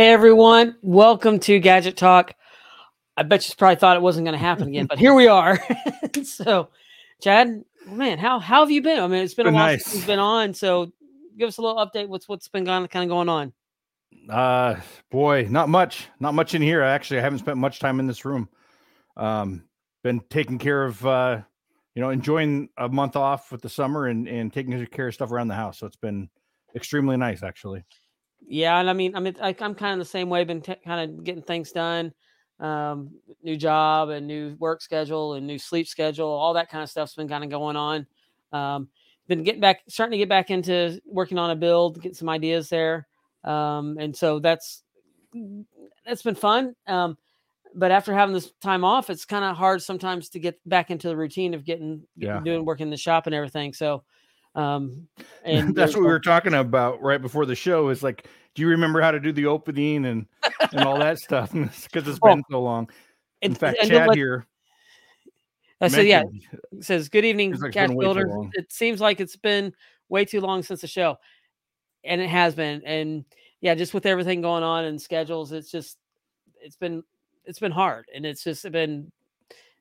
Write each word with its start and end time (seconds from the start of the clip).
Hey 0.00 0.14
everyone, 0.14 0.78
welcome 0.80 1.38
to 1.40 1.58
Gadget 1.58 1.94
Talk. 1.94 2.34
I 3.18 3.22
bet 3.22 3.46
you 3.46 3.54
probably 3.54 3.76
thought 3.76 3.98
it 3.98 4.02
wasn't 4.02 4.24
going 4.24 4.32
to 4.32 4.38
happen 4.38 4.66
again, 4.66 4.86
but 4.86 4.98
here 4.98 5.12
we 5.12 5.26
are. 5.26 5.58
so, 6.22 6.70
Chad, 7.20 7.62
man, 7.86 8.16
how 8.16 8.38
how 8.38 8.60
have 8.60 8.70
you 8.70 8.80
been? 8.80 8.98
I 8.98 9.06
mean, 9.08 9.22
it's 9.22 9.34
been, 9.34 9.44
been 9.44 9.52
a 9.52 9.56
while 9.58 9.66
nice. 9.66 9.84
since 9.84 9.96
you've 9.96 10.06
been 10.06 10.18
on. 10.18 10.54
So, 10.54 10.90
give 11.36 11.48
us 11.48 11.58
a 11.58 11.60
little 11.60 11.76
update. 11.76 12.08
What's 12.08 12.26
what's 12.30 12.48
been 12.48 12.64
going 12.64 12.88
kind 12.88 13.04
of 13.04 13.10
going 13.10 13.28
on? 13.28 13.52
Uh, 14.26 14.76
boy, 15.10 15.48
not 15.50 15.68
much, 15.68 16.08
not 16.18 16.32
much 16.32 16.54
in 16.54 16.62
here. 16.62 16.80
Actually, 16.80 17.18
I 17.18 17.22
haven't 17.24 17.40
spent 17.40 17.58
much 17.58 17.78
time 17.78 18.00
in 18.00 18.06
this 18.06 18.24
room. 18.24 18.48
Um, 19.18 19.64
been 20.02 20.22
taking 20.30 20.58
care 20.58 20.82
of, 20.82 21.04
uh, 21.04 21.42
you 21.94 22.00
know, 22.00 22.08
enjoying 22.08 22.70
a 22.78 22.88
month 22.88 23.16
off 23.16 23.52
with 23.52 23.60
the 23.60 23.68
summer 23.68 24.06
and 24.06 24.26
and 24.26 24.50
taking 24.50 24.86
care 24.86 25.08
of 25.08 25.12
stuff 25.12 25.30
around 25.30 25.48
the 25.48 25.56
house. 25.56 25.78
So 25.78 25.86
it's 25.86 25.96
been 25.96 26.30
extremely 26.74 27.18
nice, 27.18 27.42
actually. 27.42 27.84
Yeah, 28.52 28.80
and 28.80 28.90
I 28.90 28.94
mean, 28.94 29.14
I 29.14 29.20
mean, 29.20 29.36
I, 29.40 29.54
am 29.60 29.76
kind 29.76 29.92
of 29.92 30.00
the 30.00 30.10
same 30.10 30.28
way. 30.28 30.42
Been 30.42 30.60
t- 30.60 30.74
kind 30.84 31.08
of 31.08 31.22
getting 31.22 31.44
things 31.44 31.70
done. 31.70 32.12
Um, 32.58 33.12
new 33.44 33.56
job 33.56 34.08
and 34.08 34.26
new 34.26 34.56
work 34.58 34.82
schedule 34.82 35.34
and 35.34 35.46
new 35.46 35.56
sleep 35.56 35.86
schedule. 35.86 36.26
All 36.26 36.54
that 36.54 36.68
kind 36.68 36.82
of 36.82 36.90
stuff's 36.90 37.14
been 37.14 37.28
kind 37.28 37.44
of 37.44 37.50
going 37.50 37.76
on. 37.76 38.08
Um, 38.50 38.88
been 39.28 39.44
getting 39.44 39.60
back, 39.60 39.82
starting 39.88 40.10
to 40.10 40.18
get 40.18 40.28
back 40.28 40.50
into 40.50 41.00
working 41.06 41.38
on 41.38 41.52
a 41.52 41.56
build, 41.56 42.02
get 42.02 42.16
some 42.16 42.28
ideas 42.28 42.68
there. 42.68 43.06
Um, 43.44 43.98
and 44.00 44.16
so 44.16 44.40
that's 44.40 44.82
that's 46.04 46.22
been 46.22 46.34
fun. 46.34 46.74
Um, 46.88 47.16
but 47.76 47.92
after 47.92 48.12
having 48.12 48.34
this 48.34 48.50
time 48.60 48.84
off, 48.84 49.10
it's 49.10 49.24
kind 49.24 49.44
of 49.44 49.56
hard 49.56 49.80
sometimes 49.80 50.28
to 50.30 50.40
get 50.40 50.58
back 50.68 50.90
into 50.90 51.06
the 51.06 51.16
routine 51.16 51.54
of 51.54 51.64
getting, 51.64 52.02
getting 52.18 52.34
yeah. 52.34 52.42
doing 52.42 52.64
work 52.64 52.80
in 52.80 52.90
the 52.90 52.96
shop 52.96 53.26
and 53.26 53.34
everything. 53.34 53.72
So 53.74 54.02
um, 54.54 55.08
and 55.44 55.74
that's 55.74 55.94
what 55.94 56.02
we 56.02 56.08
were 56.08 56.20
talking 56.20 56.54
about 56.54 57.00
right 57.02 57.20
before 57.20 57.46
the 57.46 57.54
show. 57.54 57.88
Is 57.88 58.02
like, 58.02 58.26
do 58.54 58.62
you 58.62 58.68
remember 58.68 59.00
how 59.00 59.10
to 59.10 59.20
do 59.20 59.32
the 59.32 59.46
opening 59.46 60.06
and 60.06 60.26
and 60.72 60.80
all 60.82 60.98
that 60.98 61.18
stuff? 61.18 61.50
Because 61.54 62.08
it's 62.08 62.18
been 62.18 62.40
oh, 62.40 62.50
so 62.50 62.62
long. 62.62 62.88
In 63.42 63.54
fact, 63.54 63.78
Chad 63.84 64.14
here. 64.14 64.46
Uh, 65.80 65.88
so 65.88 66.00
yeah, 66.00 66.22
says 66.80 67.08
good 67.08 67.24
evening, 67.24 67.54
like 67.58 67.72
Cash 67.72 67.90
Builder. 67.90 68.28
It 68.52 68.70
seems 68.70 69.00
like 69.00 69.20
it's 69.20 69.36
been 69.36 69.72
way 70.08 70.24
too 70.24 70.40
long 70.40 70.62
since 70.62 70.82
the 70.82 70.86
show, 70.86 71.18
and 72.04 72.20
it 72.20 72.28
has 72.28 72.54
been. 72.54 72.82
And 72.84 73.24
yeah, 73.60 73.74
just 73.74 73.94
with 73.94 74.04
everything 74.04 74.42
going 74.42 74.62
on 74.62 74.84
and 74.84 75.00
schedules, 75.00 75.52
it's 75.52 75.70
just 75.70 75.96
it's 76.60 76.76
been 76.76 77.02
it's 77.46 77.58
been 77.58 77.72
hard, 77.72 78.06
and 78.14 78.26
it's 78.26 78.44
just 78.44 78.70
been 78.70 79.10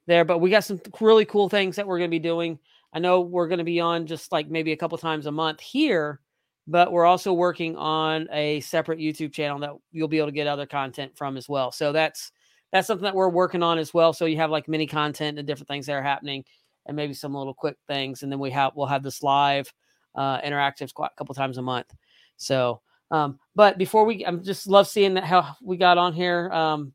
there. 0.06 0.24
But 0.24 0.38
we 0.38 0.50
got 0.50 0.64
some 0.64 0.80
really 1.02 1.26
cool 1.26 1.50
things 1.50 1.76
that 1.76 1.86
we're 1.86 1.98
going 1.98 2.10
to 2.10 2.16
be 2.16 2.20
doing. 2.20 2.60
I 2.94 3.00
know 3.00 3.22
we're 3.22 3.48
going 3.48 3.60
to 3.60 3.66
be 3.66 3.82
on 3.82 4.08
just 4.08 4.32
like 4.32 4.50
maybe 4.50 4.72
a 4.72 4.78
couple 4.78 4.98
times 4.98 5.26
a 5.26 5.32
month 5.32 5.60
here, 5.60 6.22
but 6.70 6.92
we're 6.92 7.06
also 7.06 7.34
working 7.34 7.76
on 7.76 8.28
a 8.32 8.60
separate 8.62 9.00
YouTube 9.00 9.34
channel 9.34 9.60
that 9.60 9.72
you'll 9.92 10.08
be 10.08 10.20
able 10.20 10.28
to 10.28 10.34
get 10.34 10.46
other 10.46 10.68
content 10.68 11.12
from 11.18 11.36
as 11.36 11.50
well. 11.50 11.72
So 11.72 11.92
that's 11.92 12.32
that's 12.72 12.86
something 12.86 13.06
that 13.06 13.16
we're 13.16 13.30
working 13.30 13.64
on 13.64 13.80
as 13.80 13.92
well. 13.92 14.14
So 14.14 14.26
you 14.26 14.38
have 14.38 14.52
like 14.52 14.68
mini 14.68 14.86
content 14.86 15.40
and 15.40 15.48
different 15.48 15.68
things 15.68 15.88
that 15.88 15.94
are 15.94 16.04
happening, 16.04 16.46
and 16.86 16.96
maybe 16.96 17.16
some 17.16 17.34
little 17.34 17.56
quick 17.56 17.78
things, 17.88 18.22
and 18.22 18.32
then 18.32 18.40
we 18.40 18.52
have 18.52 18.74
we'll 18.76 18.86
have 18.86 19.02
this 19.02 19.24
live 19.24 19.74
uh, 20.14 20.40
interactive 20.42 20.92
a 21.00 21.10
couple 21.18 21.34
times 21.34 21.58
a 21.58 21.62
month. 21.64 21.92
So, 22.38 22.82
um, 23.10 23.40
but 23.56 23.80
before 23.80 24.06
we, 24.06 24.24
I'm 24.26 24.44
just 24.44 24.68
love 24.68 24.88
seeing 24.88 25.16
that 25.16 25.24
how 25.24 25.56
we 25.64 25.76
got 25.76 25.98
on 25.98 26.14
here. 26.14 26.52
Um, 26.52 26.94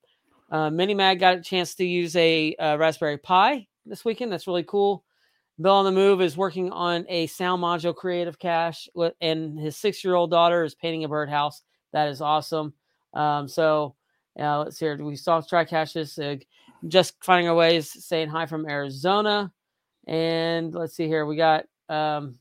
uh, 0.51 0.71
Mini 0.71 0.95
Mag 0.95 1.19
got 1.19 1.39
a 1.39 1.43
chance 1.43 1.75
to 1.75 1.85
use 1.85 2.15
a, 2.15 2.55
a 2.61 2.79
Raspberry 2.79 3.19
Pi 3.19 3.67
this 3.87 4.05
weekend. 4.05 4.31
That's 4.31 4.47
really 4.47 4.63
cool. 4.63 5.05
Bill 5.61 5.75
on 5.75 5.85
the 5.85 5.93
Move 5.93 6.21
is 6.21 6.37
working 6.37 6.73
on 6.73 7.07
a 7.09 7.27
sound 7.29 7.63
module 7.63 7.95
creative 7.95 8.39
cache, 8.39 8.89
and 9.21 9.59
his 9.59 9.77
six 9.77 10.03
year 10.03 10.15
old 10.15 10.31
daughter 10.31 10.65
is 10.65 10.75
painting 10.75 11.05
a 11.05 11.09
birdhouse. 11.09 11.63
That 11.93 12.09
is 12.09 12.21
awesome. 12.21 12.75
Um, 13.13 13.47
so 13.47 13.95
uh, 14.39 14.61
let's 14.61 14.79
hear. 14.79 14.97
We 14.97 15.17
saw 15.17 15.41
try 15.41 15.65
caches. 15.65 16.19
Uh, 16.19 16.37
just 16.89 17.15
finding 17.23 17.49
our 17.49 17.55
ways, 17.55 18.05
saying 18.05 18.29
hi 18.29 18.47
from 18.47 18.69
Arizona, 18.69 19.53
and 20.07 20.75
let's 20.75 20.97
see 20.97 21.07
here. 21.07 21.25
We 21.25 21.37
got 21.37 21.67
um, 21.89 22.37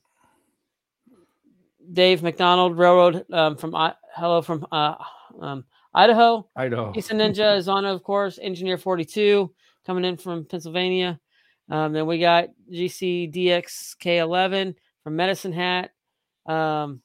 Dave 1.91 2.23
McDonald 2.23 2.77
Railroad 2.77 3.25
um, 3.31 3.57
from 3.57 3.75
uh, 3.75 3.91
hello 4.15 4.41
from 4.41 4.65
uh, 4.71 4.95
um, 5.39 5.65
Idaho. 5.93 6.47
Idaho. 6.55 6.91
Pizza 6.91 7.13
Ninja 7.13 7.57
is 7.57 7.67
on, 7.67 7.85
of 7.85 8.03
course. 8.03 8.39
Engineer 8.41 8.77
42 8.77 9.53
coming 9.85 10.05
in 10.05 10.17
from 10.17 10.45
Pennsylvania. 10.45 11.19
Um, 11.69 11.93
then 11.93 12.05
we 12.05 12.19
got 12.19 12.49
GCDXK11 12.71 14.75
from 15.03 15.15
Medicine 15.15 15.53
Hat. 15.53 15.91
Um, 16.45 17.01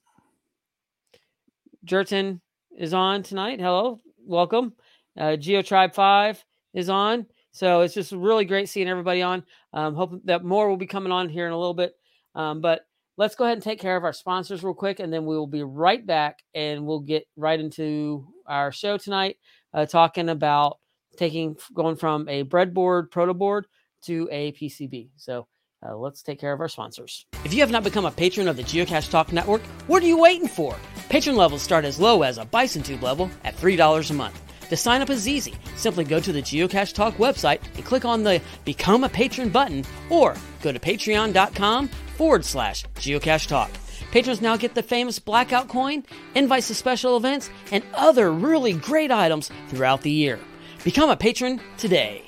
Jerton 1.87 2.41
is 2.77 2.93
on 2.93 3.23
tonight. 3.23 3.61
Hello, 3.61 4.01
welcome. 4.27 4.73
Uh, 5.17 5.37
Geo 5.37 5.63
Tribe 5.63 5.95
5 5.95 6.45
is 6.75 6.89
on. 6.89 7.27
So 7.53 7.81
it's 7.81 7.95
just 7.95 8.13
really 8.13 8.45
great 8.45 8.69
seeing 8.69 8.89
everybody 8.89 9.23
on. 9.23 9.45
Um, 9.73 9.95
hope 9.95 10.21
that 10.25 10.45
more 10.45 10.69
will 10.69 10.77
be 10.77 10.87
coming 10.87 11.13
on 11.13 11.29
here 11.29 11.47
in 11.47 11.53
a 11.53 11.59
little 11.59 11.75
bit. 11.75 11.95
Um, 12.35 12.61
but 12.61 12.83
let's 13.17 13.35
go 13.35 13.45
ahead 13.45 13.57
and 13.57 13.63
take 13.63 13.81
care 13.81 13.97
of 13.97 14.05
our 14.05 14.13
sponsors 14.13 14.63
real 14.63 14.75
quick, 14.75 15.01
and 15.01 15.13
then 15.13 15.27
we 15.27 15.37
will 15.37 15.47
be 15.47 15.63
right 15.63 16.07
back 16.07 16.39
and 16.55 16.87
we'll 16.87 17.01
get 17.01 17.27
right 17.37 17.59
into 17.59 18.27
our 18.47 18.71
show 18.71 18.97
tonight, 18.97 19.37
uh, 19.75 19.87
talking 19.87 20.29
about 20.29 20.79
taking 21.17 21.57
going 21.75 21.97
from 21.97 22.29
a 22.29 22.45
breadboard 22.45 23.11
proto 23.11 23.35
board 23.35 23.67
to 24.03 24.29
a 24.31 24.53
PCB. 24.53 25.11
So 25.17 25.47
uh, 25.87 25.97
let's 25.97 26.23
take 26.23 26.41
care 26.41 26.53
of 26.53 26.61
our 26.61 26.69
sponsors. 26.69 27.27
If 27.45 27.55
you 27.55 27.61
have 27.61 27.71
not 27.71 27.85
become 27.85 28.05
a 28.05 28.11
patron 28.11 28.49
of 28.49 28.57
the 28.57 28.63
Geocache 28.63 29.11
Talk 29.11 29.33
Network, 29.33 29.63
what 29.87 30.03
are 30.03 30.07
you 30.07 30.19
waiting 30.19 30.49
for? 30.49 30.77
Patron 31.09 31.37
levels 31.37 31.63
start 31.63 31.85
as 31.85 32.01
low 32.01 32.23
as 32.23 32.39
a 32.39 32.45
Bison 32.45 32.83
Tube 32.83 33.03
level 33.03 33.31
at 33.45 33.57
$3 33.57 34.11
a 34.11 34.15
month. 34.15 34.43
To 34.69 34.77
sign 34.77 35.01
up 35.01 35.09
is 35.09 35.27
easy. 35.27 35.55
Simply 35.77 36.05
go 36.05 36.21
to 36.21 36.33
the 36.33 36.43
Geocache 36.43 36.93
Talk 36.93 37.15
website 37.17 37.61
and 37.75 37.85
click 37.85 38.05
on 38.05 38.23
the 38.23 38.43
Become 38.65 39.05
a 39.05 39.09
Patron 39.09 39.49
button 39.49 39.85
or 40.11 40.37
go 40.63 40.73
to 40.73 40.79
patreon.com 40.79 41.89
forward 42.19 42.45
slash 42.45 42.85
geocache 42.97 43.47
talk. 43.47 43.71
Patrons 44.11 44.43
now 44.43 44.57
get 44.57 44.75
the 44.75 44.83
famous 44.83 45.19
blackout 45.19 45.69
coin, 45.69 46.05
invites 46.35 46.69
to 46.69 46.75
special 46.75 47.17
events, 47.17 47.49
and 47.71 47.85
other 47.95 48.33
really 48.33 48.73
great 48.73 49.11
items 49.11 49.51
throughout 49.69 50.03
the 50.03 50.11
year. 50.11 50.39
Become 50.85 51.11
a 51.11 51.17
patron 51.17 51.61
today. 51.77 52.28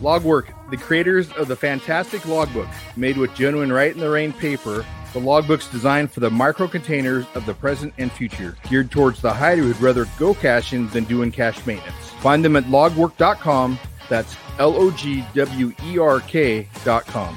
Logwerk, 0.00 0.46
the 0.70 0.76
creators 0.76 1.30
of 1.32 1.48
the 1.48 1.56
fantastic 1.56 2.26
logbook 2.26 2.68
made 2.96 3.16
with 3.16 3.34
genuine 3.34 3.72
Rite 3.72 3.94
in 3.94 4.00
the 4.00 4.10
Rain 4.10 4.32
paper. 4.32 4.84
The 5.12 5.20
logbook's 5.20 5.68
designed 5.68 6.10
for 6.10 6.20
the 6.20 6.30
micro 6.30 6.66
containers 6.66 7.24
of 7.34 7.46
the 7.46 7.54
present 7.54 7.94
and 7.98 8.10
future, 8.10 8.56
geared 8.68 8.90
towards 8.90 9.20
the 9.20 9.32
hider 9.32 9.62
who'd 9.62 9.80
rather 9.80 10.06
go 10.18 10.34
caching 10.34 10.88
than 10.88 11.04
doing 11.04 11.30
cache 11.30 11.64
maintenance. 11.66 12.10
Find 12.20 12.44
them 12.44 12.56
at 12.56 12.64
logwerk.com. 12.64 13.78
That's 14.08 14.36
L 14.58 14.76
O 14.76 14.90
G 14.90 15.24
W 15.34 15.72
E 15.84 15.98
R 15.98 16.20
K.com. 16.20 17.36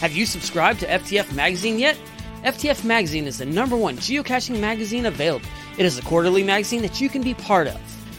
Have 0.00 0.12
you 0.12 0.26
subscribed 0.26 0.80
to 0.80 0.86
FTF 0.86 1.32
Magazine 1.32 1.78
yet? 1.78 1.96
FTF 2.42 2.84
Magazine 2.84 3.26
is 3.26 3.38
the 3.38 3.46
number 3.46 3.76
one 3.76 3.96
geocaching 3.96 4.60
magazine 4.60 5.06
available. 5.06 5.48
It 5.78 5.86
is 5.86 5.98
a 5.98 6.02
quarterly 6.02 6.42
magazine 6.42 6.82
that 6.82 7.00
you 7.00 7.08
can 7.08 7.22
be 7.22 7.32
part 7.32 7.68
of. 7.68 7.80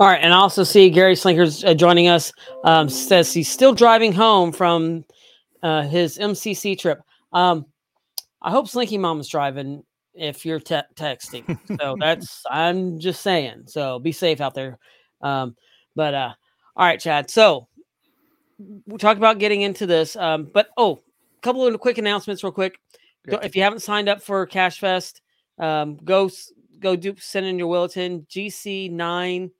All 0.00 0.06
right, 0.06 0.20
and 0.22 0.32
I 0.32 0.36
also 0.36 0.62
see 0.62 0.90
Gary 0.90 1.16
Slinkers 1.16 1.64
uh, 1.64 1.74
joining 1.74 2.06
us. 2.06 2.32
Um, 2.62 2.88
says 2.88 3.32
he's 3.32 3.48
still 3.48 3.74
driving 3.74 4.12
home 4.12 4.52
from 4.52 5.04
uh, 5.60 5.82
his 5.82 6.18
MCC 6.18 6.78
trip. 6.78 7.00
Um, 7.32 7.66
I 8.40 8.52
hope 8.52 8.68
Slinky 8.68 8.96
Mom's 8.96 9.28
driving 9.28 9.82
if 10.14 10.46
you're 10.46 10.60
te- 10.60 10.82
texting. 10.94 11.58
So 11.80 11.96
that's 12.00 12.44
I'm 12.48 13.00
just 13.00 13.22
saying. 13.22 13.64
So 13.66 13.98
be 13.98 14.12
safe 14.12 14.40
out 14.40 14.54
there. 14.54 14.78
Um, 15.20 15.56
but 15.96 16.14
uh, 16.14 16.32
all 16.76 16.86
right, 16.86 17.00
Chad. 17.00 17.28
So 17.28 17.66
we 18.86 18.98
talked 18.98 19.18
about 19.18 19.40
getting 19.40 19.62
into 19.62 19.84
this. 19.84 20.14
Um, 20.14 20.48
but 20.54 20.68
oh, 20.76 21.02
a 21.38 21.40
couple 21.40 21.66
of 21.66 21.80
quick 21.80 21.98
announcements, 21.98 22.44
real 22.44 22.52
quick. 22.52 22.78
If 23.26 23.56
you 23.56 23.62
haven't 23.62 23.80
signed 23.80 24.08
up 24.08 24.22
for 24.22 24.46
Cache 24.46 24.78
Fest, 24.78 25.22
um, 25.58 25.96
go 26.04 26.30
go 26.78 26.94
do 26.94 27.16
send 27.18 27.46
in 27.46 27.58
your 27.58 27.66
Williton 27.66 28.26
GC 28.28 28.92
nine 28.92 29.50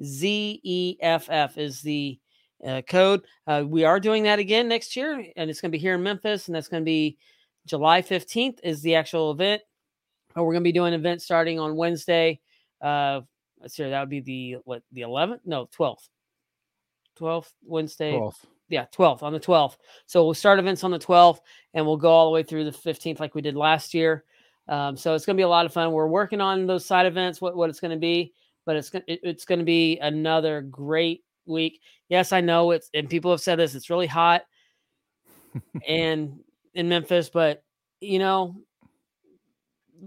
ZEFF 0.00 1.58
is 1.58 1.80
the 1.80 2.18
uh, 2.66 2.82
code. 2.88 3.22
Uh, 3.46 3.64
we 3.66 3.84
are 3.84 4.00
doing 4.00 4.22
that 4.24 4.38
again 4.38 4.68
next 4.68 4.96
year, 4.96 5.24
and 5.36 5.50
it's 5.50 5.60
going 5.60 5.70
to 5.70 5.76
be 5.76 5.82
here 5.82 5.94
in 5.94 6.02
Memphis, 6.02 6.46
and 6.46 6.54
that's 6.54 6.68
going 6.68 6.82
to 6.82 6.84
be 6.84 7.18
July 7.66 8.02
15th 8.02 8.58
is 8.62 8.82
the 8.82 8.94
actual 8.94 9.30
event. 9.30 9.62
Uh, 10.36 10.42
we're 10.42 10.52
going 10.52 10.62
to 10.62 10.68
be 10.68 10.72
doing 10.72 10.94
an 10.94 11.00
event 11.00 11.22
starting 11.22 11.58
on 11.58 11.76
Wednesday. 11.76 12.40
Uh, 12.80 13.20
let's 13.60 13.74
see, 13.74 13.88
that 13.88 14.00
would 14.00 14.08
be 14.08 14.20
the 14.20 14.56
what 14.64 14.82
the 14.92 15.02
11th? 15.02 15.40
No, 15.44 15.66
12th. 15.66 16.08
12th, 17.18 17.52
Wednesday. 17.64 18.12
12th. 18.12 18.44
Yeah, 18.68 18.86
12th 18.94 19.22
on 19.22 19.34
the 19.34 19.40
12th. 19.40 19.76
So 20.06 20.24
we'll 20.24 20.34
start 20.34 20.58
events 20.58 20.82
on 20.82 20.90
the 20.90 20.98
12th 20.98 21.40
and 21.74 21.84
we'll 21.84 21.98
go 21.98 22.10
all 22.10 22.26
the 22.26 22.32
way 22.32 22.42
through 22.42 22.64
the 22.64 22.70
15th 22.70 23.20
like 23.20 23.34
we 23.34 23.42
did 23.42 23.54
last 23.54 23.92
year. 23.92 24.24
Um, 24.66 24.96
so 24.96 25.14
it's 25.14 25.26
going 25.26 25.36
to 25.36 25.40
be 25.40 25.44
a 25.44 25.48
lot 25.48 25.66
of 25.66 25.74
fun. 25.74 25.92
We're 25.92 26.06
working 26.06 26.40
on 26.40 26.66
those 26.66 26.86
side 26.86 27.04
events, 27.04 27.40
what, 27.40 27.54
what 27.54 27.68
it's 27.68 27.80
going 27.80 27.90
to 27.90 27.98
be, 27.98 28.32
but 28.64 28.76
it's 28.76 28.90
it, 28.94 29.20
it's 29.22 29.44
going 29.44 29.58
to 29.58 29.64
be 29.64 29.98
another 29.98 30.60
great 30.62 31.24
week. 31.46 31.80
Yes, 32.08 32.32
I 32.32 32.40
know 32.40 32.70
it's 32.70 32.90
and 32.94 33.08
people 33.08 33.30
have 33.30 33.40
said 33.40 33.58
this. 33.58 33.74
It's 33.74 33.90
really 33.90 34.06
hot 34.06 34.42
and 35.88 36.40
in 36.74 36.88
Memphis, 36.88 37.30
but 37.32 37.62
you 38.00 38.18
know 38.18 38.56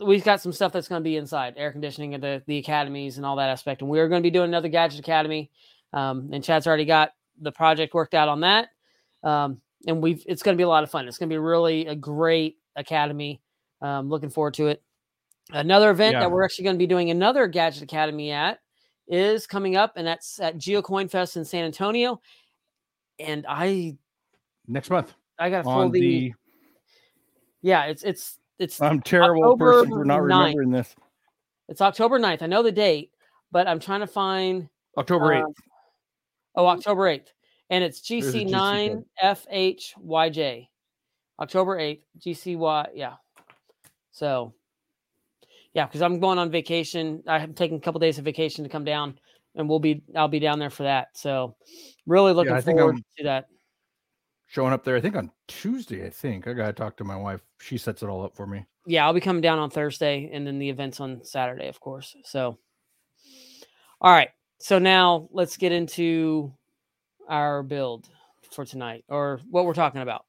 we've 0.03 0.23
got 0.23 0.41
some 0.41 0.51
stuff 0.51 0.73
that's 0.73 0.87
going 0.87 1.01
to 1.01 1.03
be 1.03 1.15
inside 1.15 1.53
air 1.57 1.71
conditioning 1.71 2.13
and 2.13 2.23
the 2.23 2.43
the 2.47 2.57
academies 2.57 3.17
and 3.17 3.25
all 3.25 3.37
that 3.37 3.49
aspect. 3.49 3.81
And 3.81 3.89
we're 3.89 4.09
going 4.09 4.21
to 4.21 4.27
be 4.27 4.31
doing 4.31 4.49
another 4.49 4.69
gadget 4.69 4.99
academy. 4.99 5.51
Um, 5.93 6.29
and 6.33 6.43
Chad's 6.43 6.67
already 6.67 6.85
got 6.85 7.11
the 7.39 7.51
project 7.51 7.93
worked 7.93 8.13
out 8.13 8.27
on 8.27 8.41
that. 8.41 8.69
Um, 9.23 9.61
and 9.87 10.01
we've 10.01 10.23
it's 10.25 10.43
going 10.43 10.55
to 10.55 10.57
be 10.57 10.63
a 10.63 10.67
lot 10.67 10.83
of 10.83 10.91
fun. 10.91 11.07
It's 11.07 11.17
going 11.17 11.29
to 11.29 11.33
be 11.33 11.39
really 11.39 11.87
a 11.87 11.95
great 11.95 12.57
academy. 12.75 13.41
Um, 13.81 14.09
looking 14.09 14.29
forward 14.29 14.55
to 14.55 14.67
it. 14.67 14.83
Another 15.51 15.91
event 15.91 16.13
yeah. 16.13 16.21
that 16.21 16.31
we're 16.31 16.43
actually 16.43 16.63
going 16.63 16.75
to 16.75 16.79
be 16.79 16.87
doing 16.87 17.11
another 17.11 17.47
gadget 17.47 17.83
academy 17.83 18.31
at 18.31 18.59
is 19.07 19.45
coming 19.45 19.75
up, 19.75 19.93
and 19.95 20.07
that's 20.07 20.39
at 20.39 20.57
GeoCoin 20.57 21.09
Fest 21.09 21.37
in 21.37 21.45
San 21.45 21.65
Antonio. 21.65 22.19
And 23.19 23.45
I 23.47 23.97
next 24.67 24.89
month 24.89 25.13
I 25.37 25.49
got 25.49 25.59
to 25.59 25.63
pull 25.63 25.89
the, 25.89 25.99
the, 25.99 26.33
yeah 27.61 27.83
it's 27.83 28.03
it's 28.03 28.39
it's 28.57 28.81
I'm 28.81 28.99
terrible 28.99 29.43
October 29.43 29.83
person 29.83 29.91
for 29.91 30.05
not 30.05 30.19
9th. 30.19 30.23
remembering 30.23 30.71
this. 30.71 30.95
It's 31.67 31.81
October 31.81 32.19
9th. 32.19 32.41
I 32.41 32.47
know 32.47 32.63
the 32.63 32.71
date, 32.71 33.11
but 33.51 33.67
I'm 33.67 33.79
trying 33.79 33.99
to 34.01 34.07
find 34.07 34.67
October 34.97 35.27
8th. 35.27 35.43
Uh, 35.43 35.51
oh, 36.55 36.65
October 36.67 37.03
8th. 37.03 37.27
And 37.69 37.83
it's 37.83 38.01
GC9FHYJ. 38.01 40.67
October 41.39 41.77
8th, 41.77 42.01
GCY. 42.19 42.87
Yeah. 42.93 43.13
So, 44.11 44.53
yeah, 45.75 45.85
because 45.85 46.01
I'm 46.01 46.19
going 46.19 46.39
on 46.39 46.49
vacation. 46.49 47.21
I'm 47.27 47.53
taking 47.53 47.77
a 47.77 47.81
couple 47.81 47.99
days 47.99 48.17
of 48.17 48.25
vacation 48.25 48.63
to 48.63 48.69
come 48.69 48.85
down, 48.85 49.19
and 49.53 49.69
we'll 49.69 49.79
be 49.79 50.01
I'll 50.15 50.27
be 50.27 50.39
down 50.39 50.57
there 50.57 50.71
for 50.71 50.83
that. 50.83 51.09
So, 51.13 51.55
really 52.07 52.33
looking 52.33 52.53
yeah, 52.53 52.61
forward 52.61 52.97
to 53.17 53.23
that 53.25 53.45
showing 54.47 54.73
up 54.73 54.83
there. 54.83 54.95
I 54.95 55.01
think 55.01 55.15
on 55.15 55.31
Tuesday. 55.47 56.05
I 56.05 56.09
think 56.09 56.47
I 56.47 56.53
gotta 56.53 56.73
talk 56.73 56.95
to 56.97 57.03
my 57.03 57.17
wife. 57.17 57.41
She 57.59 57.77
sets 57.77 58.01
it 58.03 58.09
all 58.09 58.23
up 58.23 58.35
for 58.35 58.47
me. 58.47 58.65
Yeah, 58.87 59.05
I'll 59.05 59.13
be 59.13 59.21
coming 59.21 59.41
down 59.41 59.59
on 59.59 59.69
Thursday, 59.69 60.29
and 60.31 60.47
then 60.47 60.59
the 60.59 60.69
events 60.69 60.99
on 60.99 61.23
Saturday, 61.23 61.67
of 61.67 61.79
course. 61.79 62.15
So, 62.23 62.57
all 63.99 64.13
right. 64.13 64.29
So 64.59 64.79
now 64.79 65.27
let's 65.31 65.57
get 65.57 65.73
into 65.73 66.53
our 67.27 67.63
build 67.63 68.07
for 68.51 68.63
tonight, 68.63 69.03
or 69.09 69.41
what 69.49 69.65
we're 69.65 69.73
talking 69.73 70.01
about. 70.01 70.25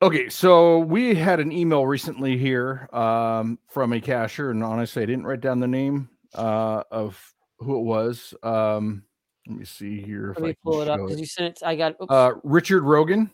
Okay, 0.00 0.28
so 0.28 0.78
we 0.78 1.12
had 1.16 1.40
an 1.40 1.50
email 1.50 1.84
recently 1.84 2.38
here 2.38 2.88
um, 2.92 3.58
from 3.66 3.92
a 3.92 4.00
cashier, 4.00 4.52
and 4.52 4.62
honestly, 4.62 5.02
I 5.02 5.06
didn't 5.06 5.26
write 5.26 5.40
down 5.40 5.58
the 5.58 5.66
name 5.66 6.08
uh, 6.36 6.84
of 6.92 7.34
who 7.58 7.78
it 7.78 7.82
was. 7.82 8.32
Um, 8.44 9.02
let 9.48 9.58
me 9.58 9.64
see 9.64 10.00
here. 10.00 10.36
Let 10.38 10.46
me 10.46 10.54
pull 10.62 10.82
it 10.82 10.88
up 10.88 11.00
because 11.00 11.18
you 11.18 11.26
sent 11.26 11.56
it. 11.56 11.66
I 11.66 11.74
got 11.74 11.96
uh, 12.08 12.34
Richard 12.44 12.84
Rogan. 12.84 13.28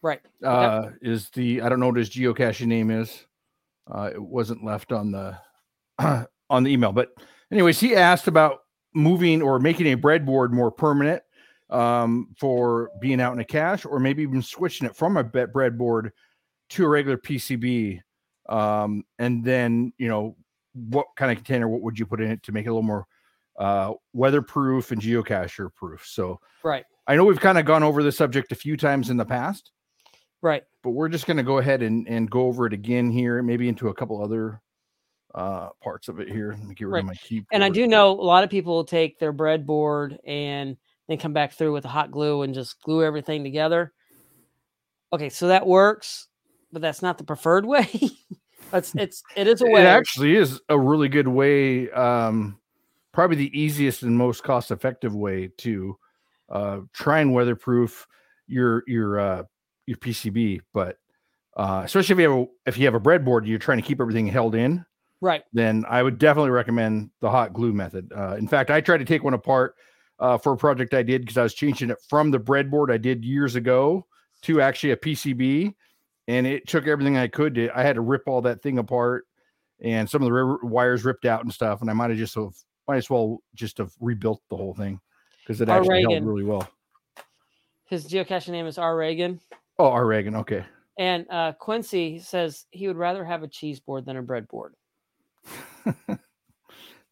Right. 0.00 0.20
Uh, 0.42 0.84
okay. 0.86 0.96
Is 1.02 1.28
the 1.30 1.60
I 1.60 1.68
don't 1.68 1.78
know 1.78 1.88
what 1.88 1.96
his 1.96 2.08
geocaching 2.08 2.68
name 2.68 2.90
is. 2.90 3.26
Uh, 3.86 4.10
it 4.10 4.22
wasn't 4.22 4.64
left 4.64 4.92
on 4.92 5.12
the 5.12 5.36
on 6.48 6.62
the 6.62 6.70
email, 6.70 6.92
but 6.92 7.10
anyways, 7.52 7.80
he 7.80 7.94
asked 7.94 8.28
about 8.28 8.60
moving 8.94 9.42
or 9.42 9.58
making 9.58 9.92
a 9.92 9.96
breadboard 9.96 10.52
more 10.52 10.70
permanent 10.70 11.22
um, 11.70 12.34
for 12.38 12.90
being 13.00 13.20
out 13.20 13.32
in 13.32 13.40
a 13.40 13.44
cache, 13.44 13.84
or 13.84 13.98
maybe 13.98 14.22
even 14.22 14.42
switching 14.42 14.86
it 14.86 14.96
from 14.96 15.16
a 15.16 15.24
breadboard 15.24 16.10
to 16.70 16.84
a 16.84 16.88
regular 16.88 17.18
PCB. 17.18 18.00
Um, 18.48 19.04
and 19.18 19.44
then 19.44 19.92
you 19.98 20.08
know 20.08 20.36
what 20.74 21.06
kind 21.16 21.30
of 21.30 21.38
container, 21.38 21.68
what 21.68 21.82
would 21.82 21.98
you 21.98 22.06
put 22.06 22.20
in 22.20 22.30
it 22.30 22.42
to 22.44 22.52
make 22.52 22.66
it 22.66 22.68
a 22.68 22.72
little 22.72 22.82
more 22.82 23.06
uh, 23.58 23.92
weatherproof 24.12 24.92
and 24.92 25.00
geocacher 25.00 25.74
proof? 25.74 26.06
So 26.06 26.40
right. 26.62 26.84
I 27.06 27.16
know 27.16 27.24
we've 27.24 27.40
kind 27.40 27.58
of 27.58 27.64
gone 27.64 27.82
over 27.82 28.02
the 28.02 28.12
subject 28.12 28.52
a 28.52 28.56
few 28.56 28.76
times 28.76 29.10
in 29.10 29.16
the 29.16 29.24
past. 29.24 29.72
Right. 30.40 30.62
But 30.82 30.90
we're 30.90 31.08
just 31.08 31.26
going 31.26 31.38
to 31.38 31.42
go 31.42 31.58
ahead 31.58 31.82
and, 31.82 32.06
and 32.08 32.30
go 32.30 32.42
over 32.42 32.66
it 32.66 32.72
again 32.72 33.10
here, 33.10 33.42
maybe 33.42 33.68
into 33.68 33.88
a 33.88 33.94
couple 33.94 34.22
other 34.22 34.60
uh 35.34 35.68
parts 35.82 36.08
of 36.08 36.20
it 36.20 36.28
here. 36.28 36.56
Let 36.58 36.66
me 36.66 36.74
get 36.74 36.86
rid 36.86 36.92
right. 36.92 37.00
of 37.00 37.06
my 37.06 37.14
key. 37.14 37.44
And 37.52 37.62
I 37.62 37.68
do 37.68 37.86
know 37.86 38.12
a 38.12 38.22
lot 38.22 38.44
of 38.44 38.50
people 38.50 38.74
will 38.74 38.84
take 38.84 39.18
their 39.18 39.32
breadboard 39.32 40.16
and 40.26 40.76
then 41.08 41.18
come 41.18 41.32
back 41.32 41.52
through 41.52 41.72
with 41.72 41.84
a 41.84 41.88
hot 41.88 42.10
glue 42.10 42.42
and 42.42 42.54
just 42.54 42.80
glue 42.82 43.02
everything 43.02 43.42
together. 43.42 43.92
Okay, 45.12 45.30
so 45.30 45.48
that 45.48 45.66
works, 45.66 46.28
but 46.70 46.82
that's 46.82 47.02
not 47.02 47.18
the 47.18 47.24
preferred 47.24 47.66
way. 47.66 47.88
it's 48.72 48.94
it's 48.94 49.22
it 49.36 49.46
is 49.46 49.62
a 49.62 49.66
way. 49.66 49.80
It 49.80 49.86
actually 49.86 50.36
is 50.36 50.60
a 50.68 50.78
really 50.78 51.08
good 51.08 51.28
way. 51.28 51.90
Um, 51.90 52.58
probably 53.12 53.36
the 53.36 53.58
easiest 53.58 54.02
and 54.02 54.16
most 54.16 54.44
cost 54.44 54.70
effective 54.70 55.14
way 55.14 55.50
to 55.58 55.96
uh, 56.50 56.80
try 56.92 57.20
and 57.20 57.32
weatherproof 57.32 58.06
your 58.46 58.82
your 58.86 59.18
uh, 59.18 59.42
your 59.86 59.96
PCB, 59.96 60.60
but 60.74 60.96
uh, 61.56 61.82
especially 61.84 62.14
if 62.14 62.18
you 62.20 62.30
have 62.30 62.38
a, 62.38 62.46
if 62.66 62.78
you 62.78 62.84
have 62.84 62.94
a 62.94 63.00
breadboard, 63.00 63.46
you're 63.46 63.58
trying 63.58 63.78
to 63.78 63.86
keep 63.86 64.00
everything 64.00 64.26
held 64.26 64.54
in. 64.54 64.84
Right. 65.20 65.42
Then 65.52 65.84
I 65.88 66.02
would 66.02 66.18
definitely 66.18 66.50
recommend 66.50 67.10
the 67.20 67.30
hot 67.30 67.52
glue 67.52 67.72
method. 67.72 68.12
Uh, 68.16 68.36
in 68.36 68.46
fact, 68.46 68.70
I 68.70 68.80
tried 68.80 68.98
to 68.98 69.04
take 69.04 69.24
one 69.24 69.34
apart 69.34 69.74
uh, 70.20 70.38
for 70.38 70.52
a 70.52 70.56
project 70.56 70.94
I 70.94 71.02
did 71.02 71.22
because 71.22 71.36
I 71.36 71.42
was 71.42 71.54
changing 71.54 71.90
it 71.90 71.98
from 72.08 72.30
the 72.30 72.38
breadboard 72.38 72.92
I 72.92 72.98
did 72.98 73.24
years 73.24 73.54
ago 73.54 74.06
to 74.42 74.60
actually 74.60 74.92
a 74.92 74.96
PCB, 74.96 75.74
and 76.28 76.46
it 76.46 76.66
took 76.68 76.86
everything 76.86 77.16
I 77.16 77.28
could. 77.28 77.54
To, 77.56 77.70
I 77.76 77.82
had 77.82 77.96
to 77.96 78.00
rip 78.00 78.22
all 78.26 78.42
that 78.42 78.62
thing 78.62 78.78
apart, 78.78 79.26
and 79.80 80.08
some 80.08 80.22
of 80.22 80.28
the 80.28 80.58
wires 80.62 81.04
ripped 81.04 81.24
out 81.24 81.42
and 81.42 81.52
stuff. 81.52 81.80
And 81.80 81.90
I 81.90 81.92
might 81.92 82.10
have 82.10 82.18
just 82.18 82.34
have 82.34 82.54
might 82.86 82.96
as 82.96 83.10
well 83.10 83.42
just 83.54 83.78
have 83.78 83.92
rebuilt 84.00 84.42
the 84.48 84.56
whole 84.56 84.74
thing 84.74 85.00
because 85.42 85.60
it 85.60 85.68
actually 85.68 86.02
held 86.02 86.24
really 86.24 86.44
well. 86.44 86.68
His 87.84 88.06
geocaching 88.06 88.50
name 88.50 88.66
is 88.66 88.78
R. 88.78 88.96
Reagan. 88.96 89.40
Oh, 89.78 89.86
R. 89.86 90.06
Reagan. 90.06 90.36
Okay. 90.36 90.64
And 90.98 91.26
uh, 91.30 91.52
Quincy 91.52 92.18
says 92.18 92.66
he 92.70 92.88
would 92.88 92.96
rather 92.96 93.24
have 93.24 93.42
a 93.42 93.48
cheese 93.48 93.78
board 93.80 94.04
than 94.04 94.16
a 94.16 94.22
breadboard. 94.22 94.70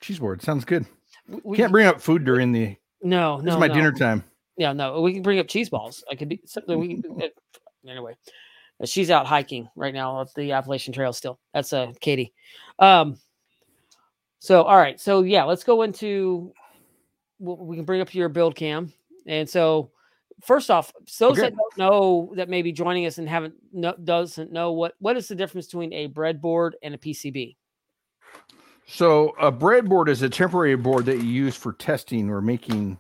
cheese 0.01 0.19
board 0.19 0.43
sounds 0.43 0.65
good. 0.65 0.85
We 1.45 1.57
can't 1.57 1.73
bring 1.73 1.87
up 1.87 2.01
food 2.01 2.25
during 2.25 2.53
the. 2.53 2.77
No, 3.03 3.37
this 3.37 3.47
no, 3.47 3.53
is 3.55 3.61
my 3.61 3.69
no. 3.69 3.75
dinner 3.75 3.93
time. 3.93 4.25
Yeah, 4.57 4.73
no, 4.73 5.01
we 5.01 5.13
can 5.13 5.23
bring 5.23 5.39
up 5.39 5.49
cheese 5.49 5.69
balls. 5.69 6.03
I 6.11 6.15
could 6.15 6.29
be 6.29 6.41
something. 6.47 6.79
We 6.79 7.03
anyway. 7.89 8.17
She's 8.85 9.11
out 9.11 9.27
hiking 9.27 9.69
right 9.75 9.95
now 9.95 10.21
at 10.21 10.35
the 10.35 10.53
Appalachian 10.53 10.93
Trail. 10.93 11.13
Still, 11.13 11.39
that's 11.55 11.73
uh 11.73 11.93
Katie. 12.01 12.35
Um. 12.79 13.19
So 14.39 14.65
all 14.65 14.77
right, 14.77 15.01
so 15.01 15.23
yeah, 15.23 15.45
let's 15.45 15.65
go 15.65 15.83
into. 15.83 16.53
We 17.39 17.77
can 17.77 17.85
bring 17.85 18.01
up 18.01 18.15
your 18.15 18.29
build 18.29 18.55
cam, 18.55 18.93
and 19.27 19.49
so 19.49 19.91
first 20.45 20.71
off, 20.71 20.93
those 21.19 21.33
okay. 21.33 21.43
that 21.43 21.55
don't 21.57 21.79
know 21.79 22.33
that 22.37 22.49
may 22.49 22.63
be 22.63 22.73
joining 22.73 23.07
us 23.07 23.19
and 23.19 23.29
haven't 23.29 23.55
no, 23.73 23.95
doesn't 24.05 24.53
know 24.53 24.73
what 24.73 24.95
what 24.99 25.17
is 25.17 25.29
the 25.29 25.35
difference 25.35 25.67
between 25.67 25.93
a 25.93 26.09
breadboard 26.09 26.73
and 26.83 26.95
a 26.95 26.99
PCB? 26.99 27.57
So 28.87 29.31
a 29.41 29.51
breadboard 29.51 30.09
is 30.09 30.23
a 30.23 30.29
temporary 30.29 30.77
board 30.77 31.07
that 31.07 31.19
you 31.19 31.25
use 31.25 31.57
for 31.57 31.73
testing 31.73 32.31
or 32.31 32.41
making 32.41 32.99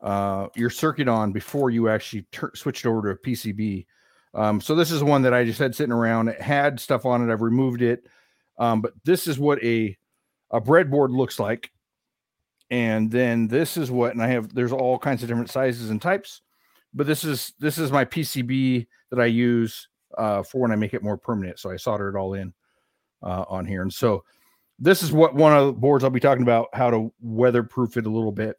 uh, 0.00 0.48
your 0.54 0.70
circuit 0.70 1.08
on 1.08 1.32
before 1.32 1.70
you 1.70 1.88
actually 1.88 2.26
ter- 2.32 2.54
switch 2.54 2.84
it 2.84 2.88
over 2.88 3.02
to 3.02 3.10
a 3.10 3.16
PCB. 3.16 3.86
Um, 4.34 4.60
so 4.60 4.74
this 4.74 4.90
is 4.90 5.02
one 5.02 5.22
that 5.22 5.32
I 5.32 5.44
just 5.44 5.58
had 5.58 5.74
sitting 5.74 5.92
around. 5.92 6.28
It 6.28 6.40
had 6.40 6.78
stuff 6.80 7.06
on 7.06 7.26
it. 7.26 7.32
I've 7.32 7.42
removed 7.42 7.80
it, 7.80 8.06
um, 8.58 8.80
but 8.82 8.92
this 9.04 9.26
is 9.26 9.38
what 9.38 9.62
a 9.62 9.96
a 10.50 10.60
breadboard 10.60 11.14
looks 11.14 11.38
like 11.38 11.70
and 12.70 13.10
then 13.10 13.48
this 13.48 13.76
is 13.76 13.90
what 13.90 14.12
and 14.12 14.22
i 14.22 14.26
have 14.26 14.54
there's 14.54 14.72
all 14.72 14.98
kinds 14.98 15.22
of 15.22 15.28
different 15.28 15.50
sizes 15.50 15.90
and 15.90 16.02
types 16.02 16.42
but 16.94 17.06
this 17.06 17.24
is 17.24 17.52
this 17.58 17.78
is 17.78 17.92
my 17.92 18.04
pcb 18.04 18.86
that 19.10 19.20
i 19.20 19.26
use 19.26 19.88
uh, 20.16 20.42
for 20.42 20.60
when 20.60 20.72
i 20.72 20.76
make 20.76 20.94
it 20.94 21.02
more 21.02 21.16
permanent 21.16 21.58
so 21.58 21.70
i 21.70 21.76
solder 21.76 22.08
it 22.08 22.16
all 22.16 22.34
in 22.34 22.52
uh, 23.22 23.44
on 23.48 23.66
here 23.66 23.82
and 23.82 23.92
so 23.92 24.22
this 24.78 25.02
is 25.02 25.12
what 25.12 25.34
one 25.34 25.56
of 25.56 25.66
the 25.66 25.72
boards 25.72 26.04
i'll 26.04 26.10
be 26.10 26.20
talking 26.20 26.42
about 26.42 26.68
how 26.72 26.90
to 26.90 27.12
weatherproof 27.20 27.96
it 27.96 28.06
a 28.06 28.10
little 28.10 28.32
bit 28.32 28.56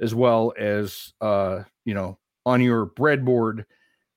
as 0.00 0.14
well 0.14 0.52
as 0.58 1.12
uh, 1.20 1.62
you 1.84 1.94
know 1.94 2.18
on 2.46 2.60
your 2.60 2.86
breadboard 2.86 3.64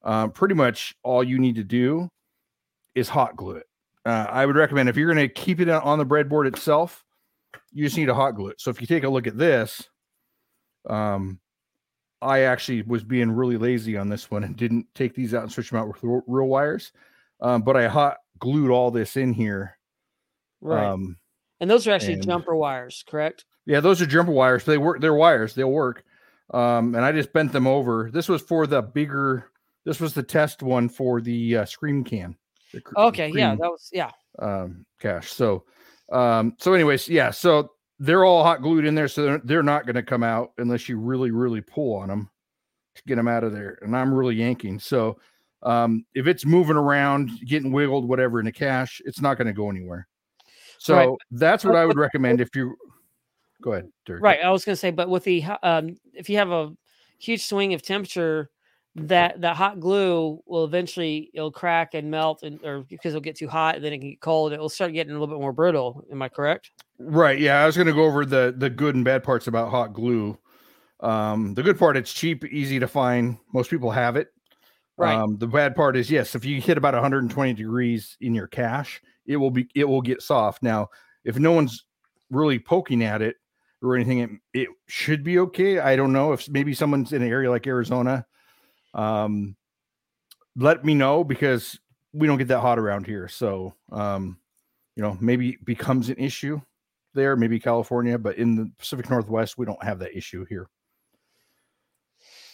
uh, 0.03 0.27
pretty 0.29 0.55
much 0.55 0.95
all 1.03 1.23
you 1.23 1.37
need 1.39 1.55
to 1.55 1.63
do 1.63 2.09
is 2.95 3.09
hot 3.09 3.35
glue 3.35 3.55
it 3.55 3.67
uh, 4.05 4.27
i 4.29 4.45
would 4.45 4.55
recommend 4.55 4.89
if 4.89 4.95
you're 4.95 5.13
going 5.13 5.27
to 5.27 5.33
keep 5.33 5.59
it 5.59 5.69
on 5.69 5.97
the 5.97 6.05
breadboard 6.05 6.47
itself 6.47 7.03
you 7.71 7.85
just 7.85 7.97
need 7.97 8.05
to 8.05 8.13
hot 8.13 8.31
glue 8.31 8.47
it. 8.47 8.61
So 8.61 8.69
if 8.69 8.81
you 8.81 8.87
take 8.87 9.03
a 9.03 9.09
look 9.09 9.27
at 9.27 9.37
this, 9.37 9.87
um, 10.89 11.39
I 12.21 12.41
actually 12.41 12.83
was 12.83 13.03
being 13.03 13.31
really 13.31 13.57
lazy 13.57 13.97
on 13.97 14.09
this 14.09 14.29
one 14.29 14.43
and 14.43 14.55
didn't 14.55 14.87
take 14.93 15.15
these 15.15 15.33
out 15.33 15.43
and 15.43 15.51
switch 15.51 15.69
them 15.69 15.79
out 15.79 15.87
with 15.87 15.97
real 16.03 16.47
wires. 16.47 16.91
Um, 17.39 17.63
but 17.63 17.75
I 17.75 17.87
hot 17.87 18.17
glued 18.39 18.69
all 18.69 18.91
this 18.91 19.17
in 19.17 19.33
here. 19.33 19.77
Right. 20.59 20.85
Um, 20.85 21.17
and 21.61 21.69
those 21.69 21.87
are 21.87 21.91
actually 21.91 22.15
and, 22.15 22.25
jumper 22.25 22.55
wires, 22.55 23.05
correct? 23.07 23.45
Yeah, 23.65 23.79
those 23.79 24.01
are 24.01 24.07
jumper 24.07 24.31
wires. 24.31 24.65
They 24.65 24.77
work. 24.77 24.99
They're 24.99 25.13
wires. 25.13 25.53
They'll 25.53 25.71
work. 25.71 26.03
Um, 26.53 26.95
and 26.95 27.05
I 27.05 27.11
just 27.11 27.31
bent 27.31 27.53
them 27.53 27.67
over. 27.67 28.09
This 28.11 28.27
was 28.27 28.41
for 28.41 28.67
the 28.67 28.81
bigger. 28.81 29.51
This 29.85 30.01
was 30.01 30.13
the 30.13 30.23
test 30.23 30.63
one 30.63 30.89
for 30.89 31.21
the 31.21 31.57
uh, 31.57 31.65
scream 31.65 32.03
can. 32.03 32.35
The, 32.73 32.81
okay, 32.97 33.29
scream, 33.29 33.39
yeah, 33.39 33.55
that 33.55 33.69
was 33.69 33.89
yeah. 33.93 34.11
Um, 34.39 34.85
cache. 34.99 35.31
So, 35.31 35.63
um, 36.11 36.55
so 36.59 36.73
anyways, 36.73 37.07
yeah. 37.07 37.29
So 37.31 37.71
they're 37.99 38.25
all 38.25 38.43
hot 38.43 38.61
glued 38.61 38.85
in 38.85 38.95
there, 38.95 39.07
so 39.07 39.23
they're, 39.23 39.41
they're 39.43 39.63
not 39.63 39.85
going 39.85 39.95
to 39.95 40.03
come 40.03 40.23
out 40.23 40.53
unless 40.57 40.89
you 40.89 40.97
really, 40.97 41.31
really 41.31 41.61
pull 41.61 41.95
on 41.95 42.09
them 42.09 42.29
to 42.95 43.03
get 43.03 43.15
them 43.15 43.27
out 43.27 43.43
of 43.43 43.53
there. 43.53 43.77
And 43.81 43.95
I'm 43.95 44.13
really 44.13 44.35
yanking. 44.35 44.79
So, 44.79 45.19
um, 45.63 46.05
if 46.15 46.25
it's 46.25 46.45
moving 46.45 46.75
around, 46.75 47.29
getting 47.45 47.71
wiggled, 47.71 48.09
whatever 48.09 48.39
in 48.39 48.45
the 48.45 48.51
cache, 48.51 49.01
it's 49.05 49.21
not 49.21 49.37
going 49.37 49.47
to 49.47 49.53
go 49.53 49.69
anywhere. 49.69 50.07
So 50.81 50.95
right. 50.95 51.09
that's 51.29 51.63
what 51.63 51.75
I 51.75 51.85
would 51.85 51.99
recommend 51.99 52.41
if 52.41 52.55
you 52.55 52.75
go 53.61 53.73
ahead. 53.73 53.89
Dirk. 54.07 54.19
Right. 54.19 54.39
I 54.43 54.49
was 54.49 54.65
going 54.65 54.73
to 54.73 54.79
say, 54.79 54.89
but 54.89 55.09
with 55.09 55.23
the 55.23 55.43
um, 55.61 55.95
if 56.15 56.27
you 56.27 56.37
have 56.37 56.49
a 56.49 56.71
huge 57.19 57.45
swing 57.45 57.75
of 57.75 57.83
temperature, 57.83 58.49
that 58.95 59.41
that 59.41 59.55
hot 59.55 59.79
glue 59.79 60.41
will 60.47 60.65
eventually 60.65 61.29
it'll 61.35 61.51
crack 61.51 61.93
and 61.93 62.09
melt, 62.09 62.41
and 62.41 62.59
or 62.65 62.81
because 62.89 63.13
it'll 63.13 63.21
get 63.21 63.35
too 63.35 63.47
hot, 63.47 63.75
and 63.75 63.85
then 63.85 63.93
it 63.93 63.99
can 63.99 64.09
get 64.09 64.21
cold. 64.21 64.53
It 64.53 64.59
will 64.59 64.69
start 64.69 64.91
getting 64.91 65.11
a 65.11 65.19
little 65.19 65.27
bit 65.27 65.39
more 65.39 65.53
brittle. 65.53 66.03
Am 66.11 66.19
I 66.23 66.29
correct? 66.29 66.71
Right. 66.97 67.37
Yeah. 67.37 67.61
I 67.61 67.67
was 67.67 67.75
going 67.75 67.85
to 67.85 67.93
go 67.93 68.05
over 68.05 68.25
the 68.25 68.51
the 68.57 68.71
good 68.71 68.95
and 68.95 69.05
bad 69.05 69.23
parts 69.23 69.45
about 69.45 69.69
hot 69.69 69.93
glue. 69.93 70.35
Um, 70.99 71.53
the 71.53 71.61
good 71.61 71.77
part, 71.77 71.95
it's 71.95 72.11
cheap, 72.11 72.43
easy 72.45 72.79
to 72.79 72.87
find. 72.87 73.37
Most 73.53 73.69
people 73.69 73.91
have 73.91 74.15
it. 74.15 74.33
Right. 74.97 75.13
Um, 75.13 75.37
the 75.37 75.47
bad 75.47 75.75
part 75.75 75.95
is 75.95 76.09
yes, 76.09 76.33
if 76.33 76.43
you 76.43 76.59
hit 76.59 76.79
about 76.79 76.95
120 76.95 77.53
degrees 77.53 78.17
in 78.19 78.33
your 78.33 78.47
cache, 78.47 78.99
it 79.31 79.37
will 79.37 79.51
be 79.51 79.67
it 79.75 79.85
will 79.85 80.01
get 80.01 80.21
soft. 80.21 80.63
Now, 80.63 80.89
if 81.23 81.37
no 81.37 81.51
one's 81.51 81.85
really 82.29 82.59
poking 82.59 83.03
at 83.03 83.21
it 83.21 83.35
or 83.81 83.95
anything, 83.95 84.19
it, 84.19 84.29
it 84.53 84.69
should 84.87 85.23
be 85.23 85.39
okay. 85.39 85.79
I 85.79 85.95
don't 85.95 86.13
know 86.13 86.33
if 86.33 86.49
maybe 86.49 86.73
someone's 86.73 87.13
in 87.13 87.21
an 87.21 87.29
area 87.29 87.49
like 87.49 87.67
Arizona. 87.67 88.25
Um, 88.93 89.55
let 90.55 90.83
me 90.83 90.93
know 90.93 91.23
because 91.23 91.79
we 92.13 92.27
don't 92.27 92.37
get 92.37 92.49
that 92.49 92.59
hot 92.59 92.79
around 92.79 93.07
here. 93.07 93.27
So, 93.27 93.73
um, 93.91 94.37
you 94.95 95.03
know, 95.03 95.17
maybe 95.21 95.57
becomes 95.63 96.09
an 96.09 96.17
issue 96.17 96.61
there, 97.13 97.35
maybe 97.35 97.59
California, 97.59 98.17
but 98.17 98.37
in 98.37 98.55
the 98.55 98.71
Pacific 98.77 99.09
Northwest, 99.09 99.57
we 99.57 99.65
don't 99.65 99.81
have 99.83 99.99
that 99.99 100.15
issue 100.15 100.45
here. 100.45 100.67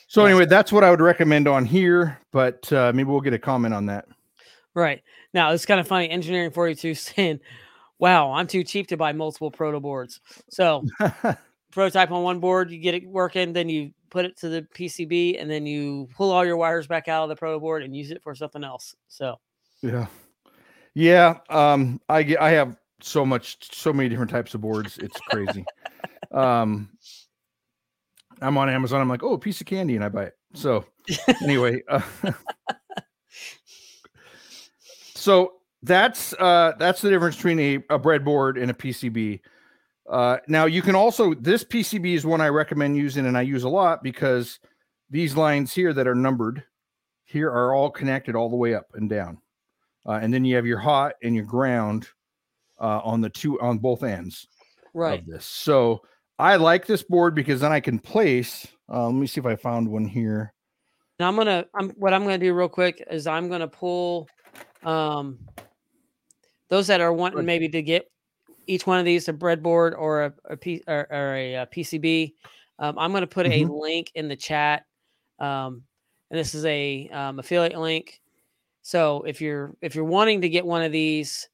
So 0.07 0.25
anyway, 0.25 0.46
that's 0.46 0.72
what 0.72 0.84
I 0.86 0.89
would 0.89 1.01
recommend 1.01 1.48
on 1.48 1.65
here, 1.65 2.17
but 2.31 2.72
uh, 2.72 2.93
maybe 2.96 3.10
we'll 3.10 3.19
get 3.19 3.34
a 3.34 3.39
comment 3.39 3.74
on 3.74 3.88
that. 3.88 4.05
Right. 4.77 5.01
Now, 5.34 5.53
it's 5.53 5.65
kind 5.65 5.79
of 5.79 5.88
funny. 5.88 6.07
Engineering 6.07 6.51
42 6.51 6.93
saying, 6.93 7.39
wow, 7.98 8.31
I'm 8.31 8.46
too 8.46 8.63
cheap 8.63 8.86
to 8.89 8.98
buy 8.98 9.12
multiple 9.12 9.50
proto 9.50 9.79
boards. 9.79 10.22
So, 10.51 10.86
prototype 11.72 12.12
on 12.12 12.22
one 12.22 12.39
board, 12.39 12.69
you 12.69 12.77
get 12.77 12.93
it 12.93 13.03
working, 13.07 13.53
then 13.53 13.69
you 13.69 13.91
put 14.12 14.25
it 14.25 14.38
to 14.38 14.50
the 14.50 14.67
PCB, 14.75 15.41
and 15.41 15.50
then 15.50 15.65
you 15.65 16.07
pull 16.15 16.31
all 16.31 16.46
your 16.46 16.57
wires 16.57 16.86
back 16.86 17.07
out 17.07 17.24
of 17.24 17.29
the 17.29 17.36
proto 17.36 17.60
board 17.60 17.81
and 17.81 17.96
use 17.96 18.12
it 18.12 18.22
for 18.22 18.36
something 18.36 18.63
else. 18.63 18.96
So, 19.07 19.38
yeah. 19.81 20.05
Yeah. 20.93 21.39
Um, 21.50 22.00
I 22.07 22.22
get, 22.22 22.39
I 22.39 22.51
have 22.51 22.77
so 23.01 23.25
much, 23.25 23.75
so 23.75 23.91
many 23.91 24.10
different 24.10 24.29
types 24.29 24.53
of 24.53 24.62
boards. 24.62 25.00
It's 25.00 25.19
crazy. 25.22 25.65
um, 26.31 26.91
I'm 28.41 28.55
on 28.60 28.69
Amazon. 28.69 29.01
I'm 29.01 29.10
like, 29.10 29.24
oh, 29.24 29.34
a 29.34 29.39
piece 29.39 29.60
of 29.60 29.65
candy, 29.65 29.96
and 29.96 30.05
I 30.05 30.10
buy 30.10 30.25
it. 30.25 30.34
So, 30.53 30.86
anyway, 31.41 31.81
uh, 31.89 32.01
so 35.27 35.55
that's 35.84 36.31
uh 36.39 36.72
that's 36.79 37.01
the 37.01 37.10
difference 37.10 37.36
between 37.36 37.60
a, 37.60 37.75
a 37.89 38.00
breadboard 38.00 38.62
and 38.62 38.72
a 38.72 38.74
PCB. 38.74 39.41
Uh, 40.10 40.38
now 40.48 40.65
you 40.65 40.81
can 40.81 40.96
also 40.96 41.34
this 41.34 41.65
PCB 41.65 42.13
is 42.13 42.25
one 42.25 42.39
I 42.39 42.48
recommend 42.48 42.96
using 42.96 43.25
and 43.25 43.38
I 43.38 43.41
use 43.41 43.63
a 43.63 43.69
lot 43.69 44.01
because 44.01 44.57
these 45.10 45.36
lines 45.36 45.74
here 45.74 45.91
that 45.91 46.07
are 46.07 46.15
numbered 46.15 46.63
here 47.25 47.50
are 47.50 47.74
all 47.74 47.89
connected 47.89 48.38
all 48.38 48.50
the 48.50 48.55
way 48.55 48.74
up 48.74 48.88
and 48.93 49.10
down, 49.10 49.39
uh, 50.05 50.13
and 50.22 50.34
then 50.34 50.46
you 50.46 50.55
have 50.55 50.65
your 50.65 50.79
hot 50.79 51.15
and 51.22 51.36
your 51.36 51.43
ground 51.43 52.07
uh, 52.79 53.01
on 53.03 53.19
the 53.19 53.29
two 53.29 53.60
on 53.60 53.79
both 53.79 54.03
ends 54.03 54.48
right. 54.93 55.19
of 55.19 55.25
this. 55.25 55.46
So 55.46 56.03
I 56.39 56.55
like 56.55 56.86
this 56.86 57.03
board 57.03 57.36
because 57.36 57.60
then 57.60 57.74
I 57.74 57.81
can 57.81 58.00
place. 58.00 58.65
Uh, 58.89 59.07
let 59.07 59.15
me 59.15 59.27
see 59.27 59.41
if 59.41 59.46
I 59.46 59.57
found 59.57 59.89
one 59.89 60.05
here. 60.05 60.53
Now 61.19 61.27
I'm 61.27 61.36
gonna. 61.36 61.65
I'm 61.75 61.89
what 61.98 62.13
I'm 62.13 62.24
gonna 62.24 62.38
do 62.38 62.53
real 62.53 62.69
quick 62.69 63.05
is 63.12 63.27
I'm 63.27 63.50
gonna 63.50 63.67
pull 63.67 64.29
um, 64.88 65.38
those 66.70 66.88
that 66.88 67.01
are 67.01 67.12
wanting 67.12 67.46
maybe 67.46 67.67
to 67.67 67.82
get 67.82 68.10
each 68.67 68.88
one 68.88 69.00
of 69.00 69.06
these 69.06 69.27
a 69.27 69.34
breadboard 69.34 69.94
or 69.98 70.25
a, 70.25 70.34
a 70.46 70.58
P, 70.58 70.82
or, 70.88 71.08
or 71.12 71.36
a, 71.36 71.53
a, 71.56 71.67
PCB, 71.67 72.34
um, 72.79 72.98
I'm 72.98 73.12
going 73.12 73.22
to 73.22 73.27
put 73.27 73.46
mm-hmm. 73.46 73.70
a 73.70 73.74
link 73.74 74.12
in 74.15 74.27
the 74.29 74.36
chat. 74.36 74.86
Um, 75.39 75.84
and 76.32 76.39
this 76.39 76.56
is 76.56 76.65
a 76.65 77.10
um, 77.10 77.39
affiliate 77.39 77.77
link. 77.77 78.22
So 78.82 79.24
if 79.24 79.41
you're 79.41 79.75
if 79.82 79.94
you're 79.96 80.06
wanting 80.06 80.41
to 80.41 80.50
get 80.50 80.65
one 80.65 80.82
of 80.82 80.94
these, 80.94 81.50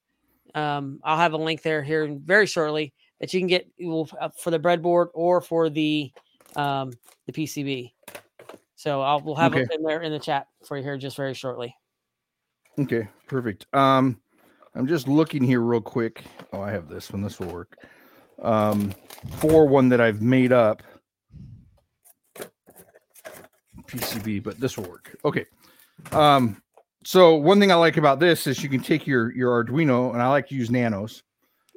um, 0.54 1.00
I'll 1.04 1.18
have 1.18 1.34
a 1.34 1.38
link 1.38 1.64
there 1.64 1.82
here 1.82 2.16
very 2.24 2.46
shortly 2.46 2.94
that 3.20 3.34
you 3.34 3.40
can 3.40 3.48
get 3.48 3.68
uh, 4.22 4.30
for 4.38 4.52
the 4.52 4.60
breadboard 4.60 5.08
or 5.14 5.42
for 5.42 5.70
the 5.70 6.12
um, 6.56 6.92
the 7.26 7.34
PCB. 7.34 7.94
So 8.76 9.02
I'll 9.02 9.22
we'll 9.22 9.36
have 9.36 9.54
okay. 9.54 9.62
it 9.62 9.72
in 9.74 9.84
there 9.84 10.04
in 10.04 10.12
the 10.12 10.20
chat 10.20 10.48
for 10.66 10.78
you 10.78 10.84
here 10.84 10.98
just 10.98 11.18
very 11.18 11.34
shortly. 11.34 11.76
Okay, 12.80 13.08
perfect. 13.28 13.68
Um, 13.74 14.20
I'm 14.76 14.88
just 14.88 15.08
looking 15.08 15.44
here 15.44 15.62
real 15.62 15.82
quick. 15.82 16.24
Oh, 16.52 16.62
I 16.62 16.72
have 16.72 16.90
this 16.90 17.12
one. 17.12 17.22
This 17.22 17.40
will 17.40 17.48
work. 17.48 17.78
Um, 18.42 18.94
for 19.38 19.68
one 19.68 19.90
that 19.90 20.02
I've 20.02 20.22
made 20.22 20.52
up 20.52 20.82
PCB, 23.88 24.44
but 24.44 24.60
this 24.60 24.78
will 24.78 24.90
work. 24.90 25.16
Okay. 25.24 25.46
Um, 26.12 26.62
so 27.06 27.36
one 27.36 27.60
thing 27.60 27.72
I 27.72 27.76
like 27.76 27.98
about 27.98 28.20
this 28.20 28.48
is 28.48 28.64
you 28.64 28.70
can 28.70 28.82
take 28.82 29.06
your 29.06 29.32
your 29.36 29.64
Arduino, 29.64 30.14
and 30.14 30.22
I 30.22 30.28
like 30.30 30.48
to 30.50 30.56
use 30.56 30.72
Nanos. 30.72 31.22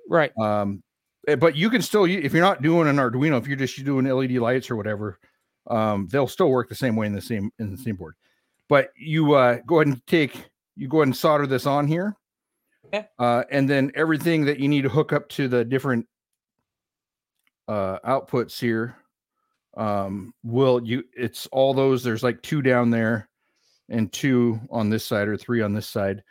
Right. 0.08 0.32
Um, 0.38 0.82
eh, 1.28 1.34
but 1.34 1.56
you 1.56 1.68
can 1.68 1.82
still 1.82 2.04
if 2.04 2.32
you're 2.32 2.42
not 2.42 2.62
doing 2.62 2.88
an 2.88 2.96
Arduino, 2.96 3.38
if 3.38 3.46
you're 3.46 3.56
just 3.56 3.84
doing 3.84 4.06
LED 4.06 4.32
lights 4.32 4.70
or 4.70 4.76
whatever, 4.76 5.18
um, 5.66 6.08
they'll 6.10 6.28
still 6.28 6.48
work 6.48 6.70
the 6.70 6.74
same 6.74 6.96
way 6.96 7.06
in 7.06 7.12
the 7.12 7.20
same 7.20 7.50
in 7.58 7.70
the 7.70 7.78
same 7.78 7.96
board. 7.96 8.14
But 8.68 8.90
you 8.96 9.34
uh, 9.34 9.58
go 9.66 9.80
ahead 9.80 9.88
and 9.88 10.06
take 10.06 10.48
you 10.76 10.88
go 10.88 10.98
ahead 10.98 11.08
and 11.08 11.16
solder 11.16 11.46
this 11.46 11.66
on 11.66 11.86
here. 11.86 12.16
Okay. 12.86 13.08
Uh, 13.18 13.42
and 13.50 13.68
then 13.68 13.90
everything 13.94 14.44
that 14.44 14.60
you 14.60 14.68
need 14.68 14.82
to 14.82 14.88
hook 14.88 15.12
up 15.12 15.28
to 15.30 15.48
the 15.48 15.64
different 15.64 16.06
uh, 17.68 17.98
outputs 18.06 18.60
here 18.60 18.96
um, 19.76 20.32
will 20.44 20.82
you 20.84 21.02
it's 21.12 21.46
all 21.48 21.74
those 21.74 22.02
there's 22.02 22.22
like 22.22 22.40
two 22.42 22.62
down 22.62 22.90
there 22.90 23.28
and 23.88 24.12
two 24.12 24.60
on 24.70 24.88
this 24.88 25.04
side 25.04 25.28
or 25.28 25.36
three 25.36 25.62
on 25.62 25.72
this 25.72 25.88
side. 25.88 26.22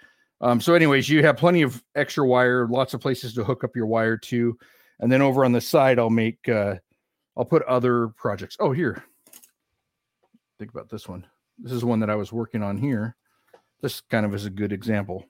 Um, 0.42 0.62
so 0.62 0.74
anyways 0.74 1.10
you 1.10 1.24
have 1.24 1.38
plenty 1.38 1.62
of 1.62 1.84
extra 1.96 2.26
wire 2.26 2.68
lots 2.68 2.94
of 2.94 3.02
places 3.02 3.34
to 3.34 3.44
hook 3.44 3.64
up 3.64 3.76
your 3.76 3.86
wire 3.86 4.18
to. 4.18 4.58
And 5.00 5.12
then 5.12 5.22
over 5.22 5.44
on 5.44 5.52
the 5.52 5.62
side 5.62 6.00
i'll 6.00 6.10
make 6.10 6.48
uh, 6.48 6.76
i'll 7.36 7.46
put 7.46 7.64
other 7.64 8.10
projects. 8.10 8.56
Oh 8.60 8.72
here. 8.72 9.04
Think 10.58 10.72
about 10.72 10.90
this 10.90 11.10
one. 11.10 11.28
This 11.60 11.74
is 11.74 11.84
one 11.84 12.00
that 12.00 12.10
i 12.10 12.16
was 12.16 12.32
working 12.32 12.64
on 12.64 12.78
here 12.78 13.16
this 13.86 14.02
kind 14.02 14.26
of 14.26 14.34
is 14.34 14.46
a 14.46 14.50
good 14.50 14.72
example. 14.72 15.24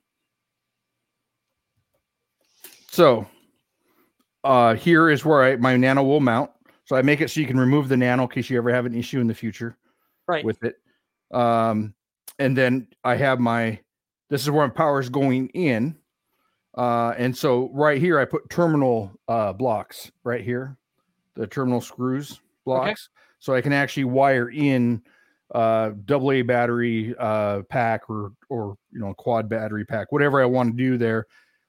So 2.90 3.28
uh, 4.46 4.76
here 4.76 5.10
is 5.10 5.26
where 5.26 5.44
I, 5.44 5.56
my 5.58 5.76
nano 5.76 6.04
will 6.04 6.22
mount. 6.22 6.52
So 6.86 6.96
I 6.96 7.02
make 7.02 7.20
it 7.20 7.30
so 7.30 7.42
you 7.42 7.48
can 7.48 7.60
remove 7.60 7.90
the 7.90 7.98
nano 7.98 8.24
in 8.24 8.30
case 8.30 8.50
you 8.50 8.58
ever 8.58 8.74
have 8.74 8.86
an 8.86 8.96
issue 8.96 9.20
in 9.20 9.28
the 9.28 9.34
future 9.34 9.76
right. 10.26 10.46
with 10.46 10.64
it. 10.64 10.78
Um, 11.32 11.96
and 12.40 12.56
then 12.58 12.88
I 13.04 13.16
have 13.18 13.42
my, 13.42 13.78
this 14.30 14.44
is 14.44 14.50
where 14.50 14.66
my 14.66 14.74
power 14.74 15.02
is 15.02 15.10
going 15.10 15.50
in. 15.50 15.98
Uh, 16.78 17.14
and 17.18 17.36
so 17.36 17.70
right 17.74 18.00
here, 18.00 18.18
I 18.20 18.24
put 18.24 18.50
terminal 18.50 19.12
uh, 19.28 19.52
blocks 19.52 20.14
right 20.24 20.42
here, 20.42 20.78
the 21.36 21.46
terminal 21.46 21.82
screws 21.82 22.40
blocks. 22.64 22.88
Okay. 22.88 22.96
So 23.40 23.54
I 23.54 23.60
can 23.60 23.74
actually 23.74 24.06
wire 24.06 24.50
in 24.50 25.02
uh 25.54 25.92
double 26.06 26.32
A 26.32 26.42
battery 26.42 27.14
uh 27.20 27.62
pack 27.70 28.10
or 28.10 28.32
or 28.50 28.78
you 28.92 29.00
know 29.00 29.14
quad 29.14 29.48
battery 29.48 29.86
pack, 29.86 30.12
whatever 30.12 30.42
I 30.42 30.46
want 30.46 30.72
to 30.72 30.78
do 30.78 30.98
there. 30.98 31.26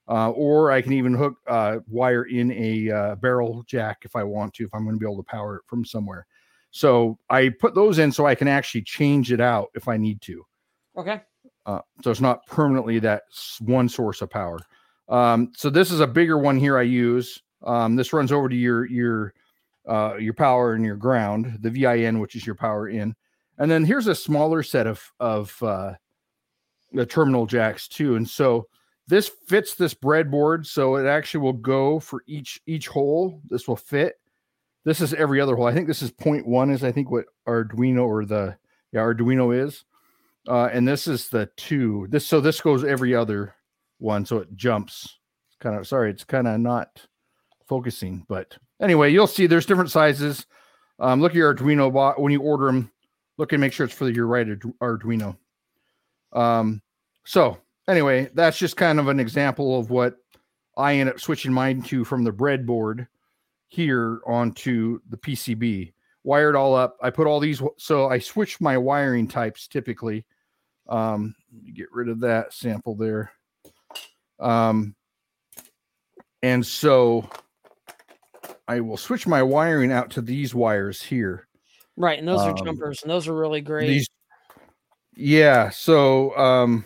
Uh, 0.09 0.31
or 0.31 0.71
I 0.71 0.83
can 0.83 0.93
even 0.93 1.15
hook 1.15 1.35
uh, 1.49 1.79
wire 1.89 2.27
in 2.27 2.53
a 2.53 2.91
uh, 2.93 3.15
barrel 3.17 3.65
jack 3.67 4.03
if 4.05 4.15
I 4.15 4.23
want 4.23 4.55
to, 4.55 4.65
if 4.65 4.71
I'm 4.73 4.85
going 4.85 4.95
to 4.95 5.01
be 5.01 5.05
able 5.05 5.17
to 5.17 5.29
power 5.29 5.57
it 5.57 5.63
from 5.67 5.85
somewhere. 5.85 6.29
So 6.71 7.19
I 7.29 7.49
put 7.49 7.75
those 7.75 7.99
in 7.99 8.13
so 8.13 8.25
I 8.25 8.35
can 8.35 8.49
actually 8.49 8.83
change 8.83 9.33
it 9.33 9.41
out 9.41 9.71
if 9.75 9.89
I 9.89 9.97
need 9.97 10.21
to. 10.23 10.45
Okay. 10.97 11.23
Uh, 11.65 11.81
so 12.05 12.11
it's 12.11 12.21
not 12.21 12.47
permanently 12.47 12.99
that 13.01 13.23
one 13.61 13.89
source 13.89 14.23
of 14.23 14.31
power. 14.31 14.59
Um, 15.09 15.53
so 15.57 15.71
this 15.71 15.91
is 15.91 16.01
a 16.01 16.07
bigger 16.07 16.39
one 16.39 16.59
here 16.59 16.79
I 16.79 16.83
use. 16.83 17.43
Um, 17.65 17.97
this 17.97 18.13
runs 18.13 18.31
over 18.31 18.49
to 18.49 18.55
your 18.55 18.87
your 18.87 19.35
uh, 19.89 20.17
your 20.19 20.35
power 20.35 20.75
and 20.75 20.85
your 20.85 20.97
ground, 20.97 21.59
the 21.61 21.71
VIN, 21.71 22.21
which 22.21 22.37
is 22.37 22.47
your 22.47 22.57
power 22.57 22.89
in. 22.89 23.15
And 23.59 23.71
then 23.71 23.85
here's 23.85 24.07
a 24.07 24.15
smaller 24.15 24.63
set 24.63 24.87
of 24.87 25.13
of 25.21 25.63
uh, 25.63 25.95
the 26.93 27.07
terminal 27.07 27.47
jacks 27.47 27.89
too. 27.89 28.17
And 28.17 28.29
so 28.29 28.69
this 29.09 29.31
fits 29.47 29.75
this 29.75 29.95
breadboard, 29.95 30.67
so 30.67 30.97
it 30.97 31.07
actually 31.07 31.41
will 31.41 31.53
go 31.53 32.01
for 32.01 32.23
each 32.27 32.61
each 32.67 32.89
hole. 32.89 33.41
This 33.49 33.69
will 33.69 33.77
fit. 33.77 34.15
this 34.87 35.01
is 35.01 35.13
every 35.15 35.41
other 35.41 35.57
hole. 35.57 35.67
I 35.67 35.75
think 35.75 35.89
this 35.89 36.01
is 36.01 36.11
point 36.13 36.47
one 36.47 36.71
is 36.71 36.85
I 36.85 36.93
think 36.93 37.11
what 37.11 37.27
Arduino 37.47 38.07
or 38.07 38.25
the 38.25 38.57
yeah 38.93 39.01
Arduino 39.01 39.55
is, 39.55 39.85
uh, 40.49 40.71
and 40.73 40.87
this 40.87 41.07
is 41.07 41.29
the 41.29 41.51
two. 41.57 42.07
This 42.09 42.27
so 42.27 42.41
this 42.41 42.61
goes 42.61 42.85
every 42.85 43.15
other 43.15 43.55
one, 43.99 44.25
so 44.25 44.39
it 44.39 44.55
jumps. 44.55 45.19
Kind 45.61 45.77
of 45.77 45.87
sorry, 45.87 46.11
it's 46.11 46.25
kind 46.25 46.47
of 46.47 46.61
not 46.61 47.07
focusing, 47.67 48.25
but 48.29 48.57
anyway, 48.81 49.13
you'll 49.13 49.27
see 49.27 49.47
there's 49.47 49.67
different 49.67 49.91
sizes. 49.91 50.47
Um, 50.99 51.21
look 51.21 51.33
at 51.33 51.37
your 51.37 51.55
Arduino 51.55 51.93
bot 51.93 52.21
when 52.21 52.33
you 52.33 52.41
order 52.41 52.67
them. 52.67 52.93
Look 53.39 53.53
and 53.53 53.61
make 53.61 53.73
sure 53.73 53.85
it's 53.85 53.95
for 53.95 54.09
your 54.09 54.27
right 54.27 54.47
Arduino. 54.47 55.37
Um, 56.33 56.83
so 57.25 57.59
anyway, 57.89 58.31
that's 58.35 58.59
just 58.59 58.77
kind 58.77 58.99
of 58.99 59.09
an 59.09 59.21
example 59.21 59.79
of 59.79 59.91
what 59.91 60.17
I 60.77 60.95
end 60.95 61.09
up 61.09 61.21
switching 61.21 61.53
mine 61.53 61.83
to 61.83 62.05
from 62.05 62.25
the 62.25 62.33
breadboard 62.33 63.09
here 63.69 64.21
onto 64.27 65.01
the 65.09 65.17
PCB. 65.17 65.93
Wired 66.25 66.57
all 66.57 66.75
up. 66.75 66.97
I 67.03 67.11
put 67.11 67.27
all 67.27 67.41
these, 67.41 67.63
so 67.79 68.09
I 68.09 68.19
switch 68.19 68.61
my 68.61 68.77
wiring 68.77 69.29
types 69.29 69.69
typically. 69.69 70.25
Um, 70.89 71.35
get 71.75 71.93
rid 71.93 72.09
of 72.09 72.21
that 72.21 72.53
sample 72.53 72.95
there. 72.95 73.33
Um, 74.39 74.95
and 76.43 76.65
so 76.65 77.29
I 78.69 78.81
will 78.81 78.97
switch 78.97 79.27
my 79.27 79.43
wiring 79.43 79.93
out 79.93 80.11
to 80.11 80.21
these 80.21 80.55
wires 80.55 81.03
here. 81.03 81.46
Right, 81.97 82.19
and 82.19 82.29
those 82.29 82.41
um, 82.41 82.51
are 82.51 82.65
jumpers, 82.65 83.03
and 83.03 83.11
those 83.11 83.27
are 83.27 83.35
really 83.35 83.63
great. 83.63 83.89
These, 83.89 84.09
yeah. 85.15 85.71
So 85.71 86.37
um, 86.37 86.85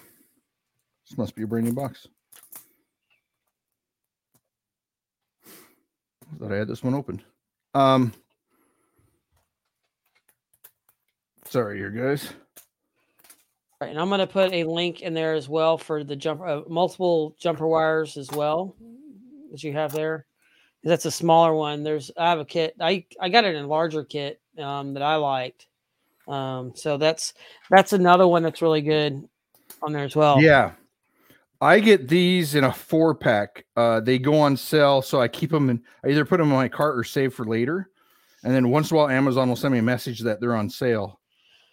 this 1.08 1.18
must 1.18 1.34
be 1.34 1.42
a 1.42 1.46
brand 1.46 1.66
new 1.66 1.72
box. 1.72 2.06
That 6.38 6.52
I 6.52 6.56
had 6.56 6.68
this 6.68 6.84
one 6.84 6.94
opened. 6.94 7.22
Um, 7.74 8.12
sorry, 11.46 11.78
here, 11.78 11.90
guys. 11.90 12.32
Right, 13.80 13.90
and 13.90 13.98
I'm 13.98 14.08
going 14.08 14.20
to 14.20 14.26
put 14.26 14.52
a 14.52 14.62
link 14.64 15.00
in 15.00 15.12
there 15.12 15.34
as 15.34 15.48
well 15.48 15.76
for 15.76 16.04
the 16.04 16.14
jumper, 16.14 16.46
uh, 16.46 16.60
multiple 16.68 17.34
jumper 17.40 17.66
wires 17.66 18.16
as 18.16 18.30
well 18.30 18.76
that 19.50 19.64
you 19.64 19.72
have 19.72 19.92
there. 19.92 20.26
That's 20.84 21.04
a 21.04 21.10
smaller 21.10 21.54
one. 21.54 21.82
There's 21.82 22.10
I 22.16 22.30
have 22.30 22.38
a 22.38 22.44
kit. 22.44 22.74
I 22.80 23.04
I 23.20 23.28
got 23.28 23.44
it 23.44 23.54
in 23.54 23.64
a 23.64 23.68
larger 23.68 24.04
kit 24.04 24.39
um, 24.60 24.94
that 24.94 25.02
I 25.02 25.16
liked. 25.16 25.66
Um, 26.28 26.72
so 26.74 26.96
that's 26.96 27.34
that's 27.70 27.92
another 27.92 28.26
one 28.26 28.42
that's 28.42 28.62
really 28.62 28.82
good 28.82 29.28
on 29.82 29.92
there 29.92 30.04
as 30.04 30.14
well. 30.14 30.40
Yeah, 30.40 30.72
I 31.60 31.80
get 31.80 32.08
these 32.08 32.54
in 32.54 32.64
a 32.64 32.72
four 32.72 33.14
pack. 33.14 33.66
Uh, 33.76 34.00
they 34.00 34.18
go 34.18 34.38
on 34.38 34.56
sale, 34.56 35.02
so 35.02 35.20
I 35.20 35.28
keep 35.28 35.50
them 35.50 35.70
in. 35.70 35.82
I 36.04 36.08
either 36.08 36.24
put 36.24 36.38
them 36.38 36.50
in 36.50 36.56
my 36.56 36.68
cart 36.68 36.98
or 36.98 37.04
save 37.04 37.34
for 37.34 37.44
later. 37.44 37.90
And 38.42 38.54
then 38.54 38.70
once 38.70 38.90
in 38.90 38.96
a 38.96 38.98
while, 38.98 39.08
Amazon 39.08 39.48
will 39.48 39.56
send 39.56 39.72
me 39.72 39.78
a 39.78 39.82
message 39.82 40.20
that 40.20 40.40
they're 40.40 40.56
on 40.56 40.70
sale 40.70 41.20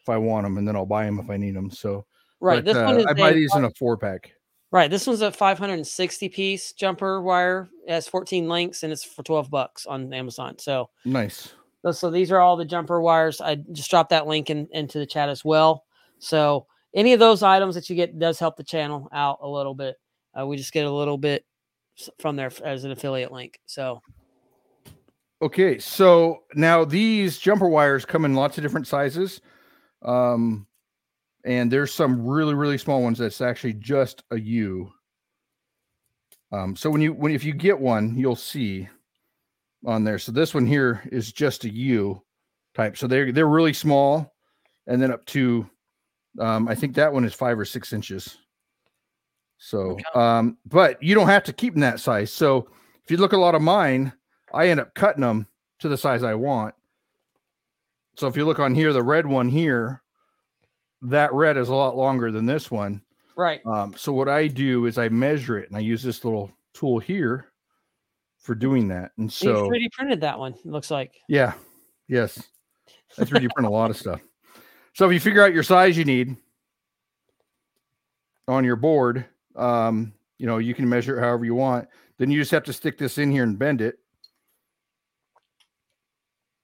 if 0.01 0.09
I 0.09 0.17
want 0.17 0.45
them, 0.45 0.57
and 0.57 0.67
then 0.67 0.75
I'll 0.75 0.85
buy 0.85 1.05
them 1.05 1.19
if 1.19 1.29
I 1.29 1.37
need 1.37 1.55
them. 1.55 1.71
So 1.71 2.05
right, 2.41 2.57
but, 2.57 2.65
this 2.65 2.75
uh, 2.75 2.83
one 2.83 2.99
is 2.99 3.05
I 3.05 3.13
buy 3.13 3.31
these 3.31 3.55
in 3.55 3.63
a 3.63 3.71
four 3.71 3.97
pack. 3.97 4.31
Right, 4.69 4.91
this 4.91 5.07
one's 5.07 5.21
a 5.21 5.31
560 5.31 6.27
piece 6.27 6.73
jumper 6.73 7.21
wire. 7.21 7.69
It 7.87 7.91
has 7.91 8.07
14 8.09 8.49
links, 8.49 8.83
and 8.83 8.91
it's 8.91 9.03
for 9.03 9.23
12 9.23 9.49
bucks 9.49 9.85
on 9.85 10.13
Amazon. 10.13 10.59
So 10.59 10.89
nice. 11.05 11.53
So, 11.93 12.09
these 12.09 12.31
are 12.31 12.39
all 12.39 12.55
the 12.55 12.65
jumper 12.65 13.01
wires. 13.01 13.41
I 13.41 13.55
just 13.55 13.89
dropped 13.89 14.09
that 14.11 14.27
link 14.27 14.49
in, 14.49 14.67
into 14.71 14.99
the 14.99 15.05
chat 15.05 15.29
as 15.29 15.43
well. 15.45 15.83
So 16.19 16.67
any 16.93 17.13
of 17.13 17.19
those 17.19 17.43
items 17.43 17.75
that 17.75 17.89
you 17.89 17.95
get 17.95 18.17
does 18.17 18.39
help 18.39 18.57
the 18.57 18.63
channel 18.63 19.07
out 19.11 19.39
a 19.41 19.47
little 19.47 19.73
bit. 19.73 19.95
Uh, 20.37 20.45
we 20.45 20.57
just 20.57 20.73
get 20.73 20.85
a 20.85 20.91
little 20.91 21.17
bit 21.17 21.45
from 22.19 22.35
there 22.35 22.51
as 22.63 22.83
an 22.83 22.91
affiliate 22.91 23.31
link. 23.31 23.59
So, 23.65 24.01
okay, 25.41 25.79
so 25.79 26.43
now 26.55 26.85
these 26.85 27.37
jumper 27.37 27.67
wires 27.67 28.05
come 28.05 28.25
in 28.25 28.35
lots 28.35 28.57
of 28.57 28.63
different 28.63 28.87
sizes, 28.87 29.41
um, 30.03 30.67
and 31.43 31.71
there's 31.71 31.93
some 31.93 32.25
really 32.27 32.53
really 32.53 32.77
small 32.77 33.01
ones 33.01 33.17
that's 33.17 33.41
actually 33.41 33.73
just 33.73 34.23
a 34.31 34.39
U. 34.39 34.91
Um, 36.51 36.75
so 36.75 36.89
when 36.89 37.01
you 37.01 37.13
when 37.13 37.31
if 37.31 37.43
you 37.43 37.53
get 37.53 37.79
one, 37.79 38.17
you'll 38.17 38.35
see 38.35 38.87
on 39.87 40.03
there. 40.03 40.19
So 40.19 40.31
this 40.31 40.53
one 40.53 40.67
here 40.67 41.01
is 41.11 41.31
just 41.31 41.63
a 41.63 41.69
U 41.69 42.21
type. 42.75 42.97
So 42.97 43.07
they're 43.07 43.31
they're 43.31 43.47
really 43.47 43.73
small, 43.73 44.35
and 44.85 45.01
then 45.01 45.11
up 45.11 45.25
to 45.27 45.67
um, 46.39 46.67
I 46.67 46.75
think 46.75 46.93
that 46.95 47.11
one 47.11 47.25
is 47.25 47.33
five 47.33 47.57
or 47.57 47.65
six 47.65 47.93
inches. 47.93 48.37
So, 49.57 49.97
um, 50.13 50.57
but 50.67 51.01
you 51.01 51.15
don't 51.15 51.29
have 51.29 51.43
to 51.45 51.53
keep 51.53 51.73
them 51.73 51.81
that 51.81 51.99
size. 51.99 52.31
So 52.31 52.69
if 53.03 53.09
you 53.09 53.17
look 53.17 53.33
at 53.33 53.39
a 53.39 53.41
lot 53.41 53.55
of 53.55 53.61
mine, 53.61 54.13
I 54.53 54.67
end 54.67 54.79
up 54.79 54.93
cutting 54.93 55.21
them 55.21 55.47
to 55.79 55.89
the 55.89 55.97
size 55.97 56.21
I 56.21 56.35
want. 56.35 56.75
So 58.17 58.27
if 58.27 58.37
you 58.37 58.45
look 58.45 58.59
on 58.59 58.75
here, 58.75 58.93
the 58.93 59.01
red 59.01 59.25
one 59.25 59.49
here, 59.49 60.03
that 61.01 61.33
red 61.33 61.57
is 61.57 61.69
a 61.69 61.75
lot 61.75 61.97
longer 61.97 62.31
than 62.31 62.45
this 62.45 62.69
one. 62.69 63.01
Right. 63.35 63.61
Um, 63.65 63.95
so 63.95 64.11
what 64.13 64.29
I 64.29 64.47
do 64.47 64.85
is 64.85 64.97
I 64.97 65.09
measure 65.09 65.57
it 65.57 65.69
and 65.69 65.77
I 65.77 65.81
use 65.81 66.03
this 66.03 66.23
little 66.23 66.51
tool 66.73 66.99
here 66.99 67.51
for 68.47 68.55
doing 68.55 68.87
that. 68.87 69.11
And 69.17 69.31
so 69.31 69.65
you 69.65 69.69
3D 69.69 69.91
printed 69.91 70.21
that 70.21 70.39
one, 70.39 70.53
it 70.53 70.65
looks 70.65 70.89
like. 70.89 71.19
Yeah. 71.27 71.53
Yes. 72.07 72.41
I 73.19 73.25
3D 73.25 73.49
print 73.53 73.67
a 73.67 73.69
lot 73.69 73.89
of 73.91 73.97
stuff. 73.97 74.21
So 74.93 75.05
if 75.05 75.13
you 75.13 75.19
figure 75.19 75.43
out 75.43 75.53
your 75.53 75.63
size 75.63 75.97
you 75.97 76.05
need 76.05 76.37
on 78.47 78.63
your 78.63 78.77
board, 78.77 79.25
um, 79.57 80.13
you 80.37 80.47
know, 80.47 80.59
you 80.59 80.73
can 80.73 80.87
measure 80.87 81.17
it 81.17 81.21
however 81.21 81.43
you 81.43 81.55
want. 81.55 81.89
Then 82.19 82.31
you 82.31 82.39
just 82.39 82.51
have 82.51 82.63
to 82.63 82.73
stick 82.73 82.97
this 82.97 83.17
in 83.17 83.31
here 83.31 83.43
and 83.43 83.59
bend 83.59 83.81
it. 83.81 83.99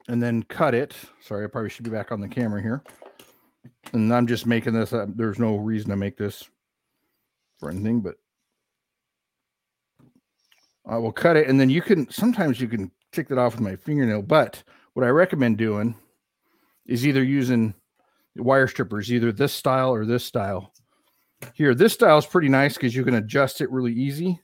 And 0.07 0.23
then 0.23 0.43
cut 0.43 0.73
it. 0.73 0.95
Sorry, 1.19 1.43
I 1.43 1.47
probably 1.47 1.69
should 1.69 1.83
be 1.83 1.91
back 1.91 2.13
on 2.13 2.21
the 2.21 2.29
camera 2.29 2.61
here. 2.61 2.81
And 3.91 4.13
I'm 4.13 4.25
just 4.25 4.45
making 4.45 4.73
this. 4.73 4.93
Uh, 4.93 5.07
there's 5.09 5.37
no 5.37 5.57
reason 5.57 5.89
to 5.89 5.97
make 5.97 6.17
this 6.17 6.47
for 7.59 7.69
anything, 7.69 7.99
but 7.99 8.15
I 10.85 10.97
will 10.97 11.11
cut 11.11 11.37
it. 11.37 11.47
And 11.47 11.59
then 11.59 11.69
you 11.69 11.81
can, 11.81 12.09
sometimes 12.09 12.59
you 12.59 12.67
can 12.67 12.91
take 13.11 13.27
that 13.29 13.37
off 13.37 13.53
with 13.53 13.61
my 13.61 13.75
fingernail. 13.75 14.21
But 14.21 14.63
what 14.93 15.05
I 15.05 15.09
recommend 15.09 15.57
doing 15.57 15.95
is 16.85 17.07
either 17.07 17.23
using 17.23 17.73
wire 18.35 18.67
strippers, 18.67 19.11
either 19.11 19.31
this 19.31 19.53
style 19.53 19.93
or 19.93 20.05
this 20.05 20.25
style. 20.25 20.73
Here, 21.53 21.75
this 21.75 21.93
style 21.93 22.17
is 22.17 22.25
pretty 22.25 22.49
nice 22.49 22.75
because 22.75 22.95
you 22.95 23.03
can 23.03 23.15
adjust 23.15 23.61
it 23.61 23.71
really 23.71 23.93
easy 23.93 24.39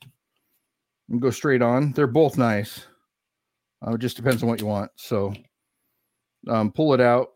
and 1.09 1.21
go 1.21 1.29
straight 1.29 1.61
on. 1.61 1.91
They're 1.93 2.07
both 2.07 2.37
nice. 2.37 2.85
Uh, 3.85 3.93
it 3.93 3.99
just 3.99 4.17
depends 4.17 4.43
on 4.43 4.49
what 4.49 4.59
you 4.59 4.67
want. 4.67 4.91
So 4.95 5.33
um, 6.47 6.71
pull 6.71 6.93
it 6.93 7.01
out. 7.01 7.29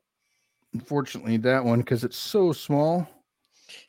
Unfortunately, 0.73 1.37
that 1.37 1.63
one 1.63 1.79
because 1.79 2.03
it's 2.03 2.17
so 2.17 2.51
small. 2.51 3.07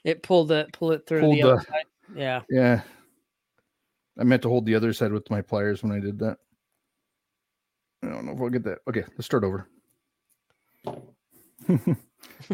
It 0.04 0.22
pulled 0.22 0.52
it, 0.52 0.72
pull 0.72 0.92
it 0.92 1.06
through 1.06 1.22
the, 1.22 1.32
the 1.32 1.42
other 1.42 1.62
side. 1.62 1.84
Yeah. 2.14 2.42
Yeah. 2.50 2.82
I 4.18 4.24
meant 4.24 4.42
to 4.42 4.48
hold 4.48 4.66
the 4.66 4.74
other 4.74 4.92
side 4.92 5.12
with 5.12 5.28
my 5.30 5.42
pliers 5.42 5.82
when 5.82 5.92
I 5.92 5.98
did 5.98 6.18
that. 6.20 6.38
I 8.02 8.08
don't 8.08 8.26
know 8.26 8.32
if 8.32 8.40
I'll 8.40 8.48
get 8.48 8.64
that. 8.64 8.78
Okay, 8.88 9.04
let's 9.16 9.26
start 9.26 9.44
over. 9.44 9.68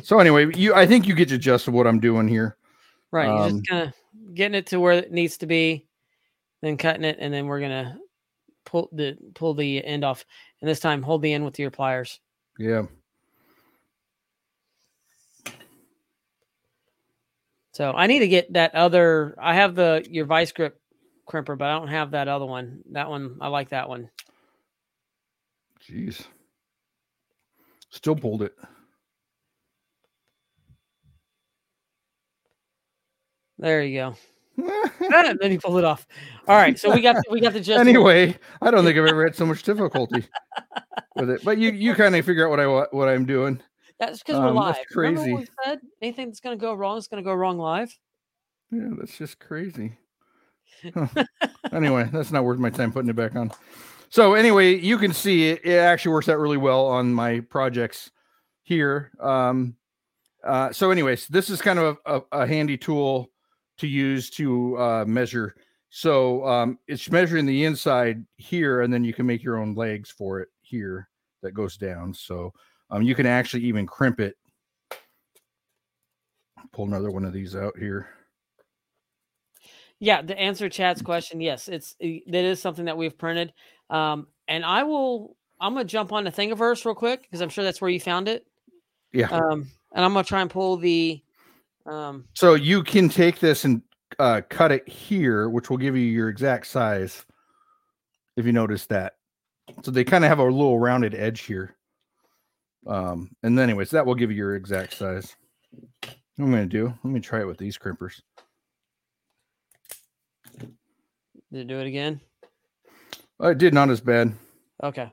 so 0.03 0.19
anyway, 0.19 0.55
you 0.57 0.75
I 0.75 0.87
think 0.87 1.07
you 1.07 1.15
get 1.15 1.29
the 1.29 1.39
gist 1.39 1.69
of 1.69 1.75
what 1.75 1.87
I'm 1.87 2.01
doing 2.01 2.29
here. 2.29 2.57
Right. 3.11 3.27
You're 3.27 3.39
um, 3.39 3.51
just 3.51 3.69
kind 3.69 3.89
of 3.89 4.35
getting 4.35 4.55
it 4.55 4.67
to 4.69 4.81
where 4.81 4.93
it 4.93 5.13
needs 5.13 5.39
to 5.39 5.47
be, 5.47 5.87
then 6.63 6.77
cutting 6.77 7.05
it, 7.05 7.17
and 7.21 7.35
then 7.35 7.47
we're 7.47 7.61
gonna 7.61 7.99
pull 8.65 8.89
the 8.93 9.17
pull 9.35 9.55
the 9.55 9.85
end 9.85 10.05
off. 10.05 10.25
And 10.61 10.71
this 10.71 10.81
time 10.81 11.03
hold 11.03 11.23
the 11.23 11.33
end 11.33 11.45
with 11.45 11.59
your 11.59 11.71
pliers. 11.71 12.21
Yeah. 12.59 12.87
So 17.73 17.93
I 17.93 18.07
need 18.07 18.19
to 18.21 18.29
get 18.29 18.53
that 18.53 18.75
other 18.75 19.35
I 19.41 19.55
have 19.55 19.75
the 19.75 20.07
your 20.09 20.27
vice 20.27 20.53
grip 20.53 20.80
crimper, 21.29 21.57
but 21.57 21.69
I 21.69 21.79
don't 21.79 21.89
have 21.89 22.13
that 22.13 22.29
other 22.29 22.47
one. 22.47 22.83
That 22.93 23.09
one 23.09 23.39
I 23.41 23.49
like 23.49 23.71
that 23.71 23.89
one. 23.89 24.11
Jeez. 25.89 26.25
Still 27.91 28.17
pulled 28.17 28.43
it. 28.43 28.55
There 33.59 33.83
you 33.83 33.99
go. 33.99 34.17
and 35.01 35.39
then 35.41 35.51
he 35.51 35.59
pulled 35.59 35.79
it 35.79 35.85
off. 35.85 36.07
All 36.49 36.57
right, 36.57 36.79
so 36.79 36.95
we 36.95 37.03
got 37.03 37.17
we 37.31 37.41
got 37.41 37.53
the 37.53 37.61
gist. 37.61 37.79
Anyway, 37.79 38.37
I 38.63 38.71
don't 38.71 38.85
think 38.85 38.99
I've 38.99 39.07
ever 39.07 39.25
had 39.25 39.37
so 39.37 39.45
much 39.45 39.63
difficulty 39.63 40.25
with 41.17 41.31
it, 41.31 41.45
but 41.45 41.59
you 41.59 41.71
you 41.71 41.95
kind 41.95 42.17
of 42.17 42.25
figure 42.25 42.47
out 42.47 42.51
what 42.51 42.61
I 42.61 42.97
what 42.97 43.09
I'm 43.09 43.27
doing. 43.27 43.61
That's 43.99 44.21
because 44.21 44.37
um, 44.37 44.45
we're 44.45 44.53
live. 44.53 44.77
crazy. 44.91 45.35
we 45.35 45.47
said 45.65 45.81
anything 46.01 46.29
that's 46.29 46.41
going 46.41 46.57
to 46.57 46.61
go 46.61 46.73
wrong 46.73 46.97
is 46.97 47.07
going 47.07 47.23
to 47.23 47.29
go 47.29 47.35
wrong 47.35 47.59
live. 47.59 47.95
Yeah, 48.71 48.89
that's 48.99 49.19
just 49.19 49.39
crazy. 49.39 49.99
Anyway, 51.73 52.09
that's 52.13 52.33
not 52.33 52.45
worth 52.45 52.59
my 52.59 52.71
time 52.71 52.93
putting 52.93 53.11
it 53.11 53.17
back 53.17 53.37
on. 53.37 53.53
So 54.09 54.35
anyway, 54.35 54.77
you 54.77 54.99
can 54.99 55.13
see 55.13 55.51
it, 55.51 55.65
it 55.65 55.79
actually 55.79 56.13
works 56.13 56.29
out 56.29 56.39
really 56.39 56.57
well 56.57 56.87
on 56.87 57.15
my 57.15 57.41
projects 57.41 58.11
here. 58.63 59.13
Um, 59.21 59.77
uh, 60.43 60.73
so 60.73 60.91
anyways, 60.91 61.29
this 61.29 61.49
is 61.49 61.63
kind 61.63 61.79
of 61.79 61.99
a, 62.05 62.17
a, 62.17 62.23
a 62.43 62.47
handy 62.47 62.77
tool 62.77 63.31
to 63.79 63.87
use 63.87 64.31
to 64.31 64.77
uh, 64.79 65.05
measure. 65.07 65.55
So 65.91 66.47
um, 66.47 66.79
it's 66.89 67.11
measuring 67.11 67.47
the 67.47 67.65
inside 67.65 68.25
here, 68.37 68.83
and 68.83 68.93
then 68.93 69.05
you 69.05 69.13
can 69.13 69.27
make 69.27 69.43
your 69.43 69.59
own 69.59 69.75
legs 69.75 70.11
for 70.11 70.41
it 70.41 70.49
here 70.61 71.09
that 71.43 71.53
goes 71.53 71.77
down. 71.77 72.15
So 72.15 72.53
um, 72.91 73.03
you 73.03 73.15
can 73.15 73.27
actually 73.27 73.65
even 73.65 73.87
crimp 73.87 74.19
it. 74.19 74.37
Pull 76.73 76.87
another 76.87 77.11
one 77.11 77.25
of 77.25 77.33
these 77.33 77.55
out 77.55 77.77
here. 77.79 78.09
Yeah, 80.01 80.23
to 80.23 80.39
answer 80.39 80.69
chat's 80.69 81.03
question, 81.03 81.41
yes, 81.41 81.69
it's 81.69 81.95
that 82.01 82.45
is 82.45 82.61
something 82.61 82.87
that 82.87 82.97
we've 82.97 83.17
printed. 83.17 83.53
Um, 83.91 84.27
and 84.49 84.65
I 84.65 84.83
will 84.83 85.37
I'm 85.61 85.75
gonna 85.75 85.85
jump 85.85 86.13
on 86.13 86.25
the 86.25 86.33
Thingiverse 86.33 86.85
real 86.85 86.95
quick 86.95 87.23
because 87.23 87.41
I'm 87.41 87.51
sure 87.51 87.63
that's 87.65 87.81
where 87.81 87.91
you 87.91 88.01
found 88.01 88.29
it. 88.29 88.47
Yeah. 89.13 89.29
Um, 89.29 89.69
and 89.95 90.05
I'm 90.05 90.13
gonna 90.13 90.25
try 90.25 90.41
and 90.41 90.51
pull 90.51 90.77
the 90.77 91.23
um 91.87 92.25
so 92.35 92.55
you 92.55 92.83
can 92.83 93.09
take 93.09 93.41
this 93.41 93.65
and 93.65 93.83
uh, 94.19 94.41
cut 94.49 94.73
it 94.73 94.89
here, 94.89 95.49
which 95.49 95.71
will 95.71 95.77
give 95.77 95.97
you 95.97 96.03
your 96.03 96.29
exact 96.29 96.67
size. 96.67 97.25
If 98.37 98.47
you 98.47 98.53
notice 98.53 98.87
that, 98.87 99.15
so 99.83 99.91
they 99.91 100.05
kind 100.05 100.25
of 100.25 100.29
have 100.29 100.39
a 100.39 100.45
little 100.45 100.79
rounded 100.79 101.15
edge 101.15 101.43
here. 101.43 101.77
Um, 102.87 103.31
and 103.43 103.57
then 103.57 103.65
anyways, 103.65 103.91
that 103.91 104.07
will 104.07 104.15
give 104.15 104.31
you 104.31 104.37
your 104.37 104.57
exact 104.57 104.95
size. 104.95 105.37
What 106.01 106.15
I'm 106.39 106.51
going 106.51 106.63
to 106.63 106.67
do, 106.69 106.95
let 107.05 107.13
me 107.13 107.21
try 107.21 107.41
it 107.41 107.47
with 107.47 107.59
these 107.59 107.77
crimpers. 107.77 108.21
Did 111.53 111.63
it 111.63 111.67
do 111.69 111.81
it 111.81 111.87
again? 111.87 112.21
Uh, 113.43 113.49
it 113.49 113.59
did 113.59 113.75
not 113.75 113.91
as 113.91 114.01
bad. 114.01 114.33
Okay. 114.83 115.11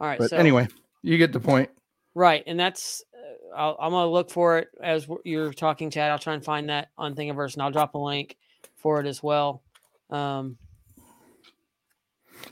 All 0.00 0.06
right. 0.06 0.18
But 0.18 0.30
so, 0.30 0.36
anyway, 0.36 0.68
you 1.02 1.18
get 1.18 1.32
the 1.32 1.40
point. 1.40 1.70
Right. 2.14 2.44
And 2.46 2.58
that's, 2.58 3.02
uh, 3.14 3.56
I'll, 3.56 3.76
I'm 3.80 3.90
going 3.90 4.04
to 4.04 4.10
look 4.10 4.30
for 4.30 4.58
it 4.58 4.68
as 4.82 5.08
you're 5.24 5.52
talking, 5.52 5.90
Chad. 5.90 6.10
I'll 6.10 6.18
try 6.18 6.34
and 6.34 6.44
find 6.44 6.68
that 6.68 6.88
on 6.96 7.14
Thingiverse 7.14 7.54
and 7.54 7.62
I'll 7.62 7.70
drop 7.70 7.94
a 7.94 7.98
link 7.98 8.36
for 8.76 9.00
it 9.00 9.06
as 9.06 9.22
well. 9.22 9.62
Um, 10.10 10.58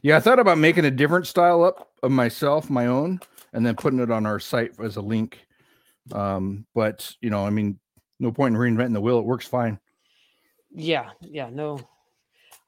yeah, 0.03 0.17
I 0.17 0.21
thought 0.21 0.39
about 0.39 0.59
making 0.59 0.85
a 0.85 0.91
different 0.91 1.27
style 1.27 1.65
up 1.65 1.91
of 2.03 2.11
myself, 2.11 2.69
my 2.69 2.87
own, 2.87 3.21
and 3.53 3.65
then 3.65 3.77
putting 3.77 4.01
it 4.01 4.11
on 4.11 4.27
our 4.27 4.41
site 4.41 4.79
as 4.81 4.97
a 4.97 5.01
link. 5.01 5.47
Um, 6.13 6.67
but 6.75 7.13
you 7.21 7.31
know, 7.31 7.47
I 7.47 7.51
mean, 7.51 7.79
no 8.19 8.33
point 8.33 8.55
in 8.55 8.61
reinventing 8.61 8.93
the 8.93 9.01
wheel. 9.01 9.19
It 9.19 9.25
works 9.25 9.47
fine. 9.47 9.79
Yeah, 10.71 11.11
yeah, 11.21 11.49
no. 11.51 11.81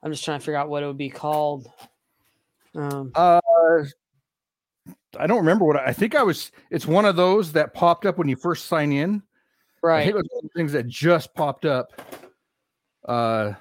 I'm 0.02 0.12
just 0.12 0.24
trying 0.24 0.38
to 0.38 0.44
figure 0.44 0.58
out 0.58 0.68
what 0.68 0.82
it 0.82 0.86
would 0.86 0.98
be 0.98 1.10
called. 1.10 1.70
Um, 2.74 3.10
uh, 3.14 3.40
I 5.18 5.26
don't 5.26 5.38
remember 5.38 5.64
what 5.64 5.76
I, 5.76 5.86
I 5.86 5.92
think 5.92 6.14
I 6.14 6.22
was. 6.22 6.52
It's 6.70 6.86
one 6.86 7.04
of 7.04 7.16
those 7.16 7.52
that 7.52 7.74
popped 7.74 8.06
up 8.06 8.18
when 8.18 8.28
you 8.28 8.36
first 8.36 8.66
sign 8.66 8.92
in. 8.92 9.22
Right. 9.82 10.00
I 10.00 10.04
think 10.04 10.14
it 10.14 10.16
was 10.16 10.28
one 10.30 10.44
of 10.44 10.50
the 10.52 10.58
things 10.58 10.72
that 10.72 10.86
just 10.86 11.34
popped 11.34 11.64
up. 11.64 12.00
Uh, 13.06 13.52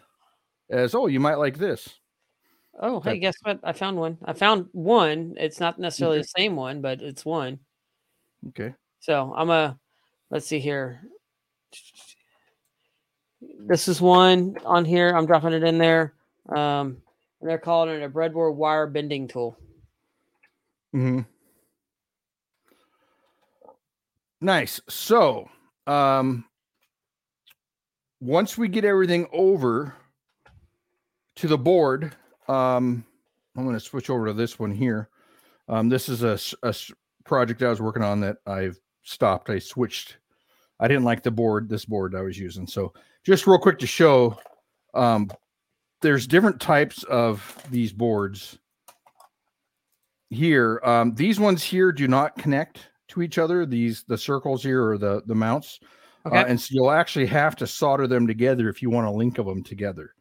as 0.70 0.94
oh, 0.94 1.08
you 1.08 1.20
might 1.20 1.36
like 1.36 1.58
this. 1.58 1.90
Oh, 2.80 3.00
hey, 3.00 3.18
guess 3.18 3.36
what? 3.42 3.60
I 3.64 3.74
found 3.74 3.98
one. 3.98 4.18
I 4.24 4.34
found 4.34 4.68
one. 4.72 5.34
It's 5.38 5.60
not 5.60 5.80
necessarily 5.80 6.18
okay. 6.18 6.24
the 6.24 6.42
same 6.42 6.56
one, 6.56 6.82
but 6.82 7.02
it's 7.02 7.26
one. 7.26 7.60
Okay. 8.50 8.74
So 9.00 9.34
I'm 9.36 9.50
a. 9.50 9.80
Let's 10.30 10.46
see 10.46 10.60
here. 10.60 11.02
This 13.60 13.88
is 13.88 14.02
one 14.02 14.58
on 14.66 14.86
here. 14.86 15.16
I'm 15.16 15.26
dropping 15.26 15.54
it 15.54 15.64
in 15.64 15.78
there. 15.78 16.14
Um, 16.50 16.98
and 17.42 17.50
they're 17.50 17.58
calling 17.58 17.90
it 17.90 18.04
a 18.04 18.10
breadboard 18.10 18.56
wire 18.56 18.88
bending 18.88 19.28
tool. 19.28 19.58
Hmm. 20.92 21.22
Nice. 24.40 24.80
So, 24.88 25.50
um, 25.88 26.46
once 28.20 28.58
we 28.58 28.68
get 28.68 28.86
everything 28.86 29.28
over 29.32 29.96
to 31.36 31.48
the 31.48 31.58
board, 31.58 32.16
um, 32.48 33.06
I'm 33.56 33.64
going 33.64 33.76
to 33.76 33.80
switch 33.80 34.10
over 34.10 34.28
to 34.28 34.34
this 34.34 34.60
one 34.60 34.72
here. 34.72 35.10
Um, 35.68 35.90
this 35.90 36.08
is 36.10 36.24
a, 36.24 36.40
a 36.64 36.74
project 37.26 37.62
I 37.62 37.70
was 37.70 37.82
working 37.82 38.04
on 38.04 38.22
that 38.22 38.38
I've 38.46 38.80
stopped. 39.04 39.50
I 39.50 39.60
switched. 39.60 40.18
I 40.80 40.88
didn't 40.88 41.04
like 41.04 41.24
the 41.24 41.32
board, 41.32 41.70
this 41.70 41.86
board 41.86 42.16
I 42.16 42.22
was 42.22 42.38
using. 42.38 42.68
So 42.68 42.94
just 43.24 43.48
real 43.48 43.60
quick 43.60 43.80
to 43.80 43.88
show, 43.88 44.40
um, 44.94 45.30
there's 46.02 46.28
different 46.28 46.62
types 46.62 47.04
of 47.04 47.64
these 47.70 47.94
boards 47.94 48.60
here. 50.30 50.80
Um, 50.84 51.16
these 51.16 51.40
ones 51.40 51.64
here 51.64 51.92
do 51.92 52.08
not 52.08 52.38
connect 52.38 52.90
to 53.10 53.22
each 53.22 53.38
other. 53.38 53.66
These 53.66 54.04
the 54.08 54.18
circles 54.18 54.64
here 54.64 54.84
or 54.86 54.98
the 54.98 55.22
the 55.26 55.36
mounts, 55.36 55.80
uh, 56.26 56.30
okay. 56.30 56.40
uh, 56.40 56.46
and 56.46 56.60
so 56.60 56.70
you'll 56.72 56.92
actually 56.92 57.28
have 57.28 57.56
to 57.58 57.68
solder 57.68 58.08
them 58.08 58.28
together 58.28 58.70
if 58.70 58.82
you 58.82 58.90
want 58.90 59.08
a 59.08 59.12
link 59.12 59.38
of 59.38 59.46
them 59.46 59.64
together. 59.64 60.14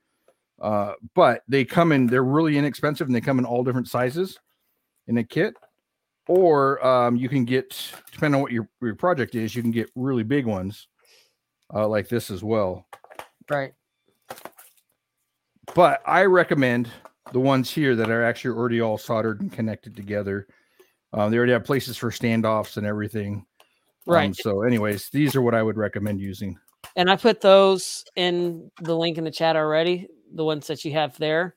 Uh, 0.61 0.93
but 1.15 1.43
they 1.49 1.65
come 1.65 1.93
in, 1.93 2.07
they're 2.07 2.25
really 2.25 2.57
inexpensive 2.57 3.07
and 3.07 3.15
they 3.15 3.21
come 3.21 3.39
in 3.39 3.45
all 3.45 3.62
different 3.62 3.89
sizes 3.89 4.39
in 5.07 5.19
a 5.19 5.25
kit. 5.25 5.55
Or 6.29 6.85
um, 6.85 7.17
you 7.17 7.29
can 7.29 7.45
get, 7.45 7.93
depending 8.11 8.37
on 8.37 8.43
what 8.43 8.53
your, 8.53 8.69
your 8.83 8.97
project 8.97 9.35
is, 9.35 9.55
you 9.55 9.62
can 9.62 9.71
get 9.71 9.91
really 9.95 10.25
big 10.25 10.45
ones 10.45 10.89
uh, 11.73 11.87
like 11.87 12.09
this 12.09 12.31
as 12.31 12.43
well. 12.43 12.87
Right. 13.49 13.75
But 15.75 16.01
I 16.07 16.25
recommend 16.25 16.91
the 17.33 17.41
ones 17.41 17.71
here 17.71 17.97
that 17.97 18.11
are 18.11 18.25
actually 18.25 18.57
already 18.57 18.81
all 18.81 18.99
soldered 18.99 19.41
and 19.41 19.53
connected 19.53 19.97
together. 19.97 20.47
Um, 21.13 21.31
they 21.31 21.37
already 21.37 21.53
have 21.53 21.65
places 21.65 21.97
for 21.97 22.11
standoffs 22.11 22.77
and 22.77 22.87
everything. 22.87 23.45
Right. 24.07 24.27
Um, 24.27 24.35
so, 24.35 24.63
anyways, 24.63 25.09
these 25.11 25.35
are 25.35 25.43
what 25.43 25.55
I 25.55 25.63
would 25.63 25.77
recommend 25.77 26.21
using. 26.21 26.59
And 26.95 27.11
I 27.11 27.17
put 27.17 27.41
those 27.41 28.05
in 28.17 28.71
the 28.81 28.97
link 28.97 29.19
in 29.19 29.25
the 29.25 29.31
chat 29.31 29.57
already 29.57 30.09
the 30.33 30.45
ones 30.45 30.67
that 30.67 30.85
you 30.85 30.93
have 30.93 31.17
there. 31.19 31.57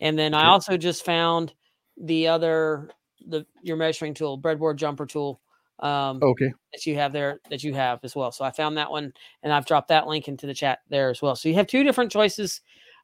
And 0.00 0.18
then 0.18 0.34
I 0.34 0.46
also 0.46 0.76
just 0.76 1.04
found 1.04 1.52
the 1.96 2.28
other 2.28 2.90
the 3.26 3.46
your 3.62 3.76
measuring 3.76 4.14
tool, 4.14 4.40
breadboard 4.40 4.76
jumper 4.76 5.06
tool. 5.06 5.40
Um, 5.80 6.20
okay. 6.22 6.52
That 6.72 6.86
you 6.86 6.96
have 6.96 7.12
there 7.12 7.40
that 7.50 7.64
you 7.64 7.74
have 7.74 8.00
as 8.02 8.14
well. 8.14 8.32
So 8.32 8.44
I 8.44 8.50
found 8.50 8.76
that 8.76 8.90
one 8.90 9.12
and 9.42 9.52
I've 9.52 9.66
dropped 9.66 9.88
that 9.88 10.06
link 10.06 10.28
into 10.28 10.46
the 10.46 10.54
chat 10.54 10.80
there 10.88 11.10
as 11.10 11.22
well. 11.22 11.36
So 11.36 11.48
you 11.48 11.54
have 11.54 11.66
two 11.66 11.84
different 11.84 12.12
choices 12.12 12.60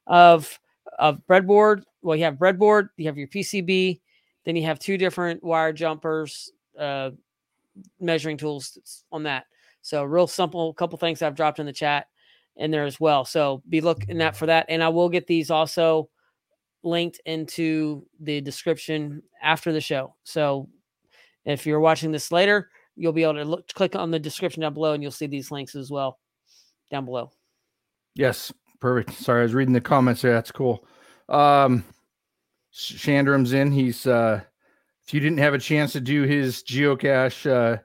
of 0.07 0.59
of 0.99 1.21
breadboard. 1.27 1.83
Well, 2.01 2.15
you 2.15 2.23
have 2.23 2.35
breadboard, 2.35 2.89
you 2.97 3.05
have 3.05 3.17
your 3.17 3.27
PCB, 3.27 3.99
then 4.45 4.55
you 4.55 4.63
have 4.63 4.79
two 4.79 4.97
different 4.97 5.43
wire 5.43 5.73
jumpers, 5.73 6.51
uh, 6.79 7.11
measuring 7.99 8.37
tools 8.37 9.03
on 9.11 9.23
that. 9.23 9.45
So 9.81 10.03
real 10.03 10.27
simple, 10.27 10.69
A 10.69 10.73
couple 10.73 10.97
things 10.97 11.21
I've 11.21 11.35
dropped 11.35 11.59
in 11.59 11.65
the 11.65 11.73
chat 11.73 12.07
in 12.55 12.71
there 12.71 12.85
as 12.85 12.99
well. 12.99 13.23
So 13.25 13.61
be 13.69 13.81
looking 13.81 14.21
at 14.21 14.35
for 14.35 14.47
that. 14.47 14.65
And 14.69 14.83
I 14.83 14.89
will 14.89 15.09
get 15.09 15.27
these 15.27 15.51
also 15.51 16.09
linked 16.83 17.21
into 17.25 18.05
the 18.19 18.41
description 18.41 19.21
after 19.41 19.71
the 19.71 19.81
show. 19.81 20.15
So 20.23 20.67
if 21.45 21.65
you're 21.65 21.79
watching 21.79 22.11
this 22.11 22.31
later, 22.31 22.69
you'll 22.95 23.13
be 23.13 23.23
able 23.23 23.35
to 23.35 23.45
look 23.45 23.67
click 23.73 23.95
on 23.95 24.11
the 24.11 24.19
description 24.19 24.61
down 24.61 24.73
below 24.73 24.93
and 24.93 25.03
you'll 25.03 25.11
see 25.11 25.27
these 25.27 25.51
links 25.51 25.75
as 25.75 25.91
well 25.91 26.19
down 26.91 27.05
below. 27.05 27.31
Yes, 28.15 28.51
perfect. 28.79 29.17
Sorry, 29.17 29.41
I 29.41 29.43
was 29.43 29.53
reading 29.53 29.73
the 29.73 29.81
comments 29.81 30.21
there. 30.21 30.33
That's 30.33 30.51
cool. 30.51 30.85
Um 31.29 31.83
Shandram's 32.73 33.53
in. 33.53 33.71
He's 33.71 34.07
uh 34.07 34.41
if 35.05 35.13
you 35.13 35.19
didn't 35.19 35.39
have 35.39 35.53
a 35.53 35.59
chance 35.59 35.93
to 35.93 36.01
do 36.01 36.23
his 36.23 36.63
geocache 36.63 37.49
uh 37.49 37.77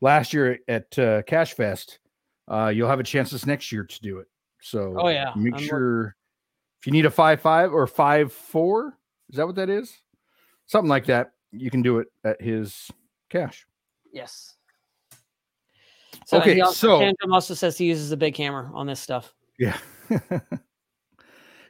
last 0.00 0.32
year 0.32 0.58
at 0.68 0.98
uh 0.98 1.22
Cache 1.22 1.54
Fest, 1.54 1.98
uh, 2.48 2.68
you'll 2.68 2.88
have 2.88 3.00
a 3.00 3.04
chance 3.04 3.30
this 3.30 3.46
next 3.46 3.72
year 3.72 3.84
to 3.84 4.00
do 4.00 4.18
it. 4.18 4.28
So 4.60 4.94
oh 4.98 5.08
yeah, 5.08 5.32
make 5.36 5.54
I'm 5.54 5.60
sure 5.60 6.16
if 6.80 6.86
you 6.86 6.92
need 6.92 7.06
a 7.06 7.10
five 7.10 7.40
five 7.40 7.72
or 7.72 7.86
five 7.86 8.32
four, 8.32 8.96
is 9.30 9.36
that 9.36 9.46
what 9.46 9.56
that 9.56 9.70
is? 9.70 9.96
Something 10.66 10.88
like 10.88 11.06
that. 11.06 11.32
You 11.52 11.70
can 11.70 11.82
do 11.82 11.98
it 11.98 12.08
at 12.24 12.40
his 12.40 12.90
cache. 13.30 13.66
Yes. 14.12 14.54
So 16.26 16.38
okay, 16.38 16.60
also, 16.60 17.00
so 17.00 17.12
also 17.30 17.54
says 17.54 17.78
he 17.78 17.86
uses 17.86 18.12
a 18.12 18.16
big 18.16 18.36
hammer 18.36 18.70
on 18.74 18.86
this 18.86 19.00
stuff. 19.00 19.34
Yeah. 19.58 19.76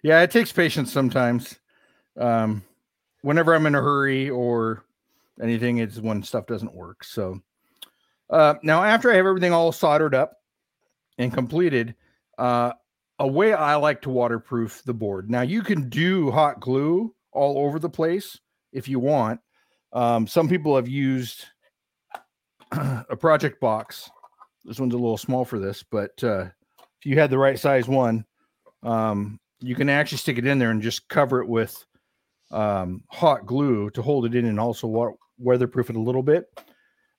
yeah, 0.03 0.23
it 0.23 0.31
takes 0.31 0.53
patience 0.53 0.93
sometimes. 0.93 1.59
Um, 2.17 2.63
whenever 3.23 3.55
I'm 3.55 3.67
in 3.67 3.75
a 3.75 3.83
hurry 3.83 4.31
or 4.31 4.85
anything, 5.41 5.79
it's 5.79 5.99
when 5.99 6.23
stuff 6.23 6.47
doesn't 6.47 6.75
work. 6.75 7.05
So 7.05 7.41
uh, 8.31 8.55
now 8.63 8.83
after 8.83 9.11
I 9.11 9.17
have 9.17 9.27
everything 9.27 9.53
all 9.53 9.73
soldered 9.73 10.15
up, 10.15 10.39
and 11.19 11.35
completed, 11.35 11.95
uh, 12.39 12.73
a 13.19 13.27
way 13.27 13.53
I 13.53 13.75
like 13.75 14.01
to 14.03 14.11
waterproof 14.11 14.83
the 14.85 14.95
board. 14.95 15.29
Now 15.31 15.43
you 15.43 15.63
can 15.63 15.89
do 15.89 16.31
hot 16.31 16.61
glue 16.61 17.15
all 17.33 17.59
over 17.59 17.79
the 17.79 17.91
place 17.91 18.39
if 18.73 18.89
you 18.89 19.01
want. 19.01 19.41
Um, 19.93 20.27
some 20.27 20.49
people 20.49 20.77
have 20.77 20.89
used 20.89 21.45
a 22.73 23.17
project 23.17 23.61
box. 23.61 24.09
This 24.65 24.79
one's 24.79 24.95
a 24.95 24.99
little 24.99 25.19
small 25.19 25.45
for 25.45 25.59
this, 25.59 25.83
but 25.83 26.23
uh, 26.23 26.47
if 26.99 27.07
you 27.07 27.19
had 27.19 27.31
the 27.31 27.39
right 27.39 27.59
size 27.59 27.89
one, 27.89 28.25
um, 28.83 29.39
you 29.61 29.75
can 29.75 29.89
actually 29.89 30.19
stick 30.19 30.39
it 30.39 30.47
in 30.47 30.59
there 30.59 30.71
and 30.71 30.83
just 30.83 31.09
cover 31.09 31.41
it 31.41 31.49
with 31.49 31.85
um, 32.51 33.03
hot 33.11 33.47
glue 33.47 33.91
to 33.91 34.03
hold 34.03 34.27
it 34.27 34.35
in 34.35 34.47
and 34.47 34.61
also 34.61 34.87
wa- 34.87 35.13
weatherproof 35.39 35.91
it 35.91 35.97
a 35.97 36.01
little 36.01 36.23
bit. 36.23 36.47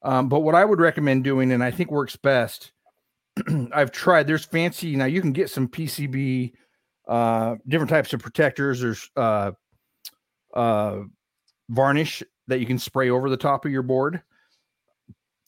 Um, 0.04 0.30
but 0.30 0.42
what 0.42 0.56
I 0.56 0.64
would 0.64 0.80
recommend 0.80 1.24
doing, 1.24 1.52
and 1.52 1.64
I 1.64 1.72
think 1.72 1.92
works 1.92 2.16
best, 2.16 2.72
I've 3.74 3.92
tried. 3.92 4.28
There's 4.28 4.46
fancy 4.46 4.96
now. 4.96 5.06
You 5.06 5.22
can 5.22 5.34
get 5.34 5.50
some 5.50 5.68
PCB, 5.68 6.54
uh, 7.08 7.56
different 7.68 7.90
types 7.90 8.14
of 8.14 8.22
protectors. 8.22 8.80
There's 8.80 9.10
uh, 9.16 9.52
uh, 10.54 11.00
varnish 11.70 12.24
that 12.48 12.60
you 12.60 12.66
can 12.66 12.80
spray 12.80 13.10
over 13.10 13.30
the 13.30 13.38
top 13.38 13.66
of 13.66 13.72
your 13.72 13.84
board 13.84 14.22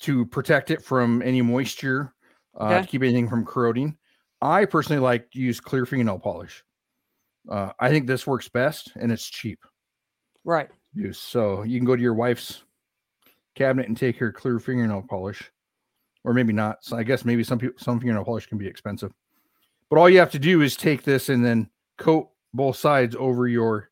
to 0.02 0.26
protect 0.26 0.72
it 0.72 0.84
from 0.84 1.22
any 1.22 1.42
moisture, 1.42 2.14
uh, 2.60 2.66
okay. 2.66 2.82
to 2.82 2.88
keep 2.88 3.04
anything 3.04 3.30
from 3.30 3.46
corroding. 3.46 3.98
I 4.42 4.66
personally 4.66 5.02
like 5.02 5.30
to 5.32 5.40
use 5.40 5.60
clear 5.60 5.86
fingernail 5.86 6.20
polish. 6.20 6.64
Uh, 7.50 7.72
I 7.80 7.90
think 7.90 8.08
this 8.08 8.26
works 8.26 8.50
best 8.50 8.92
and 9.00 9.12
it's 9.12 9.28
cheap. 9.28 9.60
Right. 10.44 10.70
Use 10.94 11.20
so 11.20 11.64
you 11.64 11.80
can 11.80 11.86
go 11.86 11.96
to 11.96 12.02
your 12.02 12.14
wife's 12.14 12.64
cabinet 13.56 13.88
and 13.88 13.98
take 13.98 14.18
her 14.18 14.32
clear 14.32 14.60
fingernail 14.60 15.06
polish, 15.10 15.52
or 16.24 16.34
maybe 16.34 16.54
not. 16.54 16.84
So 16.84 16.98
I 16.98 17.04
guess 17.04 17.24
maybe 17.24 17.44
some 17.44 17.60
people 17.60 17.80
some 17.80 18.00
fingernail 18.00 18.26
polish 18.26 18.48
can 18.48 18.58
be 18.58 18.68
expensive, 18.68 19.14
but 19.90 19.98
all 19.98 20.10
you 20.10 20.20
have 20.20 20.32
to 20.32 20.40
do 20.40 20.62
is 20.62 20.76
take 20.76 21.04
this 21.04 21.30
and 21.30 21.46
then 21.46 21.70
coat 21.98 22.30
both 22.54 22.76
sides 22.76 23.16
over 23.18 23.48
your 23.48 23.90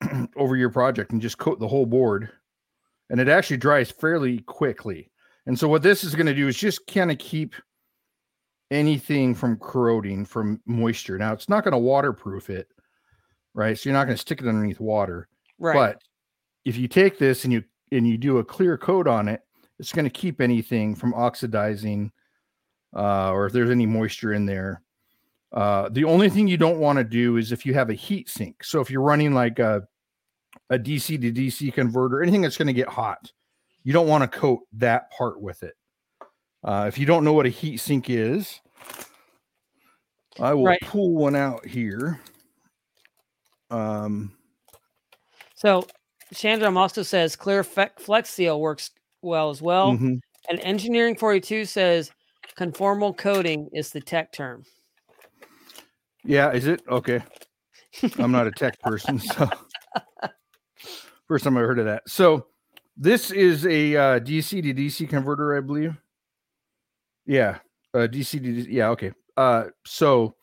over 0.36 0.56
your 0.56 0.70
project 0.70 1.12
and 1.12 1.20
just 1.20 1.38
coat 1.38 1.58
the 1.58 1.68
whole 1.68 1.86
board, 1.86 2.30
and 3.10 3.20
it 3.20 3.28
actually 3.28 3.56
dries 3.56 3.90
fairly 3.90 4.38
quickly. 4.40 5.10
And 5.46 5.58
so 5.58 5.66
what 5.66 5.82
this 5.82 6.04
is 6.04 6.14
going 6.14 6.26
to 6.26 6.34
do 6.34 6.46
is 6.46 6.56
just 6.56 6.86
kind 6.86 7.10
of 7.10 7.18
keep 7.18 7.54
anything 8.72 9.34
from 9.34 9.58
corroding 9.58 10.24
from 10.24 10.60
moisture. 10.66 11.18
Now 11.18 11.32
it's 11.32 11.48
not 11.48 11.62
going 11.62 11.72
to 11.72 11.78
waterproof 11.78 12.50
it, 12.50 12.68
right? 13.54 13.78
So 13.78 13.88
you're 13.88 13.96
not 13.96 14.06
going 14.06 14.16
to 14.16 14.20
stick 14.20 14.40
it 14.40 14.48
underneath 14.48 14.80
water. 14.80 15.28
Right. 15.58 15.74
But 15.74 16.02
if 16.64 16.76
you 16.76 16.88
take 16.88 17.18
this 17.18 17.44
and 17.44 17.52
you 17.52 17.62
and 17.92 18.08
you 18.08 18.16
do 18.16 18.38
a 18.38 18.44
clear 18.44 18.78
coat 18.78 19.06
on 19.06 19.28
it, 19.28 19.42
it's 19.78 19.92
going 19.92 20.06
to 20.06 20.10
keep 20.10 20.40
anything 20.40 20.94
from 20.94 21.14
oxidizing, 21.14 22.10
uh, 22.96 23.30
or 23.30 23.46
if 23.46 23.52
there's 23.52 23.70
any 23.70 23.86
moisture 23.86 24.32
in 24.32 24.46
there. 24.46 24.82
Uh, 25.52 25.90
the 25.90 26.04
only 26.04 26.30
thing 26.30 26.48
you 26.48 26.56
don't 26.56 26.78
want 26.78 26.96
to 26.96 27.04
do 27.04 27.36
is 27.36 27.52
if 27.52 27.66
you 27.66 27.74
have 27.74 27.90
a 27.90 27.94
heat 27.94 28.28
sink. 28.30 28.64
So 28.64 28.80
if 28.80 28.90
you're 28.90 29.02
running 29.02 29.34
like 29.34 29.58
a 29.58 29.86
a 30.70 30.78
DC 30.78 31.20
to 31.20 31.32
DC 31.32 31.72
converter, 31.74 32.22
anything 32.22 32.40
that's 32.40 32.56
going 32.56 32.66
to 32.66 32.72
get 32.72 32.88
hot, 32.88 33.30
you 33.84 33.92
don't 33.92 34.08
want 34.08 34.22
to 34.22 34.38
coat 34.38 34.60
that 34.72 35.10
part 35.10 35.40
with 35.40 35.62
it. 35.62 35.74
Uh, 36.64 36.86
if 36.88 36.98
you 36.98 37.04
don't 37.04 37.24
know 37.24 37.32
what 37.32 37.46
a 37.46 37.50
heat 37.50 37.78
sink 37.78 38.08
is, 38.08 38.60
I 40.40 40.54
will 40.54 40.64
right. 40.64 40.80
pull 40.82 41.12
one 41.12 41.36
out 41.36 41.66
here. 41.66 42.20
Um, 43.70 44.32
so 45.54 45.86
Chandra 46.34 46.74
also 46.74 47.02
says 47.02 47.36
clear 47.36 47.62
flex 47.62 48.30
seal 48.30 48.60
works 48.60 48.90
well 49.22 49.50
as 49.50 49.62
well. 49.62 49.92
Mm-hmm. 49.92 50.14
And 50.50 50.60
engineering 50.60 51.16
42 51.16 51.64
says 51.66 52.10
conformal 52.58 53.16
coating 53.16 53.68
is 53.72 53.90
the 53.90 54.00
tech 54.00 54.32
term. 54.32 54.64
Yeah, 56.24 56.52
is 56.52 56.66
it? 56.66 56.82
Okay. 56.88 57.22
I'm 58.18 58.32
not 58.32 58.46
a 58.46 58.50
tech 58.56 58.80
person, 58.80 59.18
so 59.18 59.48
first 61.28 61.44
time 61.44 61.56
I 61.56 61.60
heard 61.60 61.78
of 61.78 61.86
that. 61.86 62.02
So 62.06 62.46
this 62.96 63.30
is 63.30 63.66
a 63.66 63.96
uh, 63.96 64.20
DC 64.20 64.62
to 64.62 64.74
DC 64.74 65.08
converter, 65.08 65.56
I 65.56 65.60
believe. 65.60 65.96
Yeah, 67.26 67.58
uh, 67.94 68.06
DC 68.08 68.40
DC. 68.40 68.66
Yeah, 68.68 68.90
okay. 68.90 69.12
Uh, 69.36 69.64
so, 69.84 70.34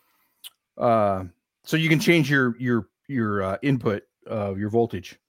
uh, 0.77 1.23
so 1.63 1.77
you 1.77 1.89
can 1.89 1.99
change 1.99 2.29
your 2.29 2.55
your 2.59 2.87
your 3.07 3.43
uh, 3.43 3.57
input 3.61 4.03
of 4.27 4.59
your 4.59 4.69
voltage 4.69 5.19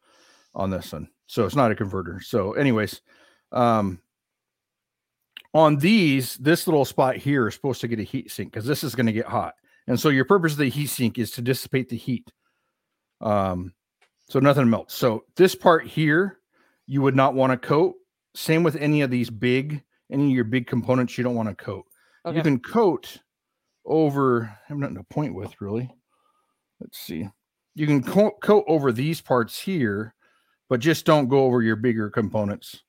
on 0.54 0.70
this 0.70 0.92
one. 0.92 1.08
So 1.26 1.44
it's 1.44 1.56
not 1.56 1.70
a 1.70 1.74
converter. 1.74 2.20
So, 2.20 2.52
anyways, 2.52 3.00
um, 3.52 4.00
on 5.54 5.76
these, 5.76 6.36
this 6.36 6.66
little 6.66 6.84
spot 6.84 7.16
here 7.16 7.48
is 7.48 7.54
supposed 7.54 7.80
to 7.80 7.88
get 7.88 7.98
a 7.98 8.04
heat 8.04 8.30
sink 8.30 8.52
because 8.52 8.66
this 8.66 8.84
is 8.84 8.94
going 8.94 9.06
to 9.06 9.12
get 9.12 9.26
hot. 9.26 9.54
And 9.86 9.98
so 9.98 10.08
your 10.08 10.24
purpose 10.24 10.52
of 10.52 10.58
the 10.58 10.68
heat 10.68 10.86
sink 10.86 11.18
is 11.18 11.32
to 11.32 11.42
dissipate 11.42 11.88
the 11.88 11.96
heat. 11.96 12.30
Um, 13.20 13.74
so 14.28 14.38
nothing 14.38 14.70
melts. 14.70 14.94
So 14.94 15.24
this 15.36 15.54
part 15.54 15.86
here, 15.86 16.38
you 16.86 17.02
would 17.02 17.16
not 17.16 17.34
want 17.34 17.52
to 17.52 17.68
coat. 17.68 17.96
Same 18.34 18.62
with 18.62 18.76
any 18.76 19.00
of 19.02 19.10
these 19.10 19.30
big, 19.30 19.82
any 20.10 20.26
of 20.26 20.30
your 20.30 20.44
big 20.44 20.66
components 20.68 21.18
you 21.18 21.24
don't 21.24 21.34
want 21.34 21.48
to 21.48 21.54
coat. 21.54 21.86
Okay. 22.26 22.36
You 22.36 22.42
can 22.42 22.60
coat 22.60 23.18
over, 23.84 24.44
I 24.44 24.68
have 24.68 24.78
nothing 24.78 24.96
to 24.96 25.04
point 25.04 25.34
with 25.34 25.60
really. 25.60 25.90
Let's 26.80 26.98
see. 26.98 27.28
You 27.74 27.86
can 27.86 28.02
co- 28.02 28.36
coat 28.42 28.64
over 28.66 28.92
these 28.92 29.20
parts 29.20 29.58
here 29.58 30.14
but 30.70 30.80
just 30.80 31.04
don't 31.04 31.28
go 31.28 31.44
over 31.44 31.60
your 31.60 31.76
bigger 31.76 32.08
components 32.08 32.84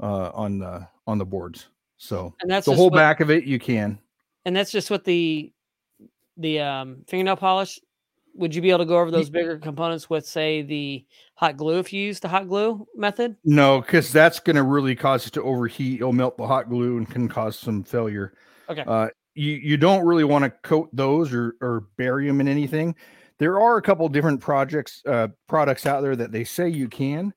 uh, 0.00 0.30
on 0.32 0.58
the 0.58 0.88
on 1.06 1.18
the 1.18 1.26
boards. 1.26 1.66
So 1.98 2.34
and 2.40 2.50
that's 2.50 2.64
the 2.64 2.74
whole 2.74 2.88
what, 2.88 2.96
back 2.96 3.20
of 3.20 3.30
it 3.30 3.44
you 3.44 3.58
can. 3.58 3.98
And 4.46 4.56
that's 4.56 4.70
just 4.70 4.90
what 4.90 5.04
the 5.04 5.52
the 6.38 6.60
um, 6.60 7.04
fingernail 7.06 7.36
polish. 7.36 7.78
Would 8.36 8.54
you 8.54 8.62
be 8.62 8.70
able 8.70 8.78
to 8.78 8.84
go 8.84 8.98
over 8.98 9.10
those 9.10 9.28
bigger 9.28 9.58
components 9.58 10.08
with, 10.08 10.24
say, 10.24 10.62
the 10.62 11.04
hot 11.34 11.56
glue 11.56 11.80
if 11.80 11.92
you 11.92 12.00
use 12.00 12.20
the 12.20 12.28
hot 12.28 12.46
glue 12.46 12.86
method? 12.94 13.34
No, 13.44 13.80
because 13.80 14.12
that's 14.12 14.38
going 14.38 14.54
to 14.54 14.62
really 14.62 14.94
cause 14.94 15.26
it 15.26 15.32
to 15.32 15.42
overheat. 15.42 15.96
It'll 15.96 16.12
melt 16.12 16.38
the 16.38 16.46
hot 16.46 16.70
glue 16.70 16.96
and 16.96 17.10
can 17.10 17.28
cause 17.28 17.58
some 17.58 17.82
failure. 17.82 18.34
Okay. 18.70 18.84
Uh, 18.86 19.08
you 19.34 19.52
you 19.54 19.76
don't 19.76 20.04
really 20.04 20.24
want 20.24 20.44
to 20.44 20.50
coat 20.50 20.88
those 20.92 21.32
or 21.32 21.56
or 21.60 21.86
bury 21.96 22.26
them 22.26 22.40
in 22.40 22.48
anything 22.48 22.94
there 23.40 23.58
are 23.58 23.78
a 23.78 23.82
couple 23.82 24.06
different 24.10 24.40
projects 24.40 25.02
uh, 25.06 25.28
products 25.48 25.86
out 25.86 26.02
there 26.02 26.14
that 26.14 26.30
they 26.30 26.44
say 26.44 26.68
you 26.68 26.88
can. 26.88 27.32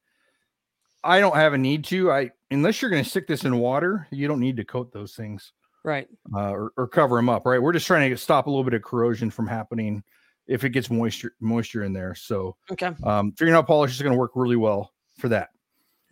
I 1.02 1.22
don't 1.22 1.36
have 1.36 1.54
a 1.54 1.58
need 1.58 1.86
to. 1.86 2.12
I 2.12 2.32
unless 2.52 2.82
you're 2.82 2.92
going 2.92 3.04
to 3.04 3.10
stick 3.10 3.26
this 3.26 3.46
in 3.46 3.58
water, 3.58 4.06
you 4.12 4.28
don't 4.28 4.42
need 4.42 4.58
to 4.58 4.66
coat 4.66 4.92
those 4.92 5.16
things, 5.16 5.54
right? 5.84 6.08
Uh, 6.34 6.52
or, 6.52 6.74
or 6.76 6.88
cover 6.90 7.16
them 7.16 7.30
up, 7.30 7.46
right? 7.46 7.62
We're 7.62 7.72
just 7.72 7.88
trying 7.88 8.10
to 8.10 8.18
stop 8.18 8.48
a 8.48 8.50
little 8.50 8.66
bit 8.66 8.74
of 8.74 8.84
corrosion 8.84 9.32
from 9.32 9.48
happening 9.48 10.04
if 10.46 10.66
it 10.66 10.70
gets 10.70 10.92
moisture 10.92 11.36
moisture 11.40 11.86
in 11.86 11.94
there. 11.94 12.16
So, 12.16 12.58
okay, 12.70 12.92
um, 13.04 13.32
fingernail 13.32 13.64
polish 13.64 13.92
is 13.92 14.02
going 14.02 14.14
to 14.14 14.20
work 14.20 14.32
really 14.36 14.58
well 14.58 14.92
for 15.18 15.30
that. 15.30 15.50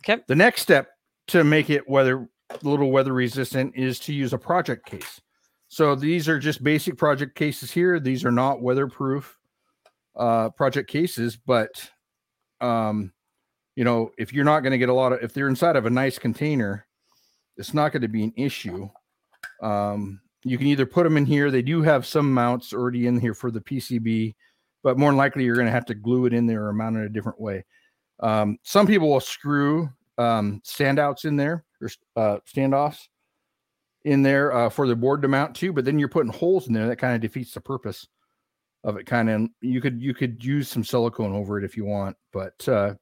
Okay. 0.00 0.22
The 0.26 0.34
next 0.34 0.62
step 0.62 0.88
to 1.28 1.44
make 1.44 1.68
it 1.68 1.86
weather 1.86 2.28
a 2.41 2.41
little 2.62 2.90
weather 2.90 3.12
resistant 3.12 3.74
is 3.76 3.98
to 4.00 4.12
use 4.12 4.32
a 4.32 4.38
project 4.38 4.86
case. 4.86 5.20
So 5.68 5.94
these 5.94 6.28
are 6.28 6.38
just 6.38 6.62
basic 6.62 6.98
project 6.98 7.34
cases 7.34 7.70
here. 7.70 7.98
These 7.98 8.24
are 8.24 8.32
not 8.32 8.60
weatherproof 8.60 9.38
uh, 10.16 10.50
project 10.50 10.90
cases, 10.90 11.36
but 11.36 11.90
um, 12.60 13.12
you 13.74 13.84
know, 13.84 14.10
if 14.18 14.32
you're 14.32 14.44
not 14.44 14.60
going 14.60 14.72
to 14.72 14.78
get 14.78 14.90
a 14.90 14.94
lot 14.94 15.12
of, 15.12 15.22
if 15.22 15.32
they're 15.32 15.48
inside 15.48 15.76
of 15.76 15.86
a 15.86 15.90
nice 15.90 16.18
container, 16.18 16.86
it's 17.56 17.74
not 17.74 17.92
going 17.92 18.02
to 18.02 18.08
be 18.08 18.24
an 18.24 18.32
issue. 18.36 18.88
Um, 19.62 20.20
you 20.44 20.58
can 20.58 20.66
either 20.66 20.86
put 20.86 21.04
them 21.04 21.16
in 21.16 21.24
here. 21.24 21.50
They 21.50 21.62
do 21.62 21.82
have 21.82 22.06
some 22.06 22.32
mounts 22.32 22.72
already 22.72 23.06
in 23.06 23.18
here 23.18 23.34
for 23.34 23.50
the 23.50 23.60
PCB, 23.60 24.34
but 24.82 24.98
more 24.98 25.10
than 25.10 25.16
likely 25.16 25.44
you're 25.44 25.56
going 25.56 25.66
to 25.66 25.72
have 25.72 25.86
to 25.86 25.94
glue 25.94 26.26
it 26.26 26.34
in 26.34 26.46
there 26.46 26.66
or 26.66 26.72
mount 26.72 26.96
it 26.96 27.06
a 27.06 27.08
different 27.08 27.40
way. 27.40 27.64
Um, 28.20 28.58
some 28.62 28.86
people 28.86 29.08
will 29.08 29.20
screw 29.20 29.88
um, 30.18 30.60
standouts 30.64 31.24
in 31.24 31.36
there 31.36 31.64
or 31.80 31.90
uh, 32.16 32.38
standoffs 32.46 33.08
in 34.04 34.22
there 34.22 34.52
uh, 34.52 34.68
for 34.68 34.86
the 34.86 34.96
board 34.96 35.22
to 35.22 35.28
mount 35.28 35.54
to, 35.56 35.72
but 35.72 35.84
then 35.84 35.98
you're 35.98 36.08
putting 36.08 36.32
holes 36.32 36.66
in 36.66 36.72
there 36.72 36.86
that 36.88 36.96
kind 36.96 37.14
of 37.14 37.20
defeats 37.20 37.52
the 37.54 37.60
purpose 37.60 38.06
of 38.84 38.96
it 38.96 39.06
kind 39.06 39.30
of 39.30 39.48
you 39.60 39.80
could 39.80 40.02
you 40.02 40.12
could 40.12 40.44
use 40.44 40.68
some 40.68 40.82
silicone 40.82 41.32
over 41.32 41.58
it 41.58 41.64
if 41.64 41.76
you 41.76 41.84
want 41.84 42.16
but 42.32 42.68
uh 42.68 42.92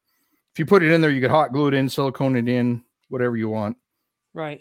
if 0.52 0.58
you 0.58 0.66
put 0.66 0.82
it 0.82 0.92
in 0.92 1.00
there 1.00 1.10
you 1.10 1.20
could 1.20 1.30
hot 1.30 1.52
glue 1.52 1.68
it 1.68 1.74
in 1.74 1.88
silicone 1.88 2.36
it 2.36 2.48
in 2.48 2.82
whatever 3.08 3.36
you 3.36 3.48
want. 3.48 3.76
Right. 4.34 4.60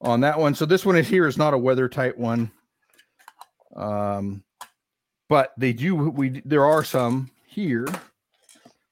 On 0.00 0.20
that 0.20 0.38
one 0.38 0.54
so 0.54 0.64
this 0.64 0.86
one 0.86 0.96
is 0.96 1.08
here 1.08 1.26
is 1.26 1.36
not 1.36 1.54
a 1.54 1.58
weather 1.58 1.88
tight 1.88 2.16
one 2.16 2.50
um 3.76 4.42
but 5.28 5.52
they 5.58 5.72
do 5.72 5.94
we 5.94 6.40
there 6.44 6.64
are 6.64 6.82
some 6.82 7.30
here 7.46 7.86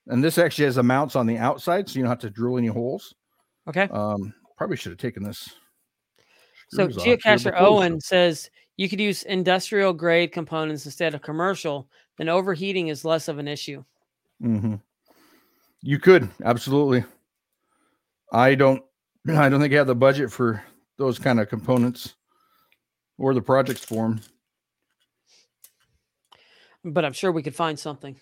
and 0.09 0.23
this 0.23 0.39
actually 0.39 0.65
has 0.65 0.75
the 0.77 0.83
mounts 0.83 1.17
on 1.17 1.27
the 1.27 1.39
outside 1.39 1.89
so 1.89 1.97
you 1.99 2.03
don't 2.03 2.11
have 2.11 2.19
to 2.19 2.31
drill 2.31 2.59
any 2.59 2.67
holes 2.67 3.15
okay 3.69 3.89
um 3.93 4.33
probably 4.57 4.77
should 4.77 4.93
have 4.93 4.99
taken 4.99 5.23
this 5.23 5.51
so 6.71 6.89
geocacher 6.89 7.55
owen 7.57 8.01
says 8.01 8.51
you 8.79 8.89
could 8.89 9.01
use 9.01 9.25
industrial 9.25 9.93
grade 9.93 10.33
components 10.33 10.87
instead 10.87 11.13
of 11.13 11.21
commercial, 11.21 11.91
then 12.17 12.29
overheating 12.29 12.89
is 12.89 13.05
less 13.05 13.27
of 13.27 13.39
an 13.39 13.49
issue. 13.49 13.85
Mm-hmm. 14.43 14.77
You 15.83 15.99
could 15.99 16.31
absolutely. 16.45 17.05
I 18.33 18.55
don't. 18.55 18.83
I 19.29 19.49
don't 19.49 19.61
think 19.61 19.75
I 19.75 19.77
have 19.77 19.89
the 19.89 19.95
budget 19.95 20.31
for 20.31 20.63
those 20.97 21.19
kind 21.19 21.41
of 21.41 21.49
components 21.49 22.15
or 23.19 23.35
the 23.35 23.43
projects 23.43 23.85
for 23.85 24.09
them. 24.09 24.21
But 26.85 27.05
I'm 27.05 27.13
sure 27.13 27.33
we 27.33 27.43
could 27.43 27.57
find 27.57 27.79
something. 27.79 28.17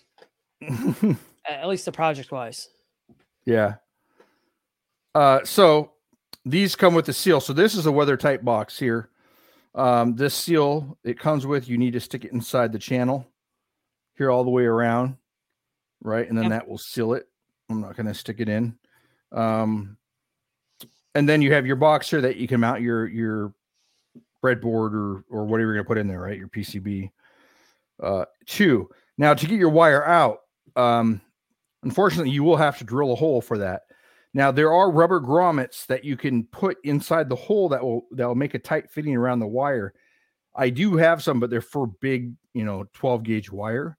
At 1.47 1.67
least 1.67 1.85
the 1.85 1.91
project 1.91 2.31
wise. 2.31 2.69
Yeah. 3.45 3.75
Uh, 5.15 5.43
so 5.43 5.93
these 6.45 6.75
come 6.75 6.93
with 6.93 7.05
the 7.05 7.13
seal. 7.13 7.39
So 7.39 7.53
this 7.53 7.75
is 7.75 7.85
a 7.85 7.91
weather 7.91 8.17
tight 8.17 8.43
box 8.43 8.77
here. 8.77 9.09
Um, 9.75 10.15
this 10.15 10.33
seal 10.33 10.97
it 11.03 11.19
comes 11.19 11.45
with, 11.45 11.69
you 11.69 11.77
need 11.77 11.93
to 11.93 11.99
stick 11.99 12.25
it 12.25 12.31
inside 12.31 12.71
the 12.71 12.79
channel 12.79 13.27
here 14.17 14.31
all 14.31 14.43
the 14.43 14.49
way 14.49 14.65
around, 14.65 15.17
right? 16.01 16.27
And 16.27 16.37
then 16.37 16.45
yep. 16.45 16.51
that 16.51 16.67
will 16.67 16.77
seal 16.77 17.13
it. 17.13 17.27
I'm 17.69 17.81
not 17.81 17.95
going 17.95 18.07
to 18.07 18.13
stick 18.13 18.39
it 18.39 18.49
in. 18.49 18.77
Um, 19.31 19.97
and 21.15 21.27
then 21.27 21.41
you 21.41 21.53
have 21.53 21.65
your 21.65 21.75
box 21.75 22.09
here 22.09 22.21
that 22.21 22.37
you 22.37 22.47
can 22.47 22.59
mount 22.59 22.81
your 22.81 23.07
your 23.07 23.53
breadboard 24.43 24.93
or 24.93 25.23
or 25.29 25.45
whatever 25.45 25.73
you're 25.73 25.75
going 25.75 25.83
to 25.83 25.87
put 25.87 25.97
in 25.97 26.07
there, 26.07 26.21
right? 26.21 26.37
Your 26.37 26.47
PCB. 26.47 27.11
Uh, 28.01 28.25
two. 28.45 28.89
Now 29.17 29.33
to 29.33 29.47
get 29.47 29.59
your 29.59 29.69
wire 29.69 30.05
out, 30.05 30.41
um, 30.75 31.21
Unfortunately, 31.83 32.31
you 32.31 32.43
will 32.43 32.57
have 32.57 32.77
to 32.79 32.83
drill 32.83 33.13
a 33.13 33.15
hole 33.15 33.41
for 33.41 33.57
that. 33.59 33.83
Now 34.33 34.51
there 34.51 34.73
are 34.73 34.91
rubber 34.91 35.19
grommets 35.19 35.85
that 35.87 36.03
you 36.03 36.17
can 36.17 36.43
put 36.45 36.77
inside 36.83 37.29
the 37.29 37.35
hole 37.35 37.69
that 37.69 37.83
will 37.83 38.05
that 38.11 38.27
will 38.27 38.35
make 38.35 38.53
a 38.53 38.59
tight 38.59 38.89
fitting 38.89 39.15
around 39.15 39.39
the 39.39 39.47
wire. 39.47 39.93
I 40.55 40.69
do 40.69 40.97
have 40.97 41.23
some, 41.23 41.39
but 41.39 41.49
they're 41.49 41.61
for 41.61 41.87
big, 41.87 42.33
you 42.53 42.65
know, 42.65 42.85
12 42.93 43.23
gauge 43.23 43.51
wire, 43.51 43.97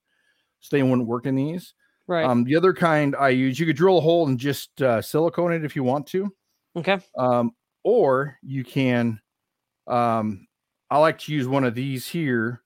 so 0.59 0.75
they 0.75 0.83
wouldn't 0.83 1.07
work 1.07 1.25
in 1.25 1.35
these. 1.35 1.73
Right. 2.05 2.25
Um, 2.25 2.43
the 2.43 2.55
other 2.55 2.73
kind 2.73 3.15
I 3.15 3.29
use, 3.29 3.59
you 3.59 3.65
could 3.65 3.75
drill 3.75 3.99
a 3.99 4.01
hole 4.01 4.27
and 4.27 4.39
just 4.39 4.81
uh, 4.81 5.01
silicone 5.01 5.53
it 5.53 5.63
if 5.63 5.75
you 5.75 5.83
want 5.83 6.07
to. 6.07 6.33
Okay. 6.75 6.99
Um, 7.17 7.51
or 7.83 8.37
you 8.41 8.63
can. 8.63 9.19
Um, 9.87 10.47
I 10.89 10.97
like 10.97 11.19
to 11.19 11.33
use 11.33 11.47
one 11.47 11.63
of 11.63 11.75
these 11.75 12.07
here. 12.07 12.63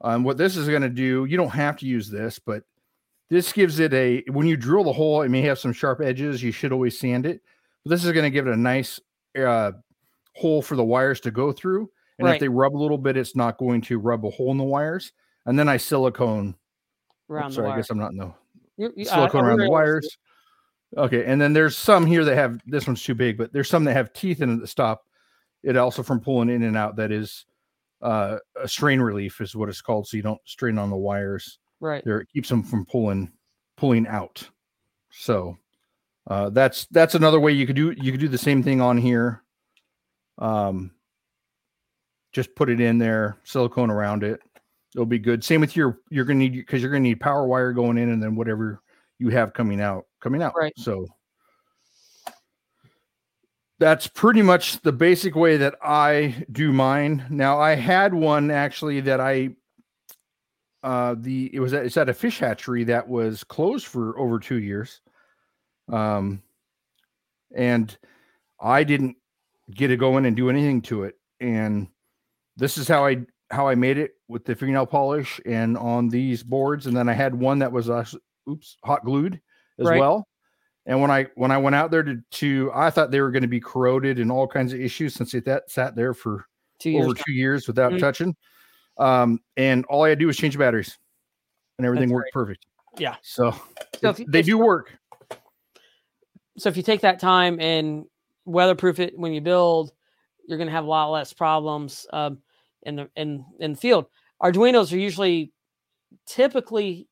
Um, 0.00 0.24
what 0.24 0.38
this 0.38 0.56
is 0.56 0.68
going 0.68 0.82
to 0.82 0.88
do, 0.88 1.24
you 1.24 1.36
don't 1.36 1.50
have 1.50 1.76
to 1.78 1.86
use 1.86 2.10
this, 2.10 2.38
but 2.38 2.62
this 3.28 3.52
gives 3.52 3.80
it 3.80 3.92
a 3.92 4.22
when 4.30 4.46
you 4.46 4.56
drill 4.56 4.84
the 4.84 4.92
hole, 4.92 5.22
it 5.22 5.28
may 5.30 5.42
have 5.42 5.58
some 5.58 5.72
sharp 5.72 6.00
edges. 6.00 6.42
You 6.42 6.52
should 6.52 6.72
always 6.72 6.98
sand 6.98 7.26
it. 7.26 7.42
But 7.84 7.90
this 7.90 8.04
is 8.04 8.12
going 8.12 8.24
to 8.24 8.30
give 8.30 8.46
it 8.46 8.52
a 8.52 8.56
nice 8.56 9.00
uh, 9.38 9.72
hole 10.34 10.62
for 10.62 10.76
the 10.76 10.84
wires 10.84 11.20
to 11.20 11.30
go 11.30 11.52
through. 11.52 11.90
And 12.18 12.26
right. 12.26 12.34
if 12.34 12.40
they 12.40 12.48
rub 12.48 12.74
a 12.74 12.78
little 12.78 12.98
bit, 12.98 13.16
it's 13.16 13.36
not 13.36 13.58
going 13.58 13.80
to 13.82 13.98
rub 13.98 14.24
a 14.24 14.30
hole 14.30 14.50
in 14.50 14.58
the 14.58 14.64
wires. 14.64 15.12
And 15.44 15.58
then 15.58 15.68
I 15.68 15.76
silicone 15.76 16.54
around. 17.28 17.46
Oops, 17.46 17.56
sorry, 17.56 17.70
I 17.70 17.76
guess 17.76 17.90
I'm 17.90 17.98
not 17.98 18.12
in 18.12 18.18
the 18.18 18.32
you, 18.76 18.92
you, 18.96 19.04
silicone 19.04 19.44
uh, 19.44 19.48
around 19.48 19.58
the 19.58 19.70
wires. 19.70 20.18
Okay, 20.96 21.24
and 21.24 21.40
then 21.40 21.52
there's 21.52 21.76
some 21.76 22.06
here 22.06 22.24
that 22.24 22.36
have 22.36 22.60
this 22.66 22.86
one's 22.86 23.02
too 23.02 23.14
big, 23.14 23.36
but 23.36 23.52
there's 23.52 23.68
some 23.68 23.84
that 23.84 23.94
have 23.94 24.12
teeth 24.12 24.40
in 24.40 24.54
it 24.54 24.60
that 24.60 24.68
stop 24.68 25.04
it 25.62 25.76
also 25.76 26.02
from 26.02 26.20
pulling 26.20 26.48
in 26.48 26.62
and 26.62 26.76
out. 26.76 26.96
That 26.96 27.10
is 27.10 27.44
uh, 28.00 28.38
a 28.60 28.68
strain 28.68 29.00
relief 29.00 29.40
is 29.40 29.56
what 29.56 29.68
it's 29.68 29.80
called, 29.80 30.06
so 30.06 30.16
you 30.16 30.22
don't 30.22 30.40
strain 30.44 30.78
on 30.78 30.90
the 30.90 30.96
wires. 30.96 31.58
Right. 31.80 32.04
There 32.04 32.20
it 32.20 32.28
keeps 32.32 32.48
them 32.48 32.62
from 32.62 32.86
pulling 32.86 33.30
pulling 33.76 34.06
out. 34.06 34.48
So 35.10 35.56
uh, 36.26 36.50
that's 36.50 36.86
that's 36.86 37.14
another 37.14 37.40
way 37.40 37.52
you 37.52 37.66
could 37.66 37.76
do 37.76 37.94
you 37.96 38.10
could 38.12 38.20
do 38.20 38.28
the 38.28 38.38
same 38.38 38.62
thing 38.62 38.80
on 38.80 38.96
here. 38.96 39.42
Um, 40.38 40.92
just 42.32 42.54
put 42.54 42.68
it 42.68 42.80
in 42.80 42.98
there, 42.98 43.38
silicone 43.44 43.90
around 43.90 44.22
it. 44.22 44.40
It'll 44.94 45.06
be 45.06 45.18
good. 45.18 45.44
Same 45.44 45.60
with 45.60 45.76
your 45.76 46.00
you're 46.10 46.24
gonna 46.24 46.38
need 46.38 46.52
because 46.52 46.82
you're 46.82 46.90
gonna 46.90 47.00
need 47.00 47.20
power 47.20 47.46
wire 47.46 47.72
going 47.72 47.98
in 47.98 48.10
and 48.10 48.22
then 48.22 48.34
whatever 48.34 48.80
you 49.18 49.28
have 49.30 49.52
coming 49.52 49.80
out 49.80 50.04
coming 50.20 50.42
out. 50.42 50.54
Right. 50.56 50.72
So 50.76 51.06
that's 53.78 54.06
pretty 54.06 54.42
much 54.42 54.80
the 54.80 54.92
basic 54.92 55.34
way 55.34 55.58
that 55.58 55.74
I 55.82 56.46
do 56.50 56.72
mine. 56.72 57.26
Now 57.30 57.60
I 57.60 57.74
had 57.74 58.14
one 58.14 58.50
actually 58.50 59.00
that 59.00 59.20
I 59.20 59.50
uh, 60.82 61.14
the 61.18 61.50
it 61.54 61.60
was 61.60 61.72
at, 61.72 61.84
it's 61.84 61.96
at 61.96 62.08
a 62.08 62.14
fish 62.14 62.38
hatchery 62.38 62.84
that 62.84 63.08
was 63.08 63.44
closed 63.44 63.86
for 63.86 64.18
over 64.18 64.38
two 64.38 64.60
years, 64.60 65.00
um, 65.92 66.42
and 67.54 67.96
I 68.60 68.84
didn't 68.84 69.16
get 69.70 69.88
to 69.88 69.96
go 69.96 70.16
in 70.16 70.26
and 70.26 70.36
do 70.36 70.50
anything 70.50 70.80
to 70.82 71.04
it. 71.04 71.16
And 71.40 71.88
this 72.56 72.78
is 72.78 72.88
how 72.88 73.04
I 73.04 73.26
how 73.50 73.68
I 73.68 73.74
made 73.74 73.98
it 73.98 74.12
with 74.28 74.44
the 74.44 74.54
fingernail 74.54 74.86
polish 74.86 75.40
and 75.46 75.76
on 75.78 76.08
these 76.08 76.42
boards. 76.42 76.86
And 76.86 76.96
then 76.96 77.08
I 77.08 77.12
had 77.12 77.34
one 77.34 77.58
that 77.60 77.70
was 77.70 77.88
uh, 77.88 78.04
oops 78.48 78.76
hot 78.84 79.04
glued 79.04 79.40
as 79.78 79.86
right. 79.86 80.00
well. 80.00 80.26
And 80.86 81.00
when 81.00 81.10
I 81.10 81.26
when 81.34 81.50
I 81.50 81.58
went 81.58 81.74
out 81.74 81.90
there 81.90 82.02
to, 82.02 82.20
to 82.30 82.70
I 82.74 82.90
thought 82.90 83.10
they 83.10 83.20
were 83.20 83.30
going 83.30 83.42
to 83.42 83.48
be 83.48 83.60
corroded 83.60 84.18
and 84.18 84.30
all 84.30 84.46
kinds 84.46 84.72
of 84.72 84.80
issues 84.80 85.14
since 85.14 85.34
it 85.34 85.44
that 85.44 85.70
sat 85.70 85.96
there 85.96 86.14
for 86.14 86.46
two 86.78 86.96
over 86.98 87.14
two 87.14 87.32
years 87.32 87.66
without 87.66 87.92
mm-hmm. 87.92 88.00
touching. 88.00 88.36
Um, 88.98 89.40
and 89.56 89.84
all 89.86 90.04
I 90.04 90.10
had 90.10 90.18
to 90.18 90.22
do 90.22 90.26
was 90.26 90.36
change 90.36 90.54
the 90.54 90.58
batteries, 90.58 90.98
and 91.78 91.86
everything 91.86 92.08
That's 92.08 92.14
worked 92.14 92.32
great. 92.32 92.44
perfect. 92.44 92.66
Yeah. 92.98 93.16
So, 93.22 93.54
so 94.00 94.14
you, 94.16 94.26
they 94.28 94.42
do 94.42 94.58
work. 94.58 94.96
So 96.58 96.68
if 96.68 96.76
you 96.76 96.82
take 96.82 97.02
that 97.02 97.18
time 97.18 97.60
and 97.60 98.06
weatherproof 98.46 98.98
it 98.98 99.18
when 99.18 99.32
you 99.32 99.40
build, 99.42 99.92
you're 100.46 100.58
going 100.58 100.68
to 100.68 100.72
have 100.72 100.84
a 100.84 100.88
lot 100.88 101.10
less 101.10 101.32
problems 101.32 102.06
um, 102.12 102.38
in 102.84 102.96
the 102.96 103.10
in 103.16 103.44
in 103.60 103.72
the 103.72 103.78
field. 103.78 104.06
Arduinos 104.42 104.92
are 104.92 104.98
usually 104.98 105.52
typically 106.26 107.08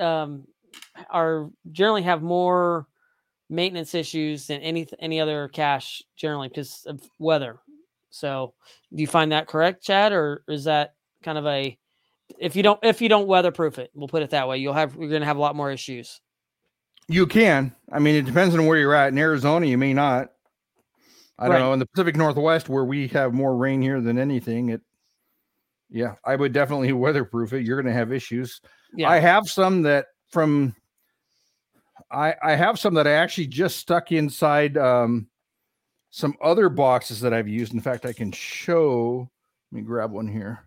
um, 0.00 0.46
are 1.10 1.50
generally 1.72 2.02
have 2.02 2.22
more 2.22 2.86
maintenance 3.50 3.94
issues 3.94 4.46
than 4.46 4.60
any 4.62 4.86
any 5.00 5.20
other 5.20 5.48
cache 5.48 6.02
generally 6.16 6.48
because 6.48 6.84
of 6.86 7.00
weather 7.18 7.58
so, 8.14 8.54
do 8.94 9.00
you 9.00 9.08
find 9.08 9.32
that 9.32 9.48
correct, 9.48 9.82
Chad, 9.82 10.12
or 10.12 10.44
is 10.46 10.64
that 10.64 10.94
kind 11.24 11.36
of 11.36 11.46
a 11.46 11.76
if 12.38 12.54
you 12.54 12.62
don't 12.62 12.78
if 12.84 13.02
you 13.02 13.08
don't 13.08 13.26
weatherproof 13.26 13.80
it, 13.80 13.90
we'll 13.92 14.06
put 14.06 14.22
it 14.22 14.30
that 14.30 14.46
way, 14.46 14.58
you'll 14.58 14.72
have 14.72 14.94
you're 14.94 15.08
going 15.08 15.20
to 15.20 15.26
have 15.26 15.36
a 15.36 15.40
lot 15.40 15.56
more 15.56 15.72
issues. 15.72 16.20
You 17.08 17.26
can. 17.26 17.74
I 17.92 17.98
mean, 17.98 18.14
it 18.14 18.24
depends 18.24 18.54
on 18.54 18.66
where 18.66 18.78
you're 18.78 18.94
at. 18.94 19.08
In 19.08 19.18
Arizona, 19.18 19.66
you 19.66 19.76
may 19.76 19.92
not. 19.92 20.30
I 21.40 21.48
don't 21.48 21.58
know. 21.58 21.72
In 21.72 21.80
the 21.80 21.86
Pacific 21.86 22.14
Northwest, 22.14 22.68
where 22.68 22.84
we 22.84 23.08
have 23.08 23.34
more 23.34 23.56
rain 23.56 23.82
here 23.82 24.00
than 24.00 24.16
anything, 24.16 24.68
it 24.68 24.80
yeah, 25.90 26.14
I 26.24 26.36
would 26.36 26.52
definitely 26.52 26.92
weatherproof 26.92 27.52
it. 27.52 27.66
You're 27.66 27.82
going 27.82 27.92
to 27.92 27.98
have 27.98 28.12
issues. 28.12 28.60
Yeah. 28.94 29.10
I 29.10 29.18
have 29.18 29.48
some 29.48 29.82
that 29.82 30.06
from 30.28 30.76
I 32.12 32.36
I 32.40 32.54
have 32.54 32.78
some 32.78 32.94
that 32.94 33.08
I 33.08 33.12
actually 33.14 33.48
just 33.48 33.78
stuck 33.78 34.12
inside 34.12 34.78
um 34.78 35.26
some 36.14 36.36
other 36.40 36.68
boxes 36.68 37.20
that 37.20 37.34
I've 37.34 37.48
used. 37.48 37.74
In 37.74 37.80
fact, 37.80 38.06
I 38.06 38.12
can 38.12 38.30
show. 38.30 39.28
Let 39.72 39.76
me 39.76 39.82
grab 39.82 40.12
one 40.12 40.28
here. 40.28 40.60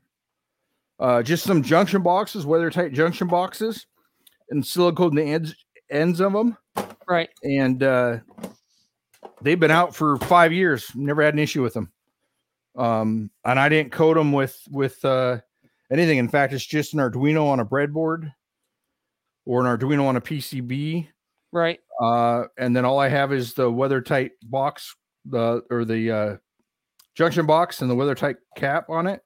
Uh, 1.00 1.24
just 1.24 1.46
some 1.46 1.64
junction 1.64 2.02
boxes, 2.02 2.46
weather 2.46 2.70
tight 2.70 2.92
junction 2.92 3.30
boxes, 3.30 3.86
and 4.50 4.66
silicone 4.66 5.16
the 5.16 5.24
ends 5.24 5.56
ends 5.90 6.20
of 6.20 6.34
them. 6.34 6.58
Right. 7.08 7.30
And 7.44 7.82
uh, 7.82 8.18
they've 9.42 9.60
been 9.60 9.72
out 9.72 9.96
for 9.96 10.18
five 10.18 10.52
years. 10.52 10.92
Never 10.94 11.24
had 11.24 11.34
an 11.34 11.40
issue 11.40 11.64
with 11.64 11.76
them. 11.76 11.94
Um, 12.76 13.32
and 13.46 13.58
I 13.58 13.70
didn't 13.70 13.94
coat 13.94 14.16
them 14.16 14.34
with 14.34 14.60
with 14.70 15.04
uh, 15.06 15.38
anything. 15.90 16.18
In 16.18 16.28
fact, 16.28 16.52
it's 16.52 16.66
just 16.66 16.94
an 16.94 17.00
Arduino 17.00 17.48
on 17.48 17.62
a 17.62 17.66
breadboard 17.66 18.34
or 19.46 19.66
an 19.66 19.78
Arduino 19.78 20.08
on 20.08 20.18
a 20.18 20.22
PCB. 20.22 21.08
Right. 21.54 21.80
Uh, 22.02 22.44
and 22.58 22.76
then 22.76 22.84
all 22.84 23.00
I 23.00 23.08
have 23.08 23.32
is 23.32 23.54
the 23.54 23.72
weather 23.72 24.02
tight 24.02 24.32
box 24.44 24.94
the 25.30 25.64
or 25.70 25.86
the 25.86 26.12
uh, 26.12 26.38
junction 27.16 27.46
box 27.46 27.82
and 27.82 27.90
the 27.90 27.96
weather 27.96 28.16
tight 28.16 28.38
cap 28.56 28.90
on 28.90 29.08
it, 29.08 29.22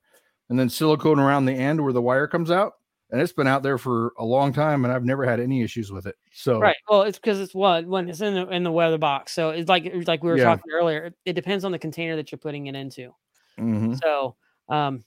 and 0.49 0.59
then 0.59 0.69
silicone 0.69 1.19
around 1.19 1.45
the 1.45 1.53
end 1.53 1.81
where 1.81 1.93
the 1.93 2.01
wire 2.01 2.27
comes 2.27 2.51
out. 2.51 2.73
And 3.09 3.19
it's 3.19 3.33
been 3.33 3.47
out 3.47 3.61
there 3.61 3.77
for 3.77 4.13
a 4.17 4.23
long 4.23 4.53
time, 4.53 4.85
and 4.85 4.93
I've 4.93 5.03
never 5.03 5.25
had 5.25 5.41
any 5.41 5.61
issues 5.61 5.91
with 5.91 6.05
it. 6.05 6.15
So 6.31 6.59
right, 6.59 6.77
well, 6.89 7.01
it's 7.01 7.19
because 7.19 7.41
it's 7.41 7.53
what 7.53 7.85
when 7.85 8.07
it's 8.07 8.21
in 8.21 8.33
the 8.35 8.47
in 8.47 8.63
the 8.63 8.71
weather 8.71 8.97
box. 8.97 9.33
So 9.33 9.49
it's 9.49 9.67
like 9.67 9.85
it's 9.85 10.07
like 10.07 10.23
we 10.23 10.29
were 10.29 10.37
yeah. 10.37 10.45
talking 10.45 10.71
earlier. 10.71 11.07
It, 11.07 11.15
it, 11.25 11.33
depends 11.33 11.65
on 11.65 11.73
the 11.73 11.79
container 11.79 12.15
that 12.15 12.31
you're 12.31 12.39
putting 12.39 12.67
it 12.67 12.75
into. 12.75 13.13
Mm-hmm. 13.59 13.95
So 13.95 14.37
um, 14.69 15.03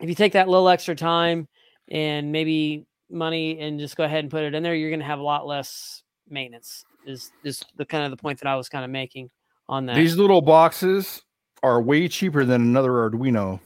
if 0.00 0.10
you 0.10 0.14
take 0.14 0.34
that 0.34 0.46
little 0.46 0.68
extra 0.68 0.94
time 0.94 1.48
and 1.90 2.32
maybe 2.32 2.86
money 3.10 3.58
and 3.60 3.80
just 3.80 3.96
go 3.96 4.04
ahead 4.04 4.24
and 4.24 4.30
put 4.30 4.42
it 4.42 4.54
in 4.54 4.62
there, 4.62 4.74
you're 4.74 4.90
going 4.90 5.00
to 5.00 5.06
have 5.06 5.18
a 5.18 5.22
lot 5.22 5.46
less 5.46 6.02
maintenance. 6.28 6.84
Is 7.06 7.32
is 7.44 7.64
the 7.76 7.86
kind 7.86 8.04
of 8.04 8.10
the 8.10 8.18
point 8.18 8.40
that 8.40 8.48
I 8.48 8.56
was 8.56 8.68
kind 8.68 8.84
of 8.84 8.90
making 8.90 9.30
on 9.72 9.86
that. 9.86 9.96
These 9.96 10.16
little 10.16 10.42
boxes 10.42 11.22
are 11.62 11.80
way 11.80 12.06
cheaper 12.06 12.44
than 12.44 12.60
another 12.60 12.90
Arduino. 12.90 13.58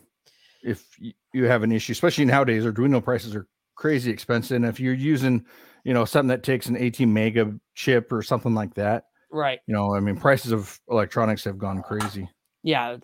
If 0.63 0.87
you 1.33 1.45
have 1.45 1.63
an 1.65 1.73
issue, 1.73 1.93
especially 1.93 2.25
nowadays, 2.25 2.65
Arduino 2.65 3.03
prices 3.03 3.35
are 3.35 3.47
crazy 3.75 4.11
expensive. 4.11 4.57
And 4.57 4.65
if 4.65 4.79
you're 4.79 4.95
using, 4.95 5.45
you 5.85 5.93
know, 5.93 6.05
something 6.05 6.29
that 6.29 6.45
takes 6.45 6.67
an 6.67 6.77
ATmega 6.77 7.59
chip 7.75 8.13
or 8.13 8.23
something 8.23 8.55
like 8.55 8.75
that, 8.75 9.07
right? 9.31 9.59
You 9.67 9.75
know, 9.75 9.95
I 9.95 10.01
mean, 10.01 10.17
prices 10.17 10.53
of 10.53 10.81
electronics 10.89 11.45
have 11.45 11.59
gone 11.59 11.83
crazy. 11.83 12.29
Yeah, 12.63 12.97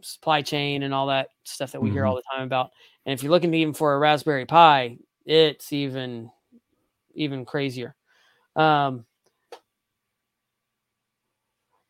supply 0.00 0.42
chain 0.42 0.82
and 0.82 0.92
all 0.92 1.06
that 1.06 1.28
stuff 1.44 1.72
that 1.72 1.80
we 1.80 1.88
mm-hmm. 1.88 1.96
hear 1.96 2.06
all 2.06 2.16
the 2.16 2.22
time 2.32 2.44
about. 2.44 2.70
And 3.06 3.12
if 3.12 3.22
you're 3.22 3.32
looking 3.32 3.54
even 3.54 3.74
for 3.74 3.94
a 3.94 3.98
Raspberry 3.98 4.46
Pi, 4.46 4.98
it's 5.24 5.72
even 5.72 6.30
even 7.14 7.44
crazier. 7.44 7.94
Um, 8.56 9.04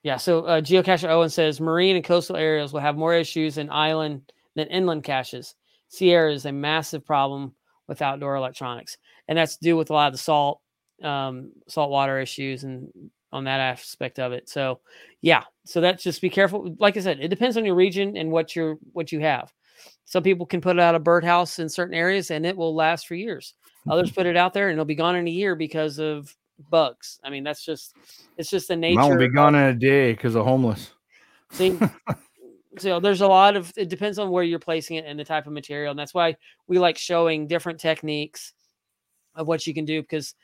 yeah. 0.02 0.16
So 0.16 0.44
uh, 0.44 0.60
Geocacher 0.60 1.08
Owen 1.08 1.30
says 1.30 1.60
marine 1.60 1.96
and 1.96 2.04
coastal 2.04 2.36
areas 2.36 2.72
will 2.72 2.80
have 2.80 2.96
more 2.96 3.14
issues 3.14 3.58
in 3.58 3.70
island 3.70 4.32
than 4.54 4.68
inland 4.68 5.04
caches. 5.04 5.54
Sierra 5.88 6.32
is 6.32 6.46
a 6.46 6.52
massive 6.52 7.04
problem 7.04 7.54
with 7.88 8.02
outdoor 8.02 8.36
electronics, 8.36 8.96
and 9.28 9.36
that's 9.36 9.56
due 9.56 9.76
with 9.76 9.90
a 9.90 9.92
lot 9.92 10.06
of 10.06 10.12
the 10.12 10.18
salt, 10.18 10.60
um, 11.02 11.52
saltwater 11.68 12.18
issues, 12.18 12.64
and 12.64 12.90
on 13.32 13.44
that 13.44 13.60
aspect 13.60 14.18
of 14.18 14.32
it. 14.32 14.48
So, 14.48 14.80
yeah. 15.20 15.44
So 15.64 15.80
that's 15.80 16.02
just 16.02 16.20
be 16.20 16.30
careful. 16.30 16.74
Like 16.78 16.96
I 16.96 17.00
said, 17.00 17.20
it 17.20 17.28
depends 17.28 17.56
on 17.56 17.64
your 17.64 17.74
region 17.74 18.16
and 18.16 18.30
what 18.30 18.54
you're 18.54 18.76
what 18.92 19.10
you 19.10 19.20
have. 19.20 19.52
Some 20.04 20.22
people 20.22 20.46
can 20.46 20.60
put 20.60 20.78
out 20.78 20.94
a 20.94 21.00
birdhouse 21.00 21.58
in 21.58 21.68
certain 21.68 21.94
areas 21.94 22.30
and 22.30 22.44
it 22.44 22.56
will 22.56 22.74
last 22.74 23.06
for 23.06 23.14
years. 23.14 23.54
Others 23.88 24.10
put 24.14 24.26
it 24.26 24.36
out 24.36 24.52
there 24.52 24.68
and 24.68 24.74
it'll 24.74 24.84
be 24.84 24.94
gone 24.94 25.16
in 25.16 25.26
a 25.26 25.30
year 25.30 25.54
because 25.54 25.98
of 25.98 26.34
bugs. 26.70 27.20
I 27.24 27.30
mean, 27.30 27.44
that's 27.44 27.64
just 27.64 27.94
it's 28.36 28.50
just 28.50 28.68
the 28.68 28.76
nature. 28.76 29.00
Mine 29.00 29.08
won't 29.08 29.20
be 29.20 29.28
gone 29.28 29.54
in 29.54 29.64
a 29.64 29.74
day 29.74 30.12
because 30.12 30.34
of 30.34 30.44
homeless. 30.44 30.92
See, 31.52 31.78
so 32.78 33.00
there's 33.00 33.20
a 33.20 33.26
lot 33.26 33.56
of 33.56 33.72
it 33.76 33.88
depends 33.88 34.18
on 34.18 34.30
where 34.30 34.44
you're 34.44 34.58
placing 34.58 34.96
it 34.96 35.04
and 35.06 35.18
the 35.18 35.24
type 35.24 35.46
of 35.46 35.52
material, 35.52 35.90
and 35.90 35.98
that's 35.98 36.14
why 36.14 36.36
we 36.66 36.78
like 36.78 36.98
showing 36.98 37.46
different 37.46 37.80
techniques 37.80 38.52
of 39.34 39.48
what 39.48 39.66
you 39.66 39.74
can 39.74 39.84
do 39.84 40.02
because 40.02 40.34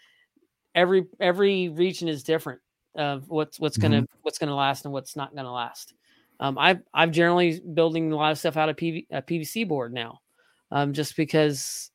every 0.75 1.07
every 1.21 1.69
region 1.69 2.09
is 2.09 2.23
different 2.23 2.61
of 2.95 3.29
what's 3.29 3.59
what's 3.61 3.77
gonna 3.77 4.03
mm-hmm. 4.03 4.19
what's 4.23 4.39
gonna 4.39 4.55
last 4.55 4.85
and 4.85 4.93
what's 4.93 5.17
not 5.17 5.35
gonna 5.35 5.53
last. 5.53 5.95
Um, 6.41 6.59
I've 6.59 6.81
I'm 6.95 7.13
generally 7.13 7.61
building 7.61 8.13
a 8.13 8.17
lot 8.17 8.33
of 8.33 8.39
stuff 8.39 8.57
out 8.57 8.69
of 8.69 8.77
PV, 8.77 9.07
a 9.11 9.23
PVC 9.23 9.67
board 9.67 9.93
now, 9.93 10.21
um, 10.71 10.93
just 10.93 11.17
because 11.17 11.91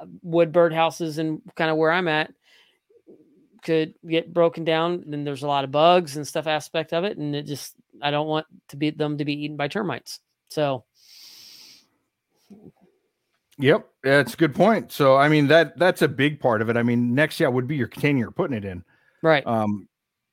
uh, 0.00 0.06
wood 0.22 0.52
birdhouses 0.52 1.18
and 1.18 1.40
kind 1.56 1.70
of 1.70 1.76
where 1.76 1.92
I'm 1.92 2.08
at 2.08 2.32
could 3.62 3.94
get 4.06 4.32
broken 4.32 4.64
down. 4.64 5.04
And 5.10 5.26
there's 5.26 5.42
a 5.42 5.48
lot 5.48 5.64
of 5.64 5.70
bugs 5.70 6.16
and 6.16 6.26
stuff 6.26 6.46
aspect 6.46 6.92
of 6.92 7.04
it, 7.04 7.16
and 7.16 7.34
it 7.34 7.46
just 7.46 7.74
I 8.00 8.10
don't 8.10 8.28
want 8.28 8.46
to 8.68 8.76
be 8.76 8.90
them 8.90 9.18
to 9.18 9.24
be 9.24 9.44
eaten 9.44 9.56
by 9.56 9.68
termites. 9.68 10.20
So 10.48 10.84
Yep, 13.58 13.86
that's 14.02 14.34
a 14.34 14.36
good 14.36 14.54
point. 14.54 14.92
So 14.92 15.16
I 15.16 15.28
mean 15.28 15.46
that 15.48 15.78
that's 15.78 16.02
a 16.02 16.08
big 16.08 16.40
part 16.40 16.62
of 16.62 16.68
it. 16.68 16.76
I 16.76 16.82
mean, 16.82 17.14
next 17.14 17.38
yeah 17.38 17.48
would 17.48 17.66
be 17.66 17.76
your 17.76 17.88
container 17.88 18.18
you're 18.18 18.30
putting 18.30 18.56
it 18.56 18.64
in. 18.64 18.84
Right. 19.22 19.46
Um, 19.46 19.88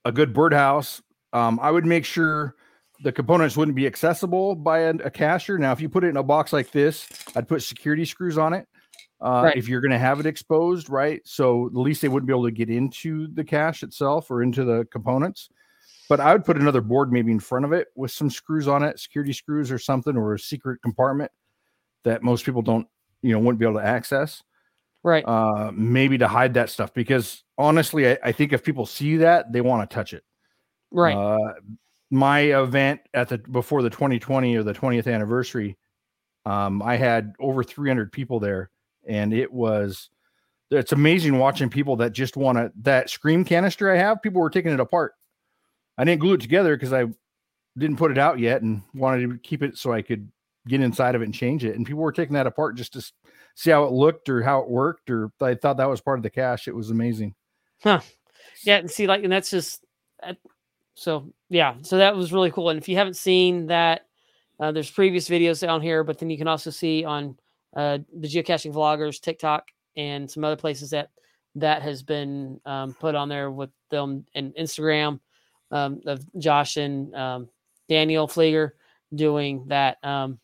a 0.06 0.12
good 0.12 0.34
birdhouse. 0.34 1.02
Um, 1.34 1.60
I 1.62 1.70
would 1.70 1.86
make 1.86 2.06
sure 2.06 2.56
the 3.04 3.12
components 3.12 3.56
wouldn't 3.56 3.76
be 3.76 3.86
accessible 3.86 4.56
by 4.56 4.80
a, 4.80 4.94
a. 5.04 5.58
Now, 5.58 5.72
if 5.72 5.80
you 5.80 5.90
put 5.90 6.04
it 6.04 6.08
in 6.08 6.18
a 6.18 6.24
box 6.24 6.52
like 6.52 6.72
this, 6.72 7.08
I'd 7.36 7.48
put 7.48 7.62
security 7.62 8.04
screws 8.04 8.38
on 8.38 8.54
it. 8.54 8.68
Uh, 9.22 9.42
right. 9.46 9.58
If 9.58 9.68
you're 9.68 9.82
going 9.82 9.92
to 9.92 10.00
have 10.00 10.20
it 10.20 10.26
exposed, 10.26 10.90
right? 10.90 11.22
So 11.26 11.68
at 11.68 11.76
least 11.76 12.02
they 12.02 12.08
wouldn't 12.08 12.28
be 12.28 12.34
able 12.34 12.46
to 12.46 12.52
get 12.52 12.70
into 12.70 13.28
the 13.28 13.44
cache 13.44 13.84
itself 13.84 14.32
or 14.32 14.42
into 14.42 14.64
the 14.64 14.86
components. 14.92 15.50
But 16.08 16.20
I 16.20 16.34
would 16.34 16.46
put 16.46 16.58
another 16.58 16.82
board 16.82 17.12
maybe 17.12 17.32
in 17.32 17.40
front 17.40 17.66
of 17.66 17.74
it 17.74 17.90
with 17.96 18.12
some 18.12 18.30
screws 18.30 18.68
on 18.68 18.82
it, 18.82 19.00
security 19.00 19.34
screws 19.34 19.72
or 19.72 19.78
something, 19.78 20.16
or 20.16 20.34
a 20.34 20.40
secret 20.40 20.82
compartment 20.82 21.32
that 22.04 22.24
most 22.24 22.46
people 22.46 22.62
don't 22.62 22.88
you 23.22 23.34
know 23.34 23.40
wouldn't 23.40 23.60
be 23.60 23.66
able 23.66 23.80
to 23.80 23.86
access 23.86 24.44
right 25.04 25.24
uh 25.28 25.72
maybe 25.74 26.18
to 26.18 26.28
hide 26.28 26.54
that 26.54 26.70
stuff 26.70 26.94
because 26.94 27.44
honestly 27.58 28.10
i, 28.10 28.18
I 28.24 28.32
think 28.32 28.54
if 28.54 28.64
people 28.64 28.86
see 28.86 29.18
that 29.18 29.52
they 29.52 29.62
want 29.62 29.90
to 29.90 29.94
touch 29.94 30.14
it 30.14 30.24
right 30.92 31.16
uh 31.16 31.54
my 32.12 32.40
event 32.40 33.02
at 33.14 33.30
the 33.30 33.38
before 33.38 33.82
the 33.82 33.90
2020 33.90 34.56
or 34.56 34.64
the 34.64 34.74
20th 34.74 35.12
anniversary 35.14 35.78
um 36.46 36.82
i 36.82 36.96
had 36.96 37.34
over 37.40 37.64
300 37.64 38.12
people 38.12 38.40
there 38.40 38.72
and 39.08 39.34
it 39.34 39.52
was 39.52 40.10
it's 40.72 40.92
amazing 40.92 41.38
watching 41.38 41.70
people 41.70 41.96
that 41.96 42.12
just 42.12 42.38
want 42.38 42.58
to 42.58 42.72
that 42.82 43.10
scream 43.10 43.44
canister 43.44 43.92
i 43.92 43.98
have 43.98 44.22
people 44.22 44.42
were 44.42 44.50
taking 44.50 44.72
it 44.72 44.80
apart 44.80 45.14
i 45.98 46.04
didn't 46.04 46.22
glue 46.22 46.34
it 46.34 46.42
together 46.42 46.76
because 46.76 46.94
i 46.94 47.06
didn't 47.78 47.98
put 47.98 48.12
it 48.12 48.18
out 48.18 48.40
yet 48.40 48.62
and 48.62 48.82
wanted 48.94 49.28
to 49.28 49.38
keep 49.40 49.64
it 49.64 49.78
so 49.78 49.92
i 49.92 50.02
could 50.02 50.30
get 50.70 50.82
inside 50.82 51.16
of 51.16 51.22
it 51.22 51.26
and 51.26 51.34
change 51.34 51.66
it. 51.66 51.76
And 51.76 51.86
people 51.86 52.02
were 52.02 52.12
taking 52.12 52.36
that 52.36 52.48
apart 52.48 52.76
just 52.76 52.94
to 52.94 53.12
see 53.56 53.72
how 53.72 53.84
it 53.84 53.92
looked 53.92 54.30
or 54.30 54.42
how 54.42 54.62
it 54.62 54.70
worked, 54.70 55.10
or 55.10 55.32
I 55.42 55.56
thought 55.56 55.78
that 55.78 55.90
was 55.90 56.02
part 56.02 56.20
of 56.20 56.24
the 56.24 56.30
cache. 56.30 56.68
It 56.68 56.76
was 56.76 56.92
amazing. 56.92 57.36
Huh. 57.84 58.02
Yeah. 58.64 58.78
And 58.78 58.90
see, 58.90 59.08
like, 59.08 59.24
and 59.24 59.32
that's 59.32 59.50
just 59.50 59.84
so, 60.96 61.34
yeah. 61.50 61.76
So 61.82 61.98
that 61.98 62.16
was 62.16 62.32
really 62.32 62.52
cool. 62.52 62.70
And 62.70 62.80
if 62.80 62.88
you 62.88 62.96
haven't 62.96 63.18
seen 63.18 63.68
that, 63.68 64.06
uh, 64.60 64.72
there's 64.72 64.92
previous 64.92 65.30
videos 65.30 65.62
down 65.62 65.82
here, 65.82 66.04
but 66.04 66.20
then 66.20 66.30
you 66.30 66.38
can 66.38 66.48
also 66.48 66.70
see 66.70 67.06
on 67.06 67.38
uh, 67.76 68.00
the 68.18 68.28
geocaching 68.28 68.74
vloggers, 68.74 69.22
TikTok, 69.22 69.66
and 69.96 70.30
some 70.30 70.44
other 70.44 70.56
places 70.56 70.90
that 70.92 71.10
that 71.56 71.82
has 71.82 72.04
been 72.04 72.60
um, 72.66 72.94
put 72.94 73.16
on 73.16 73.30
there 73.30 73.52
with 73.52 73.72
them 73.90 74.26
and 74.36 74.54
Instagram 74.56 75.20
um, 75.72 76.02
of 76.06 76.24
Josh 76.38 76.78
and 76.78 77.14
um, 77.16 77.50
Daniel 77.88 78.28
Flieger 78.28 78.72
doing 79.14 79.66
that. 79.68 79.98
Um, 80.04 80.40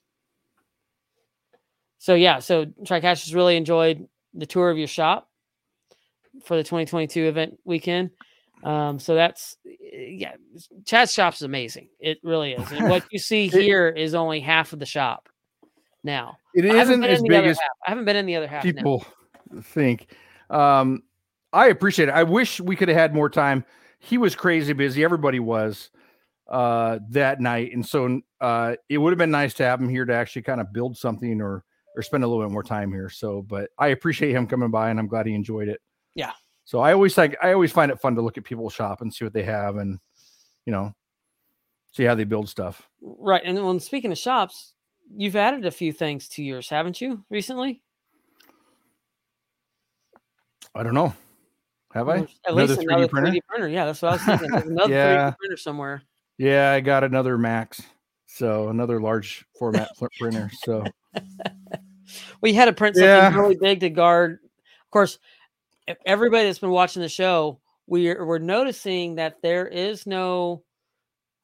so 2.00 2.16
yeah, 2.16 2.40
so 2.40 2.66
TriCache 2.66 3.04
has 3.04 3.34
really 3.34 3.56
enjoyed 3.56 4.08
the 4.34 4.46
tour 4.46 4.70
of 4.70 4.78
your 4.78 4.88
shop 4.88 5.30
for 6.44 6.58
the 6.58 6.64
2022 6.64 7.26
event 7.26 7.60
weekend. 7.64 8.12
Um, 8.64 9.00
so 9.00 9.16
that's 9.16 9.58
yeah, 9.64 10.34
Chad's 10.86 11.14
shop 11.14 11.36
is 11.36 11.44
amazing. 11.44 11.90
It 12.00 12.18
really 12.24 12.54
is. 12.54 12.72
And 12.72 12.90
what 12.90 13.06
you 13.12 13.20
see 13.20 13.48
here 13.50 13.90
is 13.90 14.16
only 14.16 14.40
half 14.40 14.74
of 14.74 14.80
the 14.80 14.86
shop 14.86 15.30
now. 16.06 16.38
It 16.54 16.64
isn't 16.64 17.04
as 17.04 17.22
big 17.22 17.46
as 17.46 17.60
half. 17.60 17.70
I 17.86 17.90
haven't 17.90 18.06
been 18.06 18.16
in 18.16 18.26
the 18.26 18.36
other 18.36 18.48
half. 18.48 18.64
People 18.64 19.06
now. 19.52 19.62
think. 19.62 20.08
Um, 20.50 21.04
I 21.52 21.68
appreciate 21.68 22.10
it. 22.10 22.14
I 22.14 22.24
wish 22.24 22.62
we 22.62 22.76
could 22.76 22.88
have 22.88 22.98
had 22.98 23.14
more 23.14 23.30
time. 23.30 23.66
He 24.00 24.18
was 24.18 24.36
crazy 24.36 24.74
busy. 24.74 25.04
Everybody 25.04 25.40
was 25.40 25.90
uh, 26.50 27.00
that 27.10 27.42
night, 27.42 27.74
and 27.74 27.86
so 27.86 28.22
uh, 28.40 28.76
it 28.88 28.98
would 28.98 29.12
have 29.12 29.18
been 29.18 29.32
nice 29.32 29.54
to 29.56 29.64
have 29.64 29.82
him 29.82 29.90
here 29.90 30.06
to 30.06 30.14
actually 30.14 30.44
kind 30.44 30.62
of 30.62 30.72
build 30.72 30.96
something 30.96 31.42
or 31.42 31.64
or 31.96 32.02
spend 32.02 32.24
a 32.24 32.28
little 32.28 32.44
bit 32.44 32.52
more 32.52 32.64
time 32.64 32.92
here. 32.92 33.10
So, 33.10 33.42
but 33.42 33.70
I 33.80 33.88
appreciate 33.88 34.32
him 34.32 34.48
coming 34.48 34.70
by, 34.70 34.90
and 34.90 35.00
I'm 35.00 35.08
glad 35.08 35.26
he 35.26 35.34
enjoyed 35.34 35.70
it. 35.70 35.82
Yeah. 36.14 36.34
So 36.66 36.80
I 36.80 36.94
always 36.94 37.18
like 37.18 37.38
I 37.42 37.54
always 37.54 37.72
find 37.72 37.92
it 37.92 38.00
fun 38.00 38.16
to 38.16 38.22
look 38.22 38.38
at 38.38 38.44
people's 38.44 38.74
shop 38.74 39.02
and 39.02 39.14
see 39.14 39.26
what 39.26 39.34
they 39.34 39.44
have, 39.44 39.78
and 39.78 40.00
you 40.66 40.72
know, 40.72 40.94
see 41.94 42.04
how 42.04 42.16
they 42.16 42.26
build 42.26 42.50
stuff. 42.50 42.88
Right. 43.02 43.42
And 43.44 43.66
when 43.66 43.80
speaking 43.80 44.12
of 44.12 44.18
shops, 44.18 44.74
you've 45.16 45.36
added 45.36 45.66
a 45.66 45.72
few 45.72 45.92
things 45.92 46.28
to 46.30 46.44
yours, 46.44 46.70
haven't 46.70 47.02
you, 47.02 47.24
recently? 47.30 47.82
I 50.74 50.84
don't 50.84 50.94
know. 50.94 51.14
Have 51.94 52.10
I? 52.10 52.18
At 52.18 52.30
another 52.48 52.68
least 52.68 52.80
3D 52.82 52.84
another 52.84 53.08
printer? 53.08 53.32
3D 53.32 53.40
printer. 53.48 53.68
Yeah, 53.70 53.86
that's 53.86 54.02
what 54.02 54.10
I 54.10 54.14
was 54.14 54.24
thinking. 54.24 54.52
There's 54.52 54.66
another 54.66 54.94
yeah. 54.94 55.30
3D 55.32 55.38
printer 55.38 55.58
somewhere. 55.58 56.02
Yeah, 56.38 56.72
I 56.72 56.82
got 56.82 57.06
another 57.06 57.38
Max. 57.38 57.82
So 58.28 58.68
another 58.68 59.00
large 59.00 59.46
format 59.58 59.92
printer. 60.20 60.52
So 60.64 60.84
we 62.42 62.54
had 62.54 62.66
to 62.66 62.74
print 62.74 62.98
something 62.98 63.10
yeah. 63.10 63.34
really 63.34 63.56
big 63.56 63.80
to 63.80 63.90
guard. 63.90 64.40
Of 64.44 64.92
course, 64.92 65.20
everybody 66.06 66.46
that's 66.46 66.60
been 66.60 66.70
watching 66.72 67.02
the 67.02 67.08
show, 67.08 67.62
we're 67.88 68.26
we're 68.26 68.40
noticing 68.40 69.16
that 69.16 69.42
there 69.42 69.66
is 69.66 70.06
no 70.06 70.65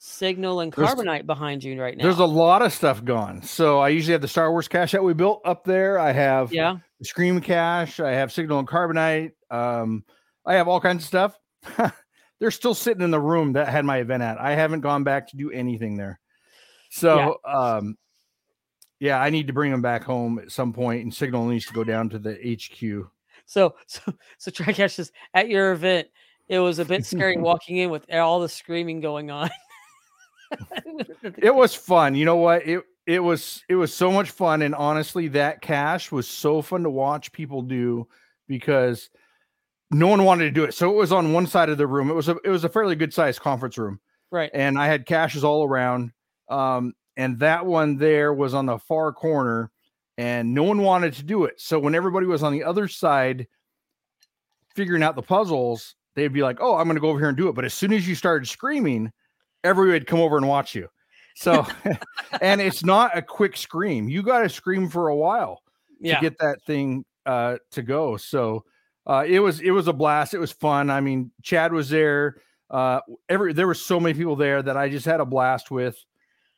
signal 0.04 0.62
and 0.62 0.74
carbonite 0.74 1.06
there's, 1.06 1.26
behind 1.28 1.64
you 1.64 1.80
right 1.80 1.96
now. 1.96 2.04
There's 2.04 2.18
a 2.18 2.26
lot 2.26 2.64
of 2.64 2.74
stuff 2.74 3.06
gone. 3.06 3.44
So 3.44 3.80
I 3.80 3.90
usually 3.90 4.14
have 4.14 4.22
the 4.22 4.28
Star 4.28 4.52
Wars 4.52 4.68
cache 4.68 4.94
that 4.94 5.04
we 5.04 5.14
built 5.14 5.42
up 5.46 5.64
there. 5.64 6.00
I 6.00 6.12
have 6.12 6.52
yeah 6.52 6.78
the 7.00 7.06
Scream 7.06 7.40
cache. 7.40 8.00
I 8.00 8.12
have 8.12 8.32
signal 8.32 8.60
and 8.60 8.68
carbonite. 8.68 9.32
Um, 9.50 10.04
I 10.46 10.56
have 10.56 10.68
all 10.68 10.82
kinds 10.82 11.04
of 11.04 11.08
stuff. 11.08 11.40
They're 12.40 12.52
still 12.52 12.74
sitting 12.74 13.04
in 13.04 13.12
the 13.12 13.20
room 13.20 13.54
that 13.54 13.68
had 13.68 13.86
my 13.86 14.00
event 14.00 14.24
at. 14.24 14.42
I 14.42 14.56
haven't 14.56 14.82
gone 14.82 15.04
back 15.04 15.28
to 15.30 15.38
do 15.38 15.52
anything 15.52 15.96
there. 15.96 16.20
So, 16.90 17.38
yeah. 17.46 17.52
um, 17.52 17.96
yeah, 19.00 19.22
I 19.22 19.30
need 19.30 19.48
to 19.48 19.54
bring 19.54 19.72
them 19.72 19.84
back 19.84 20.04
home 20.04 20.40
at 20.40 20.52
some 20.52 20.74
point, 20.74 21.04
and 21.04 21.14
Signal 21.14 21.46
needs 21.46 21.68
to 21.68 21.74
go 21.74 21.84
down 21.84 22.10
to 22.10 22.20
the 22.20 22.34
HQ. 22.34 23.08
So, 23.46 23.76
so, 23.86 24.02
so 24.40 24.52
TriCache 24.52 24.92
says 24.92 25.12
at 25.36 25.50
your 25.50 25.72
event, 25.72 26.08
it 26.50 26.60
was 26.60 26.80
a 26.80 26.86
bit 26.86 27.06
scary 27.06 27.38
walking 27.40 27.78
in 27.78 27.92
with 27.92 28.12
all 28.12 28.40
the 28.40 28.50
screaming 28.50 29.02
going 29.02 29.30
on. 29.30 29.50
It 31.38 31.54
was 31.54 31.74
fun. 31.74 32.16
You 32.16 32.26
know 32.26 32.38
what? 32.38 32.68
It 32.68 32.84
it 33.06 33.20
was 33.20 33.64
it 33.70 33.76
was 33.76 33.94
so 33.94 34.12
much 34.12 34.32
fun, 34.32 34.62
and 34.62 34.76
honestly, 34.76 35.30
that 35.30 35.62
cache 35.62 36.12
was 36.12 36.28
so 36.28 36.62
fun 36.62 36.84
to 36.84 36.90
watch 36.90 37.32
people 37.32 37.62
do 37.62 38.08
because 38.48 39.10
no 39.90 40.08
one 40.08 40.24
wanted 40.24 40.46
to 40.46 40.52
do 40.52 40.64
it. 40.64 40.74
So 40.74 40.90
it 40.90 40.96
was 40.96 41.12
on 41.12 41.34
one 41.34 41.48
side 41.48 41.70
of 41.70 41.78
the 41.78 41.88
room. 41.88 42.10
It 42.10 42.14
was 42.14 42.30
a 42.30 42.38
it 42.44 42.50
was 42.50 42.64
a 42.64 42.70
fairly 42.70 42.96
good 42.96 43.14
sized 43.14 43.42
conference 43.42 43.78
room, 43.78 44.00
right? 44.32 44.52
And 44.54 44.78
I 44.78 44.88
had 44.88 45.06
caches 45.06 45.44
all 45.44 45.66
around 45.66 46.12
um, 46.52 46.94
and 47.16 47.40
that 47.40 47.66
one 47.66 47.98
there 47.98 48.34
was 48.34 48.54
on 48.54 48.66
the 48.66 48.78
far 48.78 49.14
corner, 49.14 49.72
and 50.18 50.54
no 50.54 50.64
one 50.64 50.82
wanted 50.82 51.14
to 51.14 51.24
do 51.24 51.46
it. 51.46 51.60
So 51.60 51.80
when 51.80 51.96
everybody 51.96 52.28
was 52.28 52.44
on 52.44 52.52
the 52.54 52.64
other 52.64 52.88
side 52.88 53.48
figuring 54.76 55.02
out 55.02 55.16
the 55.16 55.22
puzzles, 55.22 55.96
they'd 56.16 56.34
be 56.34 56.44
like, 56.44 56.58
"Oh, 56.60 56.76
I'm 56.76 56.86
going 56.86 56.96
to 56.96 57.02
go 57.02 57.10
over 57.10 57.20
here 57.20 57.30
and 57.30 57.38
do 57.38 57.48
it." 57.48 57.56
But 57.56 57.66
as 57.66 57.74
soon 57.74 57.94
as 57.94 58.08
you 58.08 58.16
started 58.16 58.48
screaming, 58.48 59.12
everybody 59.64 59.94
would 59.94 60.08
come 60.08 60.20
over 60.20 60.38
and 60.38 60.48
watch 60.48 60.76
you. 60.76 60.88
So, 61.36 61.66
and 62.42 62.62
it's 62.62 62.84
not 62.84 63.18
a 63.18 63.22
quick 63.22 63.58
scream. 63.58 64.10
You 64.10 64.24
got 64.24 64.40
to 64.40 64.50
scream 64.50 64.90
for 64.90 65.10
a 65.10 65.16
while 65.16 65.62
yeah. 66.00 66.16
to 66.16 66.22
get 66.22 66.38
that 66.40 66.62
thing 66.64 67.06
uh, 67.26 67.58
to 67.72 67.82
go. 67.82 68.18
So, 68.18 68.66
uh, 69.08 69.26
it 69.28 69.40
was 69.40 69.60
it 69.60 69.72
was 69.72 69.88
a 69.88 69.94
blast. 69.94 70.34
It 70.34 70.40
was 70.40 70.52
fun. 70.52 70.90
I 70.90 71.02
mean, 71.02 71.32
Chad 71.42 71.74
was 71.74 71.90
there. 71.90 72.38
Uh, 72.70 73.02
every 73.28 73.54
there 73.54 73.68
were 73.68 73.74
so 73.74 74.00
many 74.00 74.14
people 74.14 74.36
there 74.36 74.62
that 74.62 74.78
I 74.78 74.90
just 74.90 75.06
had 75.06 75.20
a 75.20 75.26
blast 75.26 75.72
with. 75.72 75.98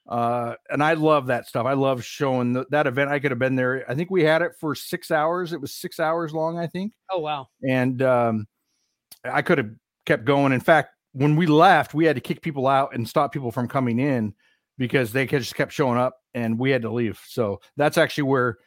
Uh, 0.07 0.55
and 0.69 0.83
I 0.83 0.95
love 0.95 1.27
that 1.27 1.47
stuff. 1.47 1.65
I 1.65 1.73
love 1.73 2.03
showing 2.03 2.51
the, 2.51 2.65
that 2.71 2.87
event. 2.87 3.09
I 3.09 3.19
could 3.19 3.31
have 3.31 3.39
been 3.39 3.55
there. 3.55 3.89
I 3.89 3.95
think 3.95 4.11
we 4.11 4.23
had 4.23 4.41
it 4.41 4.51
for 4.59 4.75
six 4.75 5.11
hours. 5.11 5.53
It 5.53 5.61
was 5.61 5.73
six 5.73 5.99
hours 5.99 6.33
long, 6.33 6.59
I 6.59 6.67
think. 6.67 6.91
Oh 7.09 7.19
wow! 7.19 7.47
And 7.67 8.01
um, 8.01 8.47
I 9.23 9.41
could 9.41 9.59
have 9.59 9.69
kept 10.05 10.25
going. 10.25 10.51
In 10.51 10.59
fact, 10.59 10.89
when 11.13 11.35
we 11.35 11.45
left, 11.45 11.93
we 11.93 12.05
had 12.05 12.15
to 12.15 12.21
kick 12.21 12.41
people 12.41 12.67
out 12.67 12.93
and 12.93 13.07
stop 13.07 13.31
people 13.31 13.51
from 13.51 13.67
coming 13.67 13.99
in 13.99 14.33
because 14.77 15.11
they 15.11 15.25
just 15.25 15.55
kept 15.55 15.71
showing 15.71 15.97
up, 15.97 16.17
and 16.33 16.59
we 16.59 16.71
had 16.71 16.81
to 16.81 16.91
leave. 16.91 17.21
So 17.27 17.61
that's 17.77 17.97
actually 17.97 18.23
where 18.23 18.57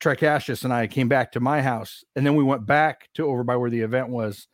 Tricasius 0.00 0.64
and 0.64 0.72
I 0.72 0.86
came 0.86 1.08
back 1.08 1.32
to 1.32 1.40
my 1.40 1.60
house, 1.60 2.04
and 2.16 2.24
then 2.24 2.36
we 2.36 2.44
went 2.44 2.66
back 2.66 3.08
to 3.14 3.26
over 3.26 3.44
by 3.44 3.56
where 3.56 3.70
the 3.70 3.80
event 3.80 4.08
was 4.08 4.46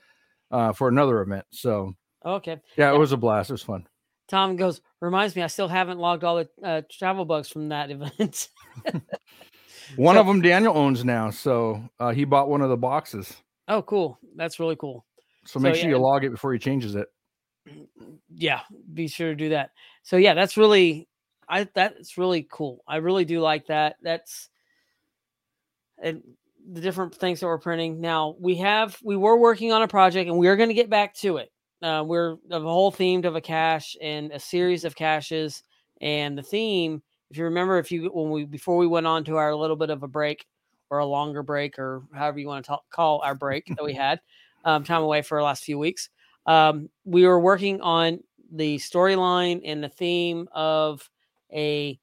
uh, 0.51 0.72
for 0.72 0.88
another 0.88 1.20
event. 1.20 1.44
So 1.51 1.94
okay, 2.24 2.61
yeah, 2.76 2.90
yeah, 2.90 2.94
it 2.94 2.99
was 2.99 3.12
a 3.12 3.16
blast. 3.16 3.51
It 3.51 3.55
was 3.55 3.62
fun. 3.62 3.86
Tom 4.28 4.57
goes, 4.57 4.80
reminds 5.01 5.36
me, 5.36 5.42
I 5.42 5.47
still 5.47 5.68
haven't 5.68 6.01
logged 6.01 6.24
all 6.24 6.36
the 6.36 6.49
uh, 6.64 6.82
travel 6.90 7.24
bugs 7.24 7.49
from 7.49 7.68
that 7.68 7.90
event. 7.92 8.49
one 9.97 10.16
so, 10.16 10.20
of 10.20 10.26
them 10.26 10.40
Daniel 10.40 10.76
owns 10.76 11.05
now, 11.05 11.30
so 11.30 11.82
uh, 12.01 12.11
he 12.11 12.24
bought 12.24 12.49
one 12.49 12.62
of 12.62 12.70
the 12.70 12.76
boxes. 12.76 13.36
Oh, 13.68 13.82
cool. 13.82 14.18
That's 14.36 14.61
really 14.61 14.76
cool. 14.76 15.05
So 15.47 15.61
make 15.61 15.74
so, 15.74 15.80
sure 15.80 15.90
yeah. 15.90 15.97
you 15.97 16.03
log 16.03 16.24
it 16.24 16.30
before 16.30 16.53
he 16.53 16.59
changes 16.59 16.94
it. 16.94 17.07
Yeah, 18.28 18.61
be 18.92 19.09
sure 19.09 19.30
to 19.30 19.34
do 19.34 19.51
that. 19.51 19.70
So 20.03 20.16
yeah, 20.16 20.34
that's 20.34 20.57
really 20.57 21.09
I 21.49 21.68
that's 21.74 22.18
really 22.18 22.47
cool. 22.51 22.82
I 22.86 22.97
really 22.97 23.24
do 23.24 23.40
like 23.40 23.66
that. 23.66 23.97
That's 24.03 24.49
and 26.03 26.22
the 26.70 26.80
different 26.80 27.14
things 27.14 27.40
that 27.40 27.47
we're 27.47 27.59
printing. 27.59 28.01
Now 28.01 28.36
we 28.38 28.57
have 28.57 28.99
we 29.03 29.16
were 29.16 29.36
working 29.36 29.72
on 29.72 29.82
a 29.82 29.88
project 29.88 30.28
and 30.28 30.38
we 30.38 30.49
are 30.49 30.57
going 30.57 30.68
to 30.68 30.74
get 30.74 30.90
back 30.90 31.14
to 31.16 31.38
it. 31.38 31.51
Uh, 31.82 32.03
we're 32.07 32.36
a 32.51 32.61
whole 32.61 32.90
themed 32.90 33.24
of 33.24 33.36
a 33.36 33.40
cache 33.40 33.97
and 34.03 34.32
a 34.32 34.40
series 34.40 34.84
of 34.84 34.97
caches. 34.97 35.62
And 36.01 36.36
the 36.36 36.42
theme, 36.42 37.03
if 37.30 37.36
you 37.36 37.44
remember, 37.44 37.78
if 37.78 37.92
you 37.92 38.11
when 38.12 38.30
we 38.30 38.44
before 38.44 38.76
we 38.76 38.86
went 38.86 39.07
on 39.07 39.24
to 39.24 39.36
our 39.36 39.55
little 39.55 39.76
bit 39.76 39.90
of 39.90 40.03
a 40.03 40.09
break 40.09 40.47
or 40.90 40.99
a 40.99 41.07
longer 41.07 41.42
break 41.42 41.78
or 41.78 42.03
however 42.14 42.38
you 42.38 42.49
want 42.49 42.64
to 42.64 42.68
talk, 42.68 42.84
call 42.90 43.20
our 43.22 43.34
break 43.34 43.66
that 43.66 43.84
we 43.84 43.92
had, 43.94 44.20
um, 44.66 44.84
time 44.84 45.02
away 45.02 45.22
for 45.22 45.38
the 45.38 45.44
last 45.44 45.64
few 45.64 45.78
weeks, 45.78 46.10
um, 46.44 46.90
we 47.04 47.26
were 47.26 47.40
working 47.40 47.80
on 47.80 48.20
the 48.52 48.76
storyline 48.76 49.62
and 49.64 49.82
the 49.82 49.88
theme 49.88 50.48
of 50.52 51.08
a 51.52 51.98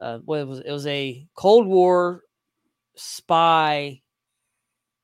uh, 0.00 0.18
what 0.18 0.40
it 0.40 0.46
was 0.46 0.60
it 0.60 0.70
was 0.70 0.86
a 0.86 1.26
Cold 1.34 1.66
War 1.66 2.22
spy 2.96 4.02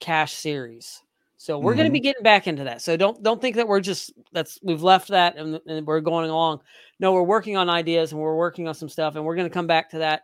cache 0.00 0.34
series. 0.34 1.00
So 1.36 1.58
we're 1.58 1.72
mm-hmm. 1.72 1.78
going 1.78 1.88
to 1.90 1.92
be 1.92 2.00
getting 2.00 2.22
back 2.22 2.46
into 2.46 2.64
that. 2.64 2.80
So 2.80 2.96
don't 2.96 3.22
don't 3.22 3.40
think 3.40 3.56
that 3.56 3.68
we're 3.68 3.80
just 3.80 4.12
that's 4.32 4.58
we've 4.62 4.82
left 4.82 5.08
that 5.08 5.36
and, 5.36 5.60
and, 5.66 5.86
we're 5.86 6.00
going 6.00 6.30
along. 6.30 6.60
No, 7.00 7.12
we're 7.12 7.22
working 7.22 7.56
on 7.56 7.68
ideas 7.68 8.12
and 8.12 8.20
we're 8.20 8.36
working 8.36 8.66
on 8.66 8.74
some 8.74 8.88
stuff, 8.88 9.16
and 9.16 9.24
we're 9.24 9.36
going 9.36 9.48
to 9.48 9.52
come 9.52 9.66
back 9.66 9.90
to 9.90 9.98
that 9.98 10.22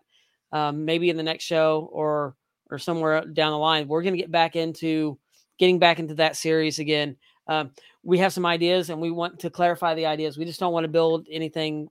um, 0.52 0.84
maybe 0.84 1.10
in 1.10 1.16
the 1.16 1.22
next 1.22 1.44
show 1.44 1.90
or 1.92 2.36
or 2.70 2.78
somewhere 2.78 3.24
down 3.24 3.50
the 3.52 3.58
line. 3.58 3.86
We're 3.88 4.02
going 4.02 4.14
to 4.14 4.20
get 4.20 4.30
back 4.30 4.56
into 4.56 5.18
getting 5.60 5.78
back 5.78 5.98
into 5.98 6.14
that 6.14 6.36
series 6.36 6.78
again. 6.78 7.14
Um, 7.46 7.70
we 8.02 8.16
have 8.18 8.32
some 8.32 8.46
ideas 8.46 8.88
and 8.88 8.98
we 8.98 9.10
want 9.10 9.38
to 9.40 9.50
clarify 9.50 9.94
the 9.94 10.06
ideas. 10.06 10.38
We 10.38 10.46
just 10.46 10.58
don't 10.58 10.72
want 10.72 10.84
to 10.84 10.88
build 10.88 11.26
anything 11.30 11.88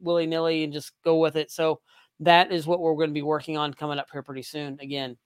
willy 0.00 0.26
nilly 0.26 0.64
and 0.64 0.72
just 0.72 0.92
go 1.04 1.18
with 1.18 1.36
it. 1.36 1.52
So 1.52 1.80
that 2.18 2.50
is 2.50 2.66
what 2.66 2.80
we're 2.80 2.96
going 2.96 3.10
to 3.10 3.14
be 3.14 3.22
working 3.22 3.56
on 3.56 3.74
coming 3.74 4.00
up 4.00 4.08
here 4.12 4.24
pretty 4.24 4.42
soon. 4.42 4.76
Again, 4.80 5.16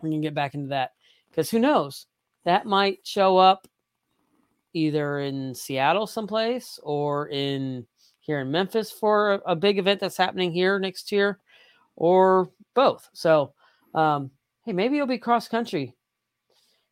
we 0.00 0.10
can 0.10 0.20
get 0.20 0.32
back 0.32 0.54
into 0.54 0.68
that 0.68 0.92
because 1.28 1.50
who 1.50 1.58
knows, 1.58 2.06
that 2.44 2.66
might 2.66 3.00
show 3.02 3.36
up 3.36 3.66
either 4.72 5.18
in 5.18 5.54
Seattle 5.56 6.06
someplace 6.06 6.78
or 6.84 7.28
in 7.30 7.84
here 8.20 8.40
in 8.40 8.50
Memphis 8.50 8.92
for 8.92 9.34
a, 9.34 9.38
a 9.52 9.56
big 9.56 9.78
event 9.78 9.98
that's 9.98 10.16
happening 10.16 10.52
here 10.52 10.78
next 10.78 11.10
year, 11.10 11.40
or 11.96 12.50
both. 12.74 13.08
So, 13.12 13.54
um, 13.92 14.30
hey, 14.64 14.72
maybe 14.72 14.96
it'll 14.96 15.08
be 15.08 15.18
cross 15.18 15.48
country, 15.48 15.94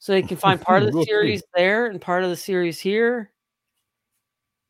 so 0.02 0.10
they 0.10 0.22
can 0.22 0.36
find 0.36 0.60
part 0.60 0.82
of 0.82 0.92
the 0.92 1.04
series 1.04 1.44
there 1.54 1.86
and 1.86 2.00
part 2.00 2.24
of 2.24 2.30
the 2.30 2.34
series 2.34 2.80
here. 2.80 3.30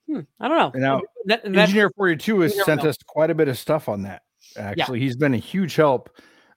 Hmm, 0.07 0.21
I 0.39 0.47
don't 0.47 0.59
know. 0.59 0.71
And 0.75 0.83
now, 0.83 1.01
that, 1.25 1.47
Engineer 1.47 1.91
42 1.97 2.41
has 2.41 2.65
sent 2.67 2.83
know. 2.83 2.91
us 2.91 2.99
quite 3.07 3.31
a 3.31 3.35
bit 3.35 3.49
of 3.49 3.57
stuff 3.57 3.89
on 3.89 4.03
that. 4.03 4.25
Actually, 4.59 4.99
yeah. 4.99 5.05
he's 5.05 5.17
been 5.17 5.33
a 5.33 5.39
huge 5.39 5.75
help. 5.75 6.11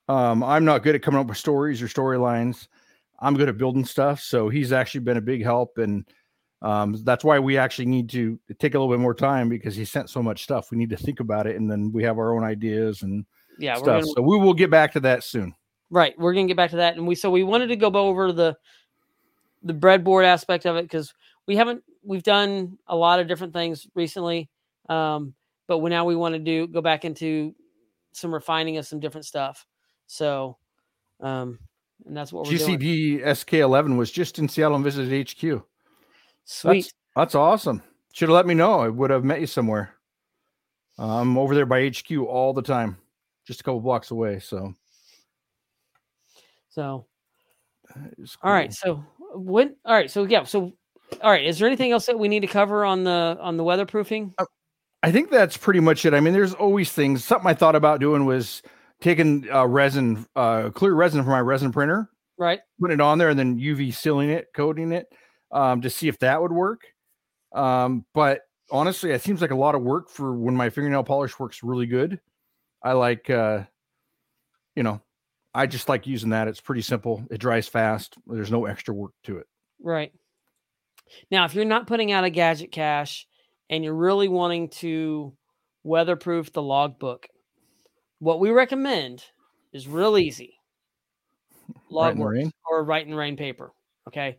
Um, 0.09 0.43
I'm 0.43 0.65
not 0.65 0.83
good 0.83 0.93
at 0.93 1.01
coming 1.01 1.21
up 1.21 1.27
with 1.27 1.37
stories 1.37 1.81
or 1.81 1.87
storylines. 1.87 2.67
I'm 3.17 3.37
good 3.37 3.47
at 3.47 3.57
building 3.57 3.85
stuff. 3.85 4.19
So 4.19 4.49
he's 4.49 4.73
actually 4.73 5.01
been 5.05 5.15
a 5.15 5.21
big 5.21 5.41
help. 5.41 5.77
And 5.77 6.05
um, 6.61 7.01
that's 7.05 7.23
why 7.23 7.39
we 7.39 7.57
actually 7.57 7.85
need 7.85 8.09
to 8.09 8.37
take 8.59 8.75
a 8.75 8.77
little 8.77 8.93
bit 8.93 8.99
more 8.99 9.15
time 9.15 9.47
because 9.47 9.77
he 9.77 9.85
sent 9.85 10.09
so 10.09 10.21
much 10.21 10.43
stuff. 10.43 10.69
We 10.69 10.77
need 10.77 10.89
to 10.89 10.97
think 10.97 11.21
about 11.21 11.47
it. 11.47 11.55
And 11.55 11.71
then 11.71 11.93
we 11.93 12.03
have 12.03 12.17
our 12.17 12.35
own 12.35 12.43
ideas 12.43 13.03
and 13.03 13.25
yeah, 13.57 13.75
stuff. 13.75 14.01
Gonna, 14.01 14.05
so 14.17 14.21
we 14.21 14.37
will 14.37 14.53
get 14.53 14.69
back 14.69 14.91
to 14.93 14.99
that 14.99 15.23
soon. 15.23 15.55
Right. 15.89 16.17
We're 16.17 16.33
going 16.33 16.47
to 16.47 16.51
get 16.51 16.57
back 16.57 16.71
to 16.71 16.77
that. 16.77 16.95
And 16.97 17.07
we, 17.07 17.15
so 17.15 17.29
we 17.29 17.43
wanted 17.43 17.67
to 17.67 17.75
go 17.75 17.89
over 17.89 18.31
the, 18.31 18.57
the 19.63 19.73
breadboard 19.73 20.25
aspect 20.25 20.65
of 20.65 20.75
it 20.75 20.83
because 20.83 21.13
we 21.47 21.55
haven't, 21.55 21.83
we've 22.03 22.23
done 22.23 22.77
a 22.87 22.95
lot 22.95 23.19
of 23.19 23.27
different 23.27 23.53
things 23.53 23.87
recently. 23.95 24.49
Um, 24.89 25.33
but 25.67 25.79
we, 25.79 25.89
now 25.89 26.05
we 26.05 26.15
want 26.15 26.33
to 26.33 26.39
do, 26.39 26.67
go 26.67 26.81
back 26.81 27.05
into 27.05 27.55
some 28.13 28.33
refining 28.33 28.77
of 28.77 28.85
some 28.85 28.99
different 28.99 29.25
stuff. 29.25 29.65
So, 30.07 30.57
um, 31.21 31.59
and 32.05 32.15
that's 32.15 32.31
what 32.31 32.45
we're 32.45 32.53
GCD 32.53 32.79
doing. 32.79 33.19
SK11 33.19 33.97
was 33.97 34.11
just 34.11 34.39
in 34.39 34.49
Seattle 34.49 34.75
and 34.75 34.83
visited 34.83 35.29
HQ. 35.29 35.63
Sweet. 36.45 36.83
That's, 36.83 36.93
that's 37.15 37.35
awesome. 37.35 37.81
Should 38.13 38.29
have 38.29 38.35
let 38.35 38.47
me 38.47 38.53
know. 38.53 38.79
I 38.79 38.89
would 38.89 39.09
have 39.09 39.23
met 39.23 39.41
you 39.41 39.47
somewhere. 39.47 39.95
I'm 40.97 41.37
over 41.37 41.55
there 41.55 41.65
by 41.65 41.89
HQ 41.89 42.11
all 42.17 42.53
the 42.53 42.61
time, 42.61 42.97
just 43.45 43.59
a 43.59 43.63
couple 43.63 43.81
blocks 43.81 44.11
away. 44.11 44.39
So, 44.39 44.73
so, 46.75 47.05
cool. 47.93 48.27
all 48.43 48.51
right. 48.51 48.73
So, 48.73 49.01
when, 49.33 49.77
all 49.85 49.93
right. 49.93 50.11
So, 50.11 50.25
yeah. 50.25 50.43
So, 50.43 50.73
all 51.21 51.31
right. 51.31 51.45
Is 51.45 51.57
there 51.57 51.67
anything 51.67 51.93
else 51.93 52.05
that 52.07 52.19
we 52.19 52.27
need 52.27 52.41
to 52.41 52.47
cover 52.47 52.83
on 52.83 53.05
the 53.05 53.37
on 53.39 53.55
the 53.55 53.63
weatherproofing? 53.63 54.33
Uh, 54.37 54.45
I 55.01 55.11
think 55.13 55.29
that's 55.29 55.55
pretty 55.55 55.79
much 55.79 56.03
it. 56.05 56.13
I 56.13 56.19
mean, 56.19 56.33
there's 56.33 56.53
always 56.53 56.91
things. 56.91 57.23
Something 57.23 57.49
I 57.49 57.53
thought 57.53 57.75
about 57.75 58.01
doing 58.01 58.25
was 58.25 58.61
taking 58.99 59.49
uh, 59.49 59.65
resin, 59.65 60.25
uh, 60.35 60.69
clear 60.71 60.93
resin 60.93 61.23
from 61.23 61.31
my 61.31 61.39
resin 61.39 61.71
printer, 61.71 62.09
right? 62.37 62.59
Putting 62.81 62.95
it 62.95 63.01
on 63.01 63.17
there 63.17 63.29
and 63.29 63.39
then 63.39 63.57
UV 63.57 63.93
sealing 63.93 64.29
it, 64.29 64.47
coating 64.53 64.91
it, 64.91 65.07
um, 65.51 65.79
to 65.81 65.89
see 65.89 66.09
if 66.09 66.19
that 66.19 66.41
would 66.41 66.51
work. 66.51 66.81
Um, 67.53 68.05
but 68.13 68.41
honestly, 68.69 69.11
it 69.11 69.21
seems 69.21 69.41
like 69.41 69.51
a 69.51 69.55
lot 69.55 69.75
of 69.75 69.81
work 69.81 70.09
for 70.09 70.33
when 70.33 70.55
my 70.55 70.69
fingernail 70.69 71.05
polish 71.05 71.39
works 71.39 71.63
really 71.63 71.85
good. 71.85 72.19
I 72.83 72.93
like, 72.93 73.29
uh, 73.29 73.63
you 74.75 74.83
know, 74.83 75.01
I 75.55 75.67
just 75.67 75.87
like 75.87 76.05
using 76.05 76.31
that. 76.31 76.49
It's 76.49 76.59
pretty 76.59 76.81
simple. 76.81 77.25
It 77.31 77.39
dries 77.39 77.67
fast. 77.67 78.15
There's 78.27 78.51
no 78.51 78.65
extra 78.65 78.93
work 78.93 79.11
to 79.23 79.37
it. 79.37 79.47
Right. 79.81 80.11
Now, 81.31 81.45
if 81.45 81.55
you're 81.55 81.63
not 81.63 81.87
putting 81.87 82.11
out 82.11 82.25
a 82.25 82.29
gadget 82.29 82.73
cache 82.73 83.25
and 83.69 83.81
you're 83.81 83.95
really 83.95 84.27
wanting 84.27 84.67
to 84.69 85.33
weatherproof 85.83 86.51
the 86.51 86.61
logbook, 86.61 87.27
what 88.19 88.41
we 88.41 88.49
recommend 88.49 89.23
is 89.71 89.87
real 89.87 90.17
easy. 90.17 90.59
Logwerks 91.91 92.51
or 92.69 92.83
Rite 92.83 93.07
in 93.07 93.15
Rain 93.15 93.37
paper. 93.37 93.71
Okay. 94.09 94.37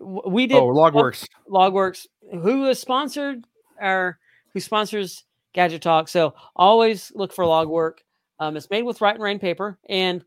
We 0.00 0.46
did 0.46 0.56
oh 0.56 0.68
Logwerks. 0.68 1.26
Logwerks, 1.48 2.06
who 2.32 2.64
has 2.64 2.78
sponsored 2.78 3.44
our 3.80 4.18
who 4.54 4.60
sponsors 4.60 5.24
Gadget 5.52 5.82
Talk. 5.82 6.08
So 6.08 6.34
always 6.56 7.12
look 7.14 7.34
for 7.34 7.44
Logwerk. 7.44 7.98
Um, 8.40 8.56
it's 8.56 8.70
made 8.70 8.82
with 8.82 9.00
Rite 9.00 9.16
in 9.16 9.22
Rain 9.22 9.38
paper. 9.38 9.78
And 9.88 10.24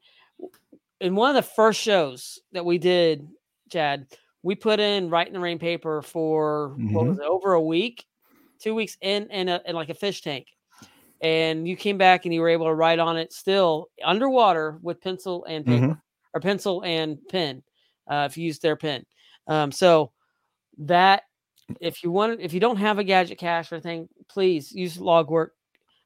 in 1.00 1.16
one 1.16 1.30
of 1.30 1.36
the 1.36 1.50
first 1.50 1.80
shows 1.80 2.40
that 2.52 2.66
we 2.66 2.78
did, 2.78 3.28
Chad, 3.72 4.08
we 4.44 4.56
put 4.56 4.80
in 4.80 5.04
in 5.14 5.34
the 5.34 5.40
rain 5.40 5.60
paper 5.60 6.02
for 6.02 6.70
mm-hmm. 6.72 6.94
what 6.94 7.06
was 7.06 7.20
it, 7.20 7.26
over 7.26 7.54
a 7.54 7.62
week, 7.62 8.06
two 8.60 8.76
weeks 8.76 8.98
in 9.02 9.28
in, 9.28 9.50
a, 9.50 9.62
in 9.66 9.76
like 9.76 9.90
a 9.90 9.94
fish 9.94 10.22
tank 10.22 10.48
and 11.22 11.68
you 11.68 11.76
came 11.76 11.98
back 11.98 12.26
and 12.26 12.34
you 12.34 12.42
were 12.42 12.50
able 12.50 12.66
to 12.66 12.74
write 12.74 13.00
on 13.00 13.18
it 13.18 13.32
still 13.32 13.90
underwater 14.04 14.80
with 14.82 15.02
pencil 15.02 15.46
and 15.46 15.66
paper 15.66 15.86
mm-hmm. 15.86 16.00
or 16.34 16.42
pencil 16.42 16.84
and 16.84 17.20
pen 17.30 17.62
uh, 18.10 18.28
if 18.30 18.38
you 18.38 18.46
use 18.46 18.60
their 18.60 18.76
pen. 18.76 19.06
Um, 19.48 19.72
so 19.72 20.12
that 20.80 21.24
if 21.80 22.04
you 22.04 22.12
want, 22.12 22.42
if 22.42 22.54
you 22.54 22.60
don't 22.60 22.78
have 22.78 23.00
a 23.00 23.04
gadget 23.04 23.38
cache 23.38 23.72
or 23.72 23.76
anything, 23.76 24.10
please 24.30 24.72
use 24.72 24.98
Logwerk, 24.98 25.50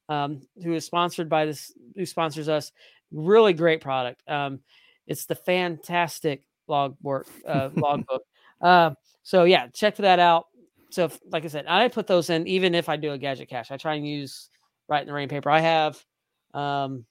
um, 0.09 0.41
who 0.63 0.73
is 0.73 0.85
sponsored 0.85 1.29
by 1.29 1.45
this, 1.45 1.71
who 1.95 2.05
sponsors 2.05 2.49
us. 2.49 2.71
Really 3.11 3.53
great 3.53 3.81
product. 3.81 4.21
Um, 4.27 4.59
it's 5.07 5.25
the 5.25 5.35
fantastic 5.35 6.43
Logwerk 6.69 7.25
uh, 7.47 7.69
logbook. 7.75 8.23
Uh, 8.61 8.91
so 9.23 9.43
yeah, 9.43 9.67
check 9.67 9.95
that 9.97 10.19
out. 10.19 10.47
So, 10.91 11.05
if, 11.05 11.19
like 11.29 11.43
I 11.43 11.47
said, 11.47 11.65
I 11.67 11.87
put 11.87 12.07
those 12.07 12.29
in 12.29 12.47
even 12.47 12.73
if 12.73 12.87
I 12.89 12.95
do 12.95 13.11
a 13.11 13.17
gadget 13.17 13.49
cache. 13.49 13.71
I 13.71 13.77
try 13.77 13.95
and 13.95 14.07
use 14.07 14.49
Rite 14.87 15.01
in 15.01 15.07
the 15.07 15.13
Rain 15.13 15.29
paper. 15.29 15.49
I 15.49 15.59
have 15.59 16.03
um, 16.53 17.05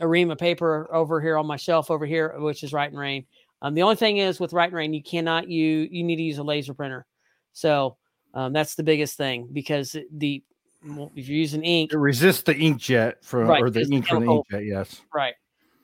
a 0.00 0.06
ream 0.06 0.30
of 0.30 0.38
paper 0.38 0.88
over 0.92 1.20
here 1.20 1.38
on 1.38 1.46
my 1.46 1.56
shelf 1.56 1.90
over 1.90 2.04
here, 2.04 2.34
which 2.38 2.62
is 2.62 2.72
Rite 2.72 2.92
in 2.92 2.98
Rain. 2.98 3.26
Um, 3.62 3.74
the 3.74 3.82
only 3.82 3.96
thing 3.96 4.18
is 4.18 4.40
with 4.40 4.52
Rite 4.52 4.70
in 4.70 4.74
Rain, 4.74 4.94
you 4.94 5.02
cannot 5.02 5.48
use, 5.48 5.88
you 5.90 6.02
need 6.04 6.16
to 6.16 6.22
use 6.22 6.38
a 6.38 6.42
laser 6.42 6.74
printer. 6.74 7.06
So 7.52 7.96
um, 8.34 8.52
that's 8.52 8.74
the 8.74 8.82
biggest 8.82 9.16
thing 9.16 9.48
because 9.52 9.96
the, 10.12 10.42
well, 10.84 11.12
if 11.14 11.28
you're 11.28 11.38
using 11.38 11.62
ink, 11.62 11.92
it 11.92 11.98
resists 11.98 12.42
the 12.42 12.54
inkjet 12.54 13.22
from, 13.22 13.48
right, 13.48 13.62
or 13.62 13.70
the 13.70 13.86
ink 13.90 14.06
from 14.06 14.24
the 14.24 14.32
inkjet. 14.32 14.66
Yes. 14.66 15.02
Right. 15.14 15.34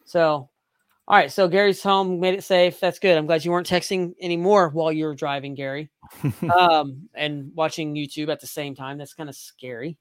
So, 0.05 0.49
all 1.09 1.17
right. 1.17 1.31
So 1.31 1.49
Gary's 1.49 1.83
home 1.83 2.21
made 2.21 2.35
it 2.35 2.45
safe. 2.45 2.81
That's 2.81 2.99
good. 2.99 3.17
I'm 3.17 3.27
glad 3.27 3.45
you 3.45 3.51
weren't 3.51 3.69
texting 3.69 4.15
anymore 4.21 4.71
while 4.71 4.91
you 4.93 5.05
were 5.05 5.15
driving, 5.15 5.55
Gary, 5.55 5.91
um, 6.59 7.09
and 7.15 7.51
watching 7.55 7.95
YouTube 7.95 8.29
at 8.29 8.41
the 8.41 8.47
same 8.47 8.75
time. 8.75 8.99
That's 8.99 9.15
kind 9.15 9.29
of 9.29 9.37
scary. 9.37 9.99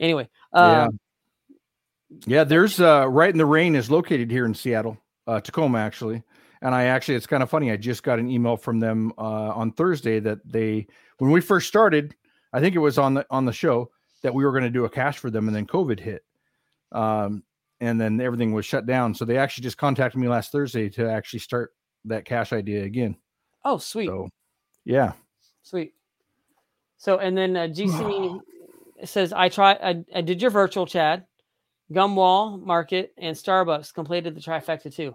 Anyway, 0.00 0.28
yeah, 0.54 0.84
um, 0.84 1.00
yeah. 2.26 2.44
There's 2.44 2.80
uh, 2.80 3.06
Rite 3.08 3.30
in 3.30 3.38
the 3.38 3.46
Rain 3.46 3.76
is 3.76 3.90
located 3.90 4.30
here 4.30 4.46
in 4.46 4.54
Seattle, 4.54 4.98
uh, 5.26 5.40
Tacoma 5.40 5.78
actually. 5.78 6.22
And 6.62 6.76
I 6.76 6.84
actually, 6.84 7.16
it's 7.16 7.26
kind 7.26 7.42
of 7.42 7.50
funny. 7.50 7.72
I 7.72 7.76
just 7.76 8.04
got 8.04 8.20
an 8.20 8.30
email 8.30 8.56
from 8.56 8.78
them 8.78 9.12
uh, 9.18 9.50
on 9.50 9.72
Thursday 9.72 10.20
that 10.20 10.38
they, 10.44 10.86
when 11.18 11.32
we 11.32 11.40
first 11.40 11.66
started, 11.66 12.14
I 12.52 12.60
think 12.60 12.76
it 12.76 12.78
was 12.78 12.98
on 12.98 13.14
the 13.14 13.26
on 13.30 13.46
the 13.46 13.52
show 13.52 13.90
that 14.22 14.34
we 14.34 14.44
were 14.44 14.52
going 14.52 14.64
to 14.64 14.70
do 14.70 14.84
a 14.84 14.90
cache 14.90 15.18
for 15.18 15.30
them, 15.30 15.48
and 15.48 15.56
then 15.56 15.66
COVID 15.66 16.00
hit, 16.00 16.24
um, 16.92 17.42
and 17.80 18.00
then 18.00 18.20
everything 18.20 18.52
was 18.52 18.66
shut 18.66 18.86
down. 18.86 19.14
So 19.14 19.24
they 19.24 19.38
actually 19.38 19.62
just 19.62 19.78
contacted 19.78 20.20
me 20.20 20.28
last 20.28 20.52
Thursday 20.52 20.88
to 20.90 21.10
actually 21.10 21.40
start 21.40 21.72
that 22.04 22.24
cache 22.24 22.52
idea 22.52 22.84
again. 22.84 23.16
Oh, 23.64 23.78
sweet. 23.78 24.08
So, 24.08 24.28
yeah. 24.84 25.12
Sweet. 25.62 25.94
So, 26.96 27.18
and 27.18 27.36
then 27.36 27.56
uh, 27.56 27.66
GC 27.66 28.40
says, 29.04 29.32
I 29.32 29.48
try, 29.48 29.72
I, 29.72 30.04
I 30.14 30.20
did 30.20 30.40
your 30.40 30.50
virtual, 30.50 30.86
Chad. 30.86 31.26
Gumwall 31.92 32.64
Market 32.64 33.12
and 33.18 33.36
Starbucks 33.36 33.92
completed 33.92 34.34
the 34.34 34.40
trifecta 34.40 34.94
too. 34.94 35.14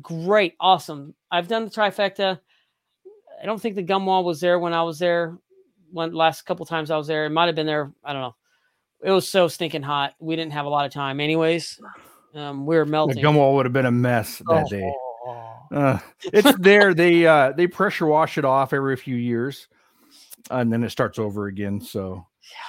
Great, 0.00 0.54
awesome. 0.60 1.14
I've 1.30 1.48
done 1.48 1.64
the 1.64 1.70
trifecta. 1.70 2.40
I 3.40 3.46
don't 3.46 3.60
think 3.60 3.76
the 3.76 3.84
Gumwall 3.84 4.24
was 4.24 4.40
there 4.40 4.58
when 4.58 4.72
I 4.72 4.82
was 4.82 4.98
there. 4.98 5.38
One 5.92 6.12
last 6.12 6.42
couple 6.42 6.66
times 6.66 6.90
I 6.90 6.96
was 6.96 7.06
there, 7.06 7.26
it 7.26 7.30
might 7.30 7.46
have 7.46 7.54
been 7.54 7.66
there. 7.66 7.92
I 8.04 8.12
don't 8.12 8.22
know. 8.22 8.36
It 9.02 9.10
was 9.10 9.26
so 9.26 9.48
stinking 9.48 9.82
hot. 9.82 10.14
We 10.18 10.36
didn't 10.36 10.52
have 10.52 10.66
a 10.66 10.68
lot 10.68 10.84
of 10.84 10.92
time, 10.92 11.20
anyways. 11.20 11.80
Um, 12.34 12.66
we 12.66 12.76
were 12.76 12.84
melting. 12.84 13.16
The 13.16 13.22
Gumwall 13.22 13.54
would 13.54 13.66
have 13.66 13.72
been 13.72 13.86
a 13.86 13.90
mess 13.90 14.38
that 14.38 14.66
oh. 14.66 14.68
day. 14.68 14.92
Uh, 15.72 15.98
it's 16.24 16.52
there. 16.58 16.94
They 16.94 17.26
uh, 17.26 17.52
they 17.52 17.66
pressure 17.66 18.06
wash 18.06 18.38
it 18.38 18.44
off 18.44 18.72
every 18.72 18.96
few 18.96 19.16
years, 19.16 19.68
and 20.50 20.72
then 20.72 20.82
it 20.82 20.90
starts 20.90 21.18
over 21.18 21.46
again. 21.46 21.80
So 21.80 22.26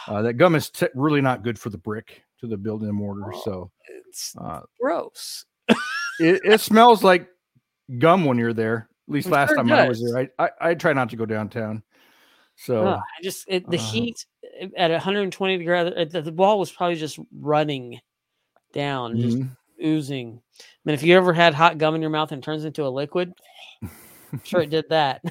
uh, 0.08 0.22
that 0.22 0.34
gum 0.34 0.56
is 0.56 0.70
t- 0.70 0.88
really 0.96 1.22
not 1.22 1.44
good 1.44 1.58
for 1.58 1.70
the 1.70 1.78
brick 1.78 2.24
to 2.40 2.48
the 2.48 2.58
building 2.58 2.90
and 2.90 2.98
mortar. 2.98 3.34
Oh, 3.34 3.42
so 3.44 3.72
it's 4.08 4.36
uh, 4.38 4.62
gross. 4.80 5.46
it, 6.20 6.42
it, 6.44 6.62
smells 6.62 7.04
like 7.04 7.28
gum 7.98 8.26
when 8.26 8.38
you're 8.38 8.54
there. 8.54 8.90
At 9.08 9.14
least 9.14 9.28
I'm 9.28 9.34
last 9.34 9.50
sure 9.50 9.58
time 9.58 9.72
I 9.72 9.88
was 9.88 10.04
there, 10.04 10.30
I, 10.40 10.46
I, 10.46 10.50
I 10.70 10.74
try 10.76 10.94
not 10.94 11.10
to 11.10 11.16
go 11.16 11.26
downtown. 11.26 11.84
So 12.64 12.88
I 12.88 13.02
just 13.24 13.46
it, 13.48 13.68
the 13.70 13.78
uh, 13.78 13.82
heat 13.82 14.26
at 14.78 14.92
120 14.92 15.58
degrees. 15.58 16.12
The, 16.12 16.22
the 16.22 16.32
ball 16.32 16.60
was 16.60 16.72
probably 16.72 16.96
just 16.96 17.18
running 17.36 18.00
down, 18.72 19.16
mm-hmm. 19.16 19.22
just 19.22 19.38
oozing. 19.84 20.42
I 20.60 20.64
mean, 20.86 20.94
if 20.94 21.02
you 21.02 21.18
ever 21.18 21.34
had 21.34 21.56
hot 21.56 21.80
gum 21.80 21.96
in 21.96 22.02
your 22.02 22.12
mouth 22.12 22.32
and 22.32 22.44
turns 22.44 22.64
into 22.64 22.86
a 22.86 22.90
liquid, 22.90 23.34
I'm 23.82 24.42
sure 24.44 24.62
it 24.62 24.70
did 24.70 24.86
that. 24.90 25.24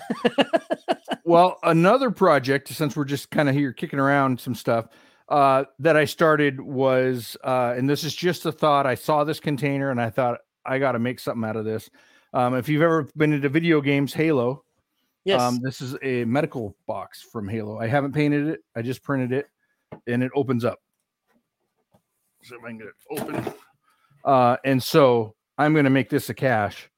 well, 1.25 1.59
another 1.63 2.11
project, 2.11 2.69
since 2.69 2.97
we're 2.97 3.05
just 3.05 3.31
kind 3.31 3.49
of 3.49 3.55
here 3.55 3.73
kicking 3.73 4.01
around 4.01 4.41
some 4.41 4.57
stuff, 4.57 4.89
uh, 5.29 5.65
that 5.79 5.97
I 5.97 6.07
started 6.07 6.61
was, 6.61 7.37
uh, 7.45 7.75
and 7.77 7.89
this 7.89 8.03
is 8.03 8.15
just 8.15 8.45
a 8.45 8.51
thought. 8.51 8.87
I 8.87 8.97
saw 8.97 9.23
this 9.23 9.39
container 9.39 9.93
and 9.93 10.01
I 10.01 10.11
thought 10.11 10.41
I 10.67 10.81
got 10.81 10.93
to 10.93 10.99
make 10.99 11.21
something 11.21 11.49
out 11.49 11.57
of 11.57 11.65
this. 11.65 11.89
Um, 12.33 12.57
if 12.57 12.69
you've 12.69 12.83
ever 12.83 13.09
been 13.17 13.33
into 13.33 13.49
video 13.49 13.81
games, 13.81 14.13
Halo, 14.13 14.65
yes, 15.25 15.41
um, 15.41 15.61
this 15.63 15.81
is 15.81 15.97
a 16.03 16.25
medical 16.25 16.77
box 16.87 17.23
from 17.23 17.49
Halo. 17.49 17.79
I 17.79 17.87
haven't 17.87 18.13
painted 18.13 18.47
it. 18.49 18.61
I 18.77 18.83
just 18.83 19.03
printed 19.03 19.33
it, 19.33 19.47
and 20.07 20.23
it 20.23 20.31
opens 20.35 20.65
up. 20.65 20.81
So 22.43 22.57
if 22.57 22.65
I 22.65 22.69
can 22.69 22.79
get 22.79 22.87
it 22.89 22.95
open, 23.11 23.55
uh, 24.25 24.57
and 24.65 24.83
so 24.83 25.35
I'm 25.59 25.73
going 25.73 25.85
to 25.85 25.91
make 25.91 26.09
this 26.09 26.31
a 26.31 26.35
cache 26.35 26.91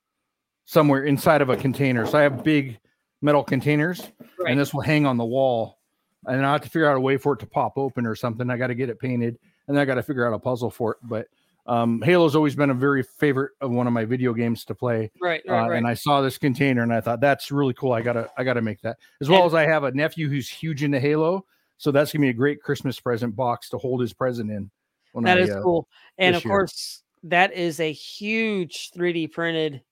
somewhere 0.65 1.05
inside 1.05 1.43
of 1.43 1.49
a 1.49 1.57
container. 1.57 2.07
So 2.07 2.19
I 2.19 2.23
have 2.23 2.45
big 2.45 2.79
metal 3.21 3.43
containers, 3.43 4.01
right. 4.39 4.51
and 4.51 4.61
this 4.61 4.73
will 4.73 4.83
hang 4.83 5.07
on 5.07 5.17
the 5.17 5.25
wall 5.25 5.79
and 6.27 6.45
I 6.45 6.53
have 6.53 6.63
to 6.63 6.69
figure 6.69 6.89
out 6.89 6.97
a 6.97 7.01
way 7.01 7.17
for 7.17 7.35
it 7.35 7.41
to 7.41 7.47
pop 7.47 7.77
open 7.77 8.07
or 8.07 8.15
something. 8.15 8.49
I 8.51 8.57
got 8.57 8.69
to 8.69 8.75
get 8.75 8.89
it 8.89 8.99
painted, 8.99 9.39
and 9.69 9.79
I 9.79 9.85
got 9.85 9.97
to 9.97 10.03
figure 10.03 10.27
out 10.27 10.35
a 10.35 10.39
puzzle 10.39 10.71
for 10.71 10.93
it. 10.93 10.99
But 11.03 11.29
um, 11.67 12.03
Halo's 12.03 12.35
always 12.35 12.57
been 12.57 12.71
a 12.71 12.75
very 12.75 13.03
favorite 13.03 13.53
of 13.61 13.71
one 13.71 13.87
of 13.87 13.93
my 13.93 14.05
video 14.05 14.35
games 14.35 14.65
to 14.65 14.75
play. 14.75 15.11
Right, 15.21 15.43
right, 15.47 15.65
uh, 15.65 15.69
right. 15.69 15.77
And 15.77 15.87
I 15.87 15.95
saw 15.95 16.21
this 16.21 16.39
container, 16.39 16.83
and 16.83 16.93
I 16.93 17.01
thought 17.01 17.21
that's 17.21 17.53
really 17.53 17.75
cool. 17.75 17.93
I 17.93 18.03
gotta, 18.03 18.29
I 18.37 18.45
gotta 18.45 18.63
make 18.63 18.81
that. 18.83 18.97
As 19.21 19.29
well 19.29 19.43
and, 19.43 19.49
as 19.49 19.55
I 19.55 19.65
have 19.65 19.85
a 19.85 19.93
nephew 19.93 20.29
who's 20.29 20.49
huge 20.49 20.83
into 20.83 20.99
Halo, 20.99 21.45
so 21.79 21.93
that's 21.93 22.13
gonna 22.13 22.23
be 22.23 22.31
a 22.31 22.35
great 22.35 22.63
Christmas 22.63 22.99
present 22.99 23.37
box 23.37 23.69
to 23.71 23.79
hold 23.79 24.01
his 24.01 24.13
present 24.13 24.51
in. 24.51 24.71
That 25.23 25.39
I, 25.39 25.41
is 25.43 25.51
uh, 25.51 25.63
cool, 25.63 25.89
and 26.19 26.35
of 26.35 26.45
year. 26.45 26.51
course, 26.51 27.03
that 27.25 27.53
is 27.53 27.79
a 27.79 27.93
huge 27.93 28.91
3D 28.93 29.31
printed 29.31 29.83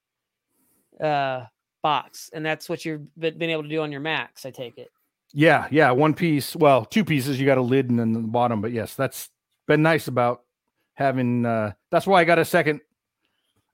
uh 1.01 1.45
box, 1.83 2.31
and 2.33 2.45
that's 2.45 2.68
what 2.68 2.85
you've 2.85 3.07
been 3.16 3.43
able 3.43 3.62
to 3.62 3.68
do 3.68 3.81
on 3.83 3.93
your 3.93 4.01
Macs. 4.01 4.45
I 4.45 4.51
take 4.51 4.77
it. 4.77 4.91
Yeah, 5.33 5.68
yeah, 5.71 5.93
one 5.93 6.14
piece. 6.14 6.57
Well, 6.57 6.85
two 6.85 7.05
pieces. 7.05 7.39
You 7.39 7.47
got 7.47 7.59
a 7.59 7.62
lid 7.62 7.91
and 7.91 7.99
then 7.99 8.12
the 8.12 8.21
bottom, 8.21 8.61
but 8.61 8.73
yes, 8.73 8.95
that's 8.95 9.31
been 9.68 9.83
nice 9.83 10.09
about 10.09 10.43
having. 11.01 11.44
uh 11.44 11.72
That's 11.90 12.07
why 12.07 12.20
I 12.20 12.24
got 12.24 12.38
a 12.38 12.44
second, 12.44 12.80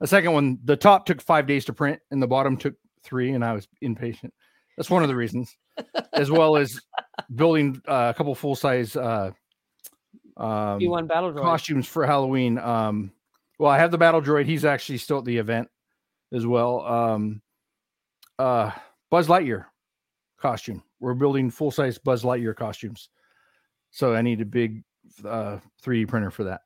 a 0.00 0.06
second 0.06 0.32
one. 0.32 0.58
The 0.64 0.76
top 0.76 1.04
took 1.04 1.20
five 1.20 1.46
days 1.46 1.66
to 1.66 1.72
print, 1.74 2.00
and 2.10 2.22
the 2.22 2.26
bottom 2.26 2.56
took 2.56 2.74
three, 3.02 3.32
and 3.32 3.44
I 3.44 3.52
was 3.52 3.68
impatient. 3.82 4.32
That's 4.76 4.88
one 4.90 5.02
of 5.02 5.08
the 5.08 5.16
reasons, 5.16 5.56
as 6.12 6.30
well 6.30 6.56
as 6.56 6.80
building 7.34 7.82
uh, 7.86 8.12
a 8.14 8.16
couple 8.16 8.34
full 8.34 8.54
size 8.54 8.96
uh 8.96 9.32
um, 10.36 10.78
battle 11.06 11.32
droid. 11.32 11.42
costumes 11.42 11.86
for 11.86 12.06
Halloween. 12.06 12.58
Um, 12.58 13.12
well, 13.58 13.70
I 13.70 13.78
have 13.78 13.90
the 13.90 13.98
battle 13.98 14.20
droid. 14.20 14.44
He's 14.46 14.64
actually 14.64 14.98
still 14.98 15.18
at 15.18 15.24
the 15.24 15.38
event 15.38 15.68
as 16.32 16.46
well. 16.46 16.80
Um, 16.86 17.42
uh, 18.38 18.70
Buzz 19.10 19.28
Lightyear 19.28 19.64
costume. 20.38 20.82
We're 21.00 21.14
building 21.14 21.50
full 21.50 21.70
size 21.70 21.96
Buzz 21.96 22.22
Lightyear 22.22 22.54
costumes. 22.54 23.08
So 23.92 24.14
I 24.14 24.20
need 24.20 24.42
a 24.42 24.44
big 24.44 24.84
uh, 25.24 25.58
3D 25.82 26.06
printer 26.08 26.30
for 26.30 26.44
that. 26.44 26.60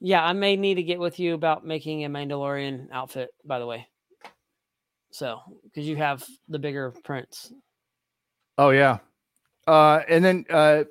Yeah, 0.00 0.24
I 0.24 0.32
may 0.32 0.56
need 0.56 0.74
to 0.74 0.82
get 0.82 0.98
with 0.98 1.18
you 1.18 1.34
about 1.34 1.66
making 1.66 2.04
a 2.04 2.08
Mandalorian 2.08 2.88
outfit, 2.92 3.30
by 3.44 3.58
the 3.58 3.66
way. 3.66 3.86
So, 5.10 5.40
because 5.64 5.88
you 5.88 5.96
have 5.96 6.24
the 6.48 6.58
bigger 6.58 6.92
prints. 7.04 7.52
Oh, 8.58 8.70
yeah. 8.70 8.98
Uh, 9.66 10.00
and 10.08 10.24
then, 10.24 10.44
uh, 10.50 10.84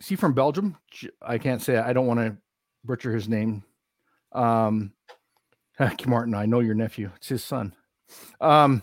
is 0.00 0.08
he 0.08 0.16
from 0.16 0.32
Belgium? 0.32 0.76
I 1.20 1.38
can't 1.38 1.62
say, 1.62 1.76
I 1.76 1.92
don't 1.92 2.08
want 2.08 2.20
to 2.20 2.36
butcher 2.84 3.14
his 3.14 3.28
name. 3.28 3.62
Um, 4.32 4.92
Martin, 6.06 6.34
I 6.34 6.46
know 6.46 6.60
your 6.60 6.74
nephew. 6.74 7.10
It's 7.16 7.28
his 7.28 7.44
son. 7.44 7.74
Um, 8.40 8.82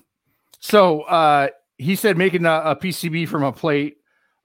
so 0.59 1.01
uh, 1.01 1.49
he 1.77 1.95
said 1.95 2.17
making 2.17 2.45
a, 2.45 2.61
a, 2.65 2.75
PCB 2.75 3.27
from 3.27 3.43
a 3.43 3.51
plate 3.51 3.97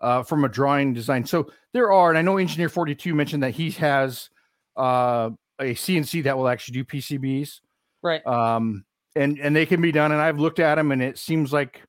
uh, 0.04 0.22
from 0.22 0.44
a 0.44 0.48
drawing 0.48 0.92
design. 0.92 1.24
So 1.24 1.50
there 1.72 1.90
are, 1.90 2.10
and 2.10 2.18
I 2.18 2.22
know 2.22 2.36
Engineer 2.36 2.68
42 2.68 3.14
mentioned 3.14 3.42
that 3.42 3.52
he 3.52 3.70
has 3.72 4.28
uh, 4.76 5.30
a 5.58 5.74
CNC 5.74 6.24
that 6.24 6.36
will 6.36 6.46
actually 6.46 6.74
do 6.74 6.84
PCBs. 6.84 7.60
Right. 8.02 8.24
Um, 8.26 8.84
and, 9.16 9.38
and 9.38 9.56
they 9.56 9.64
can 9.64 9.80
be 9.80 9.92
done. 9.92 10.12
And 10.12 10.20
I've 10.20 10.38
looked 10.38 10.58
at 10.58 10.74
them 10.74 10.92
and 10.92 11.02
it 11.02 11.18
seems 11.18 11.54
like 11.54 11.82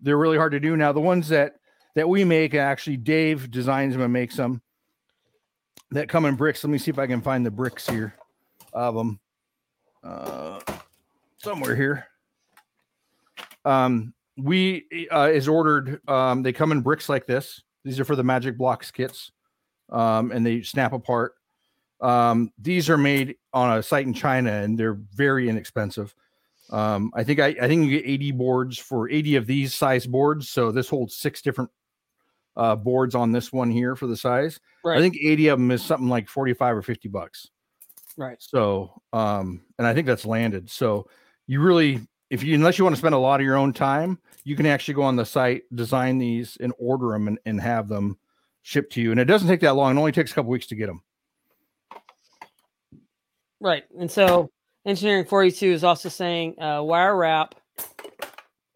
they're 0.00 0.16
really 0.16 0.38
hard 0.38 0.52
to 0.52 0.60
do. 0.60 0.76
Now, 0.78 0.92
the 0.92 1.00
ones 1.00 1.28
that, 1.28 1.56
that 1.94 2.08
we 2.08 2.24
make, 2.24 2.54
actually 2.54 2.96
Dave 2.96 3.50
designs 3.50 3.92
them 3.92 4.02
and 4.02 4.12
makes 4.12 4.36
them 4.36 4.62
that 5.90 6.08
come 6.08 6.24
in 6.24 6.36
bricks. 6.36 6.64
Let 6.64 6.70
me 6.70 6.78
see 6.78 6.90
if 6.90 6.98
I 6.98 7.06
can 7.06 7.20
find 7.20 7.44
the 7.44 7.50
bricks 7.50 7.86
here 7.86 8.14
of 8.72 8.94
them. 8.94 9.20
Uh, 10.02 10.58
somewhere 11.36 11.76
here 11.76 12.06
um, 13.64 14.14
we 14.42 15.08
uh, 15.12 15.30
is 15.32 15.48
ordered. 15.48 16.00
Um, 16.08 16.42
they 16.42 16.52
come 16.52 16.72
in 16.72 16.80
bricks 16.80 17.08
like 17.08 17.26
this. 17.26 17.62
These 17.84 18.00
are 18.00 18.04
for 18.04 18.16
the 18.16 18.24
Magic 18.24 18.56
Blocks 18.56 18.90
kits, 18.90 19.32
um, 19.90 20.32
and 20.32 20.44
they 20.44 20.62
snap 20.62 20.92
apart. 20.92 21.34
Um, 22.00 22.50
these 22.58 22.90
are 22.90 22.98
made 22.98 23.36
on 23.52 23.78
a 23.78 23.82
site 23.82 24.06
in 24.06 24.14
China, 24.14 24.50
and 24.50 24.78
they're 24.78 24.98
very 25.14 25.48
inexpensive. 25.48 26.14
Um, 26.70 27.12
I 27.14 27.22
think 27.22 27.38
I, 27.38 27.48
I 27.60 27.68
think 27.68 27.84
you 27.84 28.00
get 28.00 28.08
80 28.08 28.32
boards 28.32 28.78
for 28.78 29.08
80 29.08 29.36
of 29.36 29.46
these 29.46 29.74
size 29.74 30.06
boards. 30.06 30.48
So 30.48 30.72
this 30.72 30.88
holds 30.88 31.14
six 31.16 31.42
different 31.42 31.70
uh, 32.56 32.76
boards 32.76 33.14
on 33.14 33.30
this 33.30 33.52
one 33.52 33.70
here 33.70 33.94
for 33.94 34.06
the 34.06 34.16
size. 34.16 34.58
Right. 34.84 34.98
I 34.98 35.00
think 35.00 35.16
80 35.16 35.48
of 35.48 35.58
them 35.58 35.70
is 35.70 35.82
something 35.84 36.08
like 36.08 36.28
45 36.28 36.76
or 36.76 36.82
50 36.82 37.08
bucks. 37.08 37.48
Right. 38.16 38.36
So, 38.40 39.02
um, 39.12 39.62
and 39.78 39.86
I 39.86 39.94
think 39.94 40.06
that's 40.06 40.26
landed. 40.26 40.70
So 40.70 41.08
you 41.46 41.60
really 41.60 42.00
if 42.32 42.42
you 42.42 42.54
unless 42.54 42.78
you 42.78 42.84
want 42.84 42.96
to 42.96 42.98
spend 42.98 43.14
a 43.14 43.18
lot 43.18 43.40
of 43.40 43.44
your 43.44 43.56
own 43.56 43.74
time, 43.74 44.18
you 44.42 44.56
can 44.56 44.64
actually 44.64 44.94
go 44.94 45.02
on 45.02 45.16
the 45.16 45.26
site, 45.26 45.64
design 45.74 46.16
these, 46.16 46.56
and 46.60 46.72
order 46.78 47.08
them 47.08 47.28
and, 47.28 47.38
and 47.44 47.60
have 47.60 47.88
them 47.88 48.16
shipped 48.62 48.94
to 48.94 49.02
you. 49.02 49.10
And 49.10 49.20
it 49.20 49.26
doesn't 49.26 49.48
take 49.48 49.60
that 49.60 49.76
long. 49.76 49.94
It 49.94 49.98
only 49.98 50.12
takes 50.12 50.32
a 50.32 50.34
couple 50.34 50.50
weeks 50.50 50.66
to 50.68 50.74
get 50.74 50.86
them. 50.86 51.02
Right. 53.60 53.84
And 53.98 54.10
so 54.10 54.50
engineering 54.86 55.26
42 55.26 55.72
is 55.72 55.84
also 55.84 56.08
saying 56.08 56.58
uh, 56.58 56.82
wire 56.82 57.14
wrap 57.14 57.54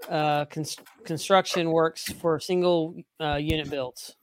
uh, 0.06 0.44
cons- 0.44 0.76
construction 1.06 1.70
works 1.70 2.12
for 2.12 2.38
single 2.38 2.94
uh, 3.18 3.36
unit 3.36 3.70
builds. 3.70 4.14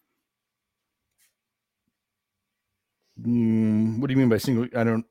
Mm, 3.20 3.98
what 3.98 4.08
do 4.08 4.14
you 4.14 4.20
mean 4.20 4.30
by 4.30 4.38
single? 4.38 4.68
I 4.76 4.84
don't. 4.84 5.06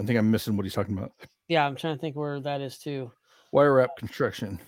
I 0.00 0.02
think 0.02 0.18
I'm 0.18 0.32
missing 0.32 0.56
what 0.56 0.64
he's 0.64 0.74
talking 0.74 0.98
about. 0.98 1.12
Yeah, 1.46 1.64
I'm 1.64 1.76
trying 1.76 1.94
to 1.94 2.00
think 2.00 2.16
where 2.16 2.40
that 2.40 2.60
is 2.60 2.78
too. 2.78 3.12
Wire 3.52 3.74
wrap 3.74 3.96
construction. 3.98 4.58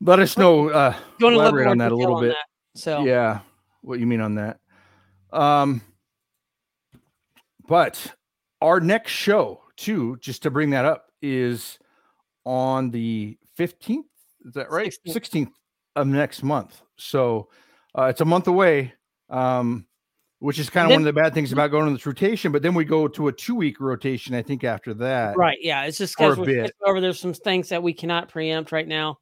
Let 0.00 0.18
us 0.18 0.36
know. 0.36 0.68
Uh, 0.68 0.94
elaborate 1.20 1.68
on 1.68 1.78
that 1.78 1.92
a 1.92 1.96
little 1.96 2.20
bit. 2.20 2.30
That, 2.30 2.80
so 2.80 3.04
yeah, 3.04 3.40
what 3.82 3.98
you 4.00 4.06
mean 4.06 4.20
on 4.20 4.34
that? 4.34 4.58
Um, 5.32 5.80
but 7.66 8.14
our 8.60 8.80
next 8.80 9.12
show 9.12 9.62
too, 9.76 10.16
just 10.20 10.42
to 10.42 10.50
bring 10.50 10.70
that 10.70 10.84
up, 10.84 11.06
is 11.22 11.78
on 12.44 12.90
the 12.90 13.38
fifteenth. 13.56 14.06
Is 14.44 14.54
that 14.54 14.70
right? 14.70 14.92
Sixteenth 15.06 15.52
of 15.96 16.06
next 16.06 16.42
month. 16.42 16.80
So 16.96 17.48
uh, 17.96 18.04
it's 18.04 18.20
a 18.20 18.24
month 18.24 18.46
away. 18.48 18.94
Um, 19.30 19.86
which 20.40 20.58
is 20.58 20.70
kind 20.70 20.84
of 20.84 20.90
then, 20.90 21.00
one 21.00 21.08
of 21.08 21.14
the 21.14 21.20
bad 21.20 21.34
things 21.34 21.52
about 21.52 21.70
going 21.70 21.86
on 21.86 21.92
this 21.92 22.06
rotation. 22.06 22.52
But 22.52 22.62
then 22.62 22.74
we 22.74 22.84
go 22.84 23.08
to 23.08 23.28
a 23.28 23.32
two 23.32 23.54
week 23.54 23.80
rotation, 23.80 24.34
I 24.34 24.42
think, 24.42 24.64
after 24.64 24.94
that. 24.94 25.36
Right. 25.36 25.58
Yeah. 25.60 25.84
It's 25.84 25.98
just 25.98 26.16
because 26.16 26.38
we're 26.38 26.68
over 26.84 27.00
there's 27.00 27.20
some 27.20 27.34
things 27.34 27.68
that 27.70 27.82
we 27.82 27.92
cannot 27.92 28.28
preempt 28.28 28.72
right 28.72 28.86
now. 28.86 29.18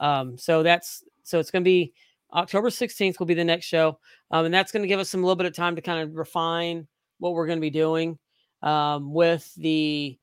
Um, 0.00 0.36
so 0.36 0.62
that's 0.62 1.02
so 1.22 1.38
it's 1.38 1.50
going 1.50 1.62
to 1.62 1.68
be 1.68 1.92
October 2.32 2.68
16th 2.68 3.18
will 3.18 3.26
be 3.26 3.34
the 3.34 3.44
next 3.44 3.66
show, 3.66 3.98
um, 4.30 4.44
and 4.44 4.54
that's 4.54 4.70
going 4.70 4.82
to 4.82 4.88
give 4.88 5.00
us 5.00 5.08
some 5.08 5.22
little 5.22 5.36
bit 5.36 5.46
of 5.46 5.54
time 5.54 5.76
to 5.76 5.82
kind 5.82 6.02
of 6.02 6.14
refine 6.14 6.86
what 7.18 7.32
we're 7.32 7.46
going 7.46 7.58
to 7.58 7.62
be 7.62 7.70
doing 7.70 8.18
um, 8.62 9.12
with 9.12 9.52
the 9.56 10.18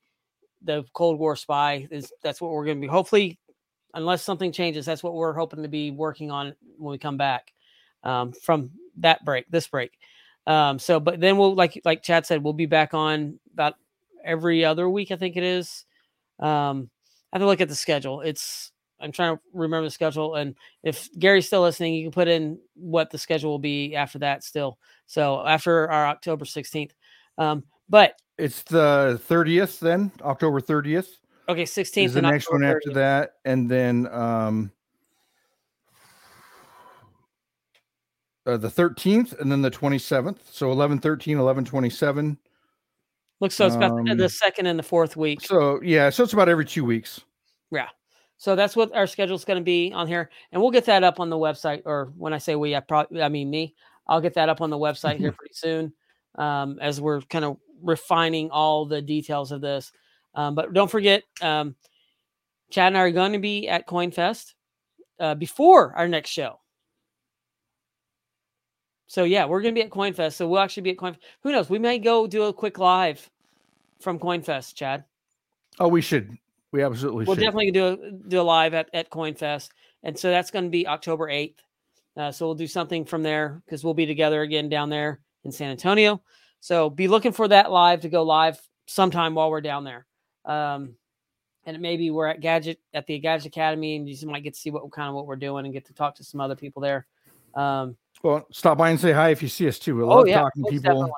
the 0.62 0.84
Cold 0.92 1.18
War 1.18 1.36
spy. 1.36 1.86
Is 1.90 2.12
that's 2.22 2.40
what 2.40 2.52
we're 2.52 2.64
going 2.64 2.78
to 2.78 2.80
be 2.80 2.86
hopefully, 2.86 3.38
unless 3.94 4.22
something 4.22 4.52
changes, 4.52 4.86
that's 4.86 5.02
what 5.02 5.14
we're 5.14 5.32
hoping 5.32 5.62
to 5.62 5.68
be 5.68 5.90
working 5.90 6.30
on 6.30 6.54
when 6.78 6.92
we 6.92 6.98
come 6.98 7.16
back 7.16 7.52
um, 8.04 8.32
from 8.32 8.70
that 8.98 9.24
break, 9.24 9.50
this 9.50 9.66
break. 9.66 9.92
Um, 10.46 10.78
so, 10.78 11.00
but 11.00 11.20
then 11.20 11.36
we'll 11.36 11.54
like 11.54 11.80
like 11.84 12.02
Chad 12.02 12.26
said, 12.26 12.42
we'll 12.42 12.52
be 12.52 12.66
back 12.66 12.94
on 12.94 13.38
about 13.52 13.74
every 14.24 14.64
other 14.64 14.88
week. 14.88 15.10
I 15.10 15.16
think 15.16 15.36
it 15.36 15.42
is. 15.42 15.84
Um, 16.38 16.90
I 17.32 17.36
have 17.38 17.42
to 17.42 17.46
look 17.46 17.60
at 17.60 17.68
the 17.68 17.74
schedule. 17.74 18.20
It's 18.20 18.70
I'm 19.00 19.12
trying 19.12 19.36
to 19.36 19.42
remember 19.52 19.86
the 19.86 19.90
schedule, 19.90 20.36
and 20.36 20.54
if 20.82 21.08
Gary's 21.18 21.46
still 21.46 21.62
listening, 21.62 21.94
you 21.94 22.04
can 22.04 22.12
put 22.12 22.28
in 22.28 22.58
what 22.74 23.10
the 23.10 23.18
schedule 23.18 23.50
will 23.50 23.58
be 23.58 23.94
after 23.96 24.18
that. 24.20 24.44
Still, 24.44 24.78
so 25.06 25.44
after 25.44 25.90
our 25.90 26.06
October 26.06 26.44
16th. 26.44 26.92
Um, 27.38 27.64
but 27.88 28.20
it's 28.38 28.62
the 28.62 29.20
30th 29.28 29.80
then, 29.80 30.12
October 30.22 30.60
30th. 30.60 31.08
Okay, 31.48 31.64
16th. 31.64 32.04
Is 32.04 32.14
the 32.14 32.22
next 32.22 32.46
October 32.46 32.64
one 32.64 32.72
30th. 32.72 32.76
after 32.76 32.92
that, 32.94 33.32
and 33.44 33.70
then 33.70 34.06
um, 34.08 34.72
uh, 38.46 38.56
the 38.56 38.68
13th 38.68 39.38
and 39.40 39.50
then 39.50 39.62
the 39.62 39.70
27th. 39.70 40.38
So 40.50 40.70
11, 40.70 41.00
13, 41.00 41.38
11, 41.38 41.64
27. 41.64 42.38
Looks 43.40 43.54
so 43.54 43.66
it's 43.66 43.76
about 43.76 43.92
um, 43.92 44.16
the 44.16 44.28
second 44.28 44.66
and 44.66 44.78
the 44.78 44.82
fourth 44.82 45.16
week. 45.16 45.42
So 45.42 45.80
yeah, 45.82 46.08
so 46.08 46.24
it's 46.24 46.32
about 46.32 46.48
every 46.48 46.64
two 46.64 46.84
weeks. 46.84 47.20
Yeah. 47.70 47.88
So 48.38 48.56
that's 48.56 48.74
what 48.74 48.94
our 48.94 49.06
schedule 49.06 49.36
is 49.36 49.44
going 49.44 49.58
to 49.58 49.64
be 49.64 49.92
on 49.92 50.06
here, 50.06 50.30
and 50.52 50.60
we'll 50.60 50.70
get 50.70 50.86
that 50.86 51.04
up 51.04 51.20
on 51.20 51.28
the 51.30 51.36
website. 51.36 51.82
Or 51.84 52.12
when 52.16 52.32
I 52.32 52.38
say 52.38 52.54
we, 52.54 52.74
I 52.74 52.80
probably 52.80 53.22
I 53.22 53.28
mean 53.28 53.50
me. 53.50 53.74
I'll 54.06 54.20
get 54.20 54.34
that 54.34 54.48
up 54.48 54.60
on 54.60 54.70
the 54.70 54.78
website 54.78 55.18
here 55.18 55.32
pretty 55.38 55.54
soon, 55.54 55.92
um, 56.36 56.78
as 56.80 57.00
we're 57.00 57.20
kind 57.22 57.44
of 57.44 57.58
refining 57.82 58.50
all 58.50 58.86
the 58.86 59.02
details 59.02 59.52
of 59.52 59.60
this. 59.60 59.92
Um, 60.34 60.54
but 60.54 60.72
don't 60.72 60.90
forget, 60.90 61.22
um, 61.42 61.74
Chad 62.70 62.88
and 62.88 62.98
I 62.98 63.00
are 63.00 63.10
going 63.10 63.32
to 63.32 63.38
be 63.38 63.68
at 63.68 63.86
CoinFest 63.86 64.54
uh, 65.18 65.34
before 65.34 65.94
our 65.96 66.08
next 66.08 66.30
show. 66.30 66.60
So 69.06 69.24
yeah, 69.24 69.44
we're 69.44 69.62
gonna 69.62 69.74
be 69.74 69.82
at 69.82 69.90
CoinFest. 69.90 70.34
So 70.34 70.48
we'll 70.48 70.60
actually 70.60 70.82
be 70.82 70.90
at 70.90 70.96
CoinFest. 70.96 71.18
Who 71.42 71.52
knows? 71.52 71.70
We 71.70 71.78
may 71.78 71.98
go 71.98 72.26
do 72.26 72.44
a 72.44 72.52
quick 72.52 72.78
live 72.78 73.28
from 74.00 74.18
CoinFest, 74.18 74.74
Chad. 74.74 75.04
Oh, 75.78 75.88
we 75.88 76.00
should. 76.00 76.36
We 76.72 76.82
absolutely 76.82 77.24
we'll 77.24 77.36
should. 77.36 77.42
definitely 77.42 77.70
do 77.70 77.86
a 77.86 78.10
do 78.28 78.40
a 78.40 78.42
live 78.42 78.74
at, 78.74 78.88
at 78.92 79.10
CoinFest. 79.10 79.70
And 80.02 80.18
so 80.18 80.30
that's 80.30 80.50
gonna 80.50 80.68
be 80.68 80.86
October 80.86 81.28
8th. 81.28 81.56
Uh, 82.16 82.32
so 82.32 82.46
we'll 82.46 82.54
do 82.54 82.66
something 82.66 83.04
from 83.04 83.22
there 83.22 83.62
because 83.64 83.84
we'll 83.84 83.94
be 83.94 84.06
together 84.06 84.42
again 84.42 84.68
down 84.68 84.88
there 84.88 85.20
in 85.44 85.52
San 85.52 85.70
Antonio. 85.70 86.22
So 86.60 86.90
be 86.90 87.08
looking 87.08 87.32
for 87.32 87.46
that 87.48 87.70
live 87.70 88.00
to 88.00 88.08
go 88.08 88.22
live 88.22 88.60
sometime 88.86 89.34
while 89.34 89.50
we're 89.50 89.60
down 89.60 89.84
there. 89.84 90.06
Um, 90.44 90.96
and 91.64 91.80
maybe 91.80 92.10
we're 92.10 92.28
at 92.28 92.40
Gadget 92.40 92.80
at 92.94 93.06
the 93.06 93.18
Gadget 93.18 93.46
Academy, 93.46 93.96
and 93.96 94.08
you 94.08 94.28
might 94.28 94.44
get 94.44 94.54
to 94.54 94.60
see 94.60 94.70
what 94.70 94.90
kind 94.92 95.08
of 95.08 95.14
what 95.14 95.26
we're 95.26 95.36
doing 95.36 95.64
and 95.64 95.74
get 95.74 95.84
to 95.86 95.92
talk 95.92 96.14
to 96.16 96.24
some 96.24 96.40
other 96.40 96.54
people 96.56 96.80
there. 96.80 97.06
Um, 97.54 97.96
well, 98.22 98.46
stop 98.52 98.78
by 98.78 98.90
and 98.90 99.00
say 99.00 99.12
hi 99.12 99.30
if 99.30 99.42
you 99.42 99.48
see 99.48 99.68
us 99.68 99.78
too. 99.78 99.96
We 99.96 100.02
oh, 100.02 100.08
love 100.08 100.18
oh, 100.20 100.24
yeah, 100.26 100.40
talking 100.40 100.64
to 100.64 100.70
people. 100.70 101.10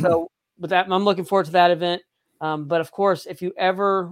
so, 0.00 0.30
with 0.58 0.70
that, 0.70 0.86
I'm 0.90 1.04
looking 1.04 1.24
forward 1.24 1.46
to 1.46 1.52
that 1.52 1.70
event. 1.70 2.02
Um, 2.40 2.66
but 2.66 2.80
of 2.80 2.90
course, 2.90 3.26
if 3.26 3.40
you 3.42 3.52
ever 3.56 4.10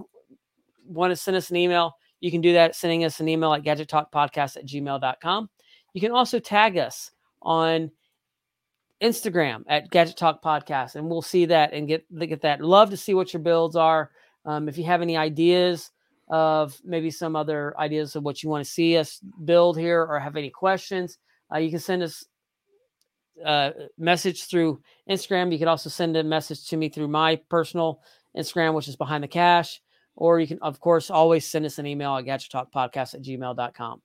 want 0.85 1.11
to 1.11 1.15
send 1.15 1.37
us 1.37 1.49
an 1.49 1.57
email, 1.57 1.93
you 2.19 2.31
can 2.31 2.41
do 2.41 2.53
that 2.53 2.75
sending 2.75 3.03
us 3.03 3.19
an 3.19 3.27
email 3.27 3.53
at 3.53 3.63
gadgettalkpodcast 3.63 4.57
at 4.57 4.65
gmail.com. 4.65 5.49
You 5.93 6.01
can 6.01 6.11
also 6.11 6.39
tag 6.39 6.77
us 6.77 7.11
on 7.41 7.91
Instagram 9.01 9.63
at 9.67 9.89
Gadget 9.89 10.15
Talk 10.15 10.43
Podcast, 10.43 10.95
and 10.95 11.09
we'll 11.09 11.21
see 11.21 11.45
that 11.45 11.73
and 11.73 11.87
get 11.87 12.05
get 12.17 12.41
that. 12.41 12.61
Love 12.61 12.91
to 12.91 12.97
see 12.97 13.13
what 13.13 13.33
your 13.33 13.41
builds 13.41 13.75
are. 13.75 14.11
Um, 14.45 14.69
if 14.69 14.77
you 14.77 14.83
have 14.85 15.01
any 15.01 15.17
ideas 15.17 15.91
of 16.29 16.79
maybe 16.83 17.11
some 17.11 17.35
other 17.35 17.77
ideas 17.77 18.15
of 18.15 18.23
what 18.23 18.41
you 18.41 18.49
want 18.49 18.63
to 18.63 18.71
see 18.71 18.97
us 18.97 19.19
build 19.43 19.77
here, 19.77 20.05
or 20.05 20.19
have 20.19 20.37
any 20.37 20.49
questions, 20.49 21.17
uh, 21.53 21.59
you 21.59 21.69
can 21.69 21.79
send 21.79 22.03
us 22.03 22.25
a 23.43 23.47
uh, 23.47 23.71
message 23.97 24.45
through 24.45 24.81
Instagram. 25.09 25.51
You 25.51 25.59
can 25.59 25.67
also 25.67 25.89
send 25.89 26.15
a 26.15 26.23
message 26.23 26.67
to 26.67 26.77
me 26.77 26.89
through 26.89 27.07
my 27.07 27.37
personal 27.49 28.01
Instagram, 28.37 28.73
which 28.73 28.87
is 28.87 28.95
behind 28.95 29.23
the 29.23 29.27
cache. 29.27 29.81
Or 30.15 30.39
you 30.39 30.47
can, 30.47 30.59
of 30.61 30.79
course, 30.79 31.09
always 31.09 31.49
send 31.49 31.65
us 31.65 31.79
an 31.79 31.87
email 31.87 32.15
at 32.15 32.25
gadgettalkpodcast 32.25 33.15
at 33.15 33.21
gmail.com. 33.21 34.01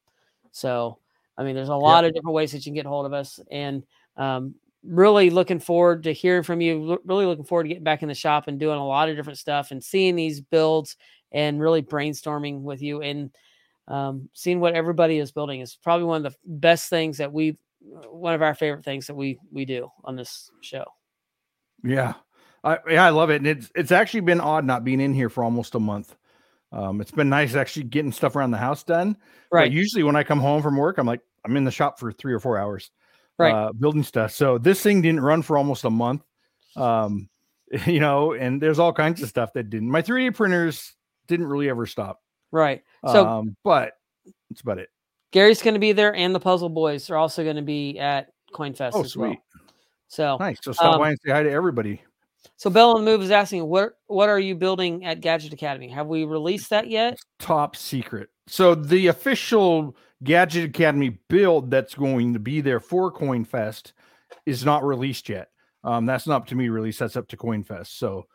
So, 0.53 0.99
I 1.37 1.43
mean, 1.43 1.55
there's 1.55 1.69
a 1.69 1.77
lot 1.77 2.05
yep. 2.05 2.11
of 2.11 2.15
different 2.15 2.35
ways 2.35 2.53
that 2.53 2.59
you 2.59 2.71
can 2.71 2.75
get 2.75 2.87
hold 2.87 3.07
of 3.07 3.13
us. 3.13 3.41
And 3.51 3.85
um, 4.17 4.55
really 4.85 5.31
looking 5.31 5.59
forward 5.59 6.05
to 6.05 6.13
hearing 6.13 6.45
from 6.45 6.61
you. 6.61 6.99
Really 7.05 7.27
looking 7.27 7.45
forward 7.45 7.65
to 7.65 7.69
getting 7.69 7.85
back 7.85 8.03
in 8.03 8.09
the 8.09 8.15
shop 8.15 8.49
and 8.49 8.59
doing 8.59 8.79
a 8.79 8.87
lot 8.87 9.09
of 9.09 9.17
different 9.17 9.39
stuff 9.39 9.71
and 9.71 9.83
seeing 9.83 10.17
these 10.17 10.41
builds 10.41 10.97
and 11.33 11.61
really 11.61 11.83
brainstorming 11.83 12.63
with 12.63 12.81
you. 12.83 13.03
And 13.03 13.31
um, 13.89 14.29
seeing 14.33 14.61
what 14.61 14.75
everybody 14.75 15.19
is 15.19 15.33
building 15.33 15.61
is 15.61 15.77
probably 15.77 16.07
one 16.07 16.25
of 16.25 16.33
the 16.33 16.39
best 16.45 16.91
things 16.91 17.19
that 17.19 17.33
we 17.33 17.57
one 17.81 18.35
of 18.35 18.43
our 18.43 18.55
favorite 18.55 18.85
things 18.85 19.07
that 19.07 19.15
we 19.15 19.39
we 19.53 19.65
do 19.65 19.89
on 20.05 20.17
this 20.17 20.51
show. 20.61 20.85
Yeah. 21.85 22.15
I 22.65 22.79
yeah 22.89 23.05
i 23.05 23.11
love 23.11 23.31
it 23.31 23.37
and 23.37 23.47
it's 23.47 23.71
it's 23.77 23.93
actually 23.93 24.21
been 24.21 24.41
odd 24.41 24.65
not 24.65 24.83
being 24.83 25.01
in 25.01 25.15
here 25.15 25.29
for 25.29 25.45
almost 25.45 25.75
a 25.75 25.81
month. 25.81 26.17
Um 26.73 27.01
it's 27.01 27.13
been 27.13 27.29
nice 27.29 27.55
actually 27.55 27.85
getting 27.85 28.13
stuff 28.13 28.35
around 28.35 28.51
the 28.51 28.59
house 28.59 28.83
done 28.83 29.17
right. 29.53 29.67
but 29.67 29.73
usually 29.73 30.03
when 30.03 30.17
i 30.17 30.25
come 30.25 30.41
home 30.41 30.63
from 30.63 30.77
work 30.77 30.99
i'm 30.99 31.07
like 31.07 31.21
i'm 31.45 31.57
in 31.57 31.65
the 31.65 31.71
shop 31.71 32.01
for 32.01 32.11
three 32.11 32.33
or 32.33 32.41
four 32.41 32.59
hours 32.59 32.91
right. 33.39 33.53
uh, 33.53 33.73
building 33.73 34.03
stuff. 34.03 34.33
So 34.33 34.59
this 34.59 34.83
thing 34.83 35.01
didn't 35.01 35.21
run 35.21 35.43
for 35.43 35.57
almost 35.57 35.85
a 35.85 35.91
month 35.91 36.23
um 36.75 37.29
you 37.87 38.01
know 38.01 38.33
and 38.33 38.61
there's 38.61 38.81
all 38.81 38.93
kinds 38.93 39.23
of 39.23 39.29
stuff 39.29 39.53
that 39.53 39.71
didn't. 39.71 39.91
My 39.91 40.03
3d 40.03 40.35
printers 40.35 40.95
didn't 41.29 41.47
really 41.47 41.69
ever 41.69 41.87
stop 41.87 42.21
Right. 42.57 42.83
So, 43.07 43.27
um, 43.27 43.57
but 43.63 43.93
that's 44.49 44.63
about 44.63 44.79
it. 44.79 44.89
Gary's 45.31 45.61
going 45.61 45.75
to 45.75 45.81
be 45.81 45.93
there, 45.93 46.15
and 46.15 46.35
the 46.35 46.41
Puzzle 46.41 46.71
Boys 46.71 47.11
are 47.11 47.17
also 47.17 47.45
going 47.45 47.57
to 47.57 47.63
be 47.63 47.99
at 47.99 48.29
CoinFest. 48.55 48.93
Oh, 48.95 49.03
sweet. 49.03 49.29
Well. 49.29 49.37
So 50.09 50.37
nice. 50.39 50.59
So 50.63 50.73
stop 50.73 50.95
um, 50.95 51.01
by 51.01 51.11
and 51.11 51.19
say 51.25 51.33
hi 51.33 51.43
to 51.43 51.51
everybody. 51.51 52.01
So 52.57 52.71
Bell 52.71 52.97
on 52.97 53.05
the 53.05 53.11
Move 53.11 53.23
is 53.23 53.31
asking, 53.31 53.67
what 53.67 53.99
what 54.07 54.29
are 54.29 54.41
you 54.41 54.55
building 54.55 55.05
at 55.05 55.21
Gadget 55.21 55.53
Academy? 55.53 55.89
Have 55.89 56.07
we 56.07 56.25
released 56.25 56.71
that 56.71 56.89
yet? 56.89 57.19
Top 57.39 57.77
secret. 57.77 58.31
So 58.47 58.75
the 58.75 59.09
official 59.09 59.97
Gadget 60.25 60.71
Academy 60.71 61.19
build 61.29 61.71
that's 61.71 61.95
going 61.95 62.33
to 62.33 62.39
be 62.39 62.63
there 62.63 62.81
for 62.81 63.13
CoinFest 63.13 63.93
is 64.47 64.65
not 64.65 64.85
released 64.85 65.29
yet. 65.29 65.49
Um, 65.85 66.07
that's 66.07 66.27
not 66.27 66.37
up 66.37 66.47
to 66.47 66.55
me 66.55 66.69
release. 66.69 66.99
That's 66.99 67.17
up 67.17 67.29
to 67.29 67.37
CoinFest. 67.37 67.99
So, 67.99 68.27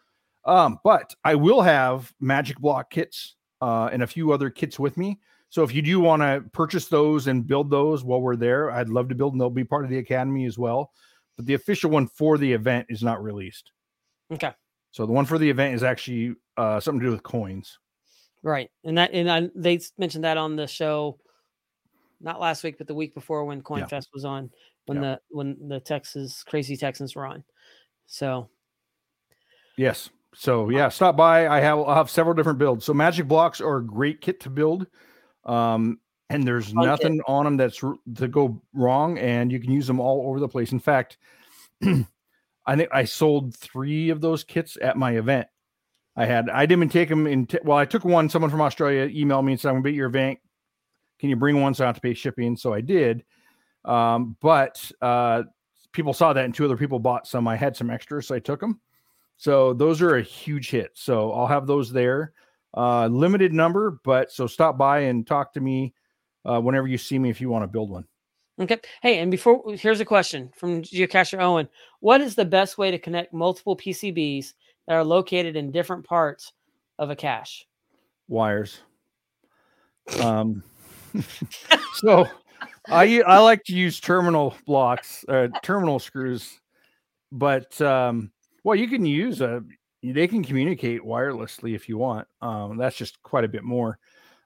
um, 0.45 0.77
but 0.83 1.15
I 1.23 1.35
will 1.35 1.61
have 1.61 2.13
Magic 2.19 2.59
Block 2.59 2.91
kits 2.91 3.35
uh, 3.61 3.89
and 3.91 4.03
a 4.03 4.07
few 4.07 4.31
other 4.31 4.49
kits 4.49 4.79
with 4.79 4.97
me. 4.97 5.19
So 5.49 5.63
if 5.63 5.73
you 5.73 5.81
do 5.81 5.99
want 5.99 6.21
to 6.21 6.43
purchase 6.53 6.87
those 6.87 7.27
and 7.27 7.45
build 7.45 7.69
those 7.69 8.03
while 8.03 8.21
we're 8.21 8.37
there, 8.37 8.71
I'd 8.71 8.89
love 8.89 9.09
to 9.09 9.15
build, 9.15 9.33
and 9.33 9.41
they'll 9.41 9.49
be 9.49 9.63
part 9.63 9.83
of 9.83 9.89
the 9.89 9.97
academy 9.97 10.45
as 10.45 10.57
well. 10.57 10.91
But 11.35 11.45
the 11.45 11.53
official 11.53 11.91
one 11.91 12.07
for 12.07 12.37
the 12.37 12.51
event 12.51 12.87
is 12.89 13.03
not 13.03 13.21
released. 13.21 13.71
Okay. 14.31 14.53
So 14.91 15.05
the 15.05 15.11
one 15.11 15.25
for 15.25 15.37
the 15.37 15.49
event 15.49 15.75
is 15.75 15.83
actually 15.83 16.35
uh, 16.57 16.79
something 16.79 16.99
to 17.01 17.07
do 17.07 17.11
with 17.11 17.23
coins. 17.23 17.79
Right, 18.43 18.71
and 18.83 18.97
that 18.97 19.13
and 19.13 19.29
I, 19.29 19.49
they 19.53 19.79
mentioned 19.97 20.23
that 20.23 20.37
on 20.37 20.55
the 20.55 20.65
show, 20.65 21.19
not 22.19 22.39
last 22.39 22.63
week, 22.63 22.77
but 22.77 22.87
the 22.87 22.95
week 22.95 23.13
before 23.13 23.45
when 23.45 23.61
CoinFest 23.61 23.91
yeah. 23.91 24.13
was 24.13 24.25
on, 24.25 24.49
when 24.87 24.97
yeah. 24.97 25.01
the 25.01 25.19
when 25.29 25.67
the 25.67 25.79
Texas 25.79 26.43
Crazy 26.43 26.75
Texans 26.75 27.15
were 27.15 27.25
on. 27.25 27.43
So. 28.07 28.49
Yes. 29.77 30.09
So 30.33 30.69
yeah, 30.69 30.89
stop 30.89 31.17
by. 31.17 31.47
I 31.47 31.59
have 31.59 31.79
I'll 31.79 31.95
have 31.95 32.09
several 32.09 32.33
different 32.33 32.59
builds. 32.59 32.85
So 32.85 32.93
magic 32.93 33.27
blocks 33.27 33.59
are 33.59 33.77
a 33.77 33.85
great 33.85 34.21
kit 34.21 34.39
to 34.41 34.49
build. 34.49 34.87
Um, 35.45 35.99
and 36.29 36.47
there's 36.47 36.69
okay. 36.69 36.85
nothing 36.85 37.21
on 37.27 37.43
them 37.43 37.57
that's 37.57 37.79
to 37.79 38.27
go 38.27 38.61
wrong, 38.73 39.17
and 39.17 39.51
you 39.51 39.59
can 39.59 39.71
use 39.71 39.85
them 39.85 39.99
all 39.99 40.29
over 40.29 40.39
the 40.39 40.47
place. 40.47 40.71
In 40.71 40.79
fact, 40.79 41.17
I 41.83 42.75
think 42.75 42.89
I 42.93 43.03
sold 43.03 43.55
three 43.55 44.09
of 44.09 44.21
those 44.21 44.43
kits 44.43 44.77
at 44.81 44.95
my 44.95 45.17
event. 45.17 45.47
I 46.15 46.25
had 46.25 46.49
I 46.49 46.65
didn't 46.65 46.89
take 46.89 47.09
them 47.09 47.27
in. 47.27 47.47
T- 47.47 47.59
well, 47.63 47.77
I 47.77 47.85
took 47.85 48.05
one. 48.05 48.29
Someone 48.29 48.51
from 48.51 48.61
Australia 48.61 49.09
emailed 49.09 49.43
me 49.43 49.53
and 49.53 49.61
said, 49.61 49.69
"I'm 49.69 49.75
gonna 49.75 49.83
be 49.83 49.89
at 49.89 49.95
your 49.95 50.07
event. 50.07 50.39
Can 51.19 51.29
you 51.29 51.35
bring 51.35 51.59
one 51.59 51.73
so 51.73 51.83
I 51.83 51.87
have 51.87 51.95
to 51.95 52.01
pay 52.01 52.13
shipping?" 52.13 52.55
So 52.55 52.73
I 52.73 52.81
did. 52.81 53.25
Um, 53.83 54.37
but 54.41 54.91
uh, 55.01 55.43
people 55.91 56.13
saw 56.13 56.31
that, 56.33 56.45
and 56.45 56.53
two 56.53 56.65
other 56.65 56.77
people 56.77 56.99
bought 56.99 57.27
some. 57.27 57.47
I 57.47 57.55
had 57.57 57.75
some 57.75 57.89
extras, 57.89 58.27
so 58.27 58.35
I 58.35 58.39
took 58.39 58.61
them. 58.61 58.79
So 59.41 59.73
those 59.73 60.03
are 60.03 60.17
a 60.17 60.21
huge 60.21 60.69
hit. 60.69 60.91
So 60.93 61.31
I'll 61.31 61.47
have 61.47 61.65
those 61.65 61.91
there. 61.91 62.33
Uh, 62.77 63.07
limited 63.07 63.51
number, 63.51 63.99
but 64.03 64.31
so 64.31 64.45
stop 64.45 64.77
by 64.77 64.99
and 64.99 65.25
talk 65.25 65.51
to 65.53 65.59
me 65.59 65.95
uh, 66.45 66.61
whenever 66.61 66.87
you 66.87 66.99
see 66.99 67.17
me 67.17 67.31
if 67.31 67.41
you 67.41 67.49
want 67.49 67.63
to 67.63 67.67
build 67.67 67.89
one. 67.89 68.05
Okay. 68.59 68.79
Hey, 69.01 69.17
and 69.17 69.31
before 69.31 69.63
here's 69.73 69.99
a 69.99 70.05
question 70.05 70.51
from 70.55 70.83
Geocacher 70.83 71.41
Owen: 71.41 71.67
What 72.01 72.21
is 72.21 72.35
the 72.35 72.45
best 72.45 72.77
way 72.77 72.91
to 72.91 72.99
connect 72.99 73.33
multiple 73.33 73.75
PCBs 73.75 74.53
that 74.87 74.93
are 74.93 75.03
located 75.03 75.55
in 75.55 75.71
different 75.71 76.05
parts 76.05 76.53
of 76.99 77.09
a 77.09 77.15
cache? 77.15 77.65
Wires. 78.27 78.81
Um. 80.21 80.61
so, 81.95 82.27
I 82.87 83.23
I 83.23 83.39
like 83.39 83.63
to 83.63 83.73
use 83.73 83.99
terminal 83.99 84.53
blocks, 84.67 85.25
uh, 85.27 85.47
terminal 85.63 85.97
screws, 85.97 86.61
but 87.31 87.81
um, 87.81 88.31
well, 88.63 88.75
you 88.75 88.87
can 88.87 89.05
use 89.05 89.41
a. 89.41 89.63
They 90.03 90.27
can 90.27 90.43
communicate 90.43 91.03
wirelessly 91.03 91.75
if 91.75 91.87
you 91.87 91.97
want. 91.97 92.27
Um, 92.41 92.77
that's 92.77 92.95
just 92.95 93.21
quite 93.21 93.43
a 93.43 93.47
bit 93.47 93.63
more. 93.63 93.99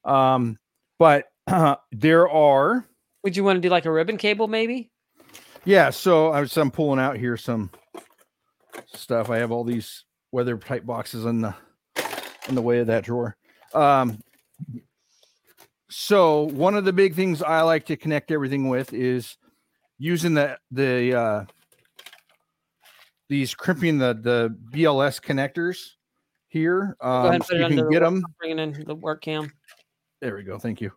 Um, 0.03 0.57
but 0.99 1.25
uh, 1.47 1.75
there 1.91 2.29
are 2.29 2.85
would 3.23 3.35
you 3.35 3.43
want 3.43 3.57
to 3.57 3.61
do 3.61 3.69
like 3.69 3.85
a 3.85 3.91
ribbon 3.91 4.17
cable, 4.17 4.47
maybe? 4.47 4.91
Yeah. 5.63 5.89
So 5.89 6.31
I 6.31 6.41
was 6.41 6.55
I'm 6.57 6.71
pulling 6.71 6.99
out 6.99 7.17
here 7.17 7.37
some 7.37 7.71
stuff. 8.85 9.29
I 9.29 9.37
have 9.37 9.51
all 9.51 9.63
these 9.63 10.05
weather 10.31 10.57
type 10.57 10.85
boxes 10.85 11.25
in 11.25 11.41
the 11.41 11.55
in 12.47 12.55
the 12.55 12.61
way 12.61 12.79
of 12.79 12.87
that 12.87 13.03
drawer. 13.05 13.35
Um, 13.73 14.19
so 15.89 16.43
one 16.43 16.75
of 16.75 16.85
the 16.85 16.93
big 16.93 17.15
things 17.15 17.41
I 17.41 17.61
like 17.61 17.85
to 17.87 17.97
connect 17.97 18.31
everything 18.31 18.69
with 18.69 18.93
is 18.93 19.37
using 19.97 20.33
the 20.33 20.57
the 20.71 21.17
uh, 21.17 21.45
these 23.29 23.53
crimping 23.53 23.97
the 23.97 24.13
the 24.13 24.55
BLS 24.71 25.21
connectors 25.21 25.91
here. 26.47 26.95
Um, 27.01 27.41
so 27.41 27.55
you 27.55 27.67
can 27.67 27.89
get 27.89 28.01
them. 28.01 28.23
Bringing 28.39 28.59
in 28.59 28.83
the 28.85 28.95
work 28.95 29.23
cam. 29.23 29.51
There 30.21 30.35
we 30.35 30.43
go. 30.43 30.57
Thank 30.57 30.81
you 30.81 30.91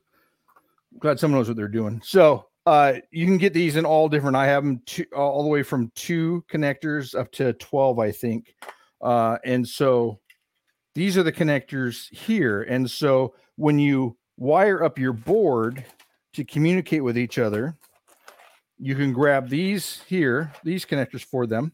glad 0.98 1.18
someone 1.18 1.38
knows 1.38 1.48
what 1.48 1.56
they're 1.56 1.68
doing. 1.68 2.00
So 2.04 2.46
uh, 2.66 2.94
you 3.10 3.26
can 3.26 3.38
get 3.38 3.52
these 3.52 3.76
in 3.76 3.84
all 3.84 4.08
different. 4.08 4.36
I 4.36 4.46
have 4.46 4.64
them 4.64 4.82
two, 4.86 5.04
all 5.14 5.42
the 5.42 5.48
way 5.48 5.62
from 5.62 5.90
two 5.94 6.44
connectors 6.50 7.18
up 7.18 7.30
to 7.32 7.52
12, 7.54 7.98
I 7.98 8.12
think. 8.12 8.54
Uh, 9.00 9.38
and 9.44 9.66
so 9.66 10.20
these 10.94 11.16
are 11.16 11.22
the 11.22 11.32
connectors 11.32 12.12
here. 12.14 12.62
And 12.62 12.90
so 12.90 13.34
when 13.56 13.78
you 13.78 14.16
wire 14.36 14.82
up 14.82 14.98
your 14.98 15.12
board 15.12 15.84
to 16.34 16.44
communicate 16.44 17.04
with 17.04 17.16
each 17.16 17.38
other, 17.38 17.76
you 18.78 18.94
can 18.94 19.12
grab 19.12 19.48
these 19.48 20.02
here, 20.06 20.52
these 20.62 20.84
connectors 20.84 21.24
for 21.24 21.46
them. 21.46 21.72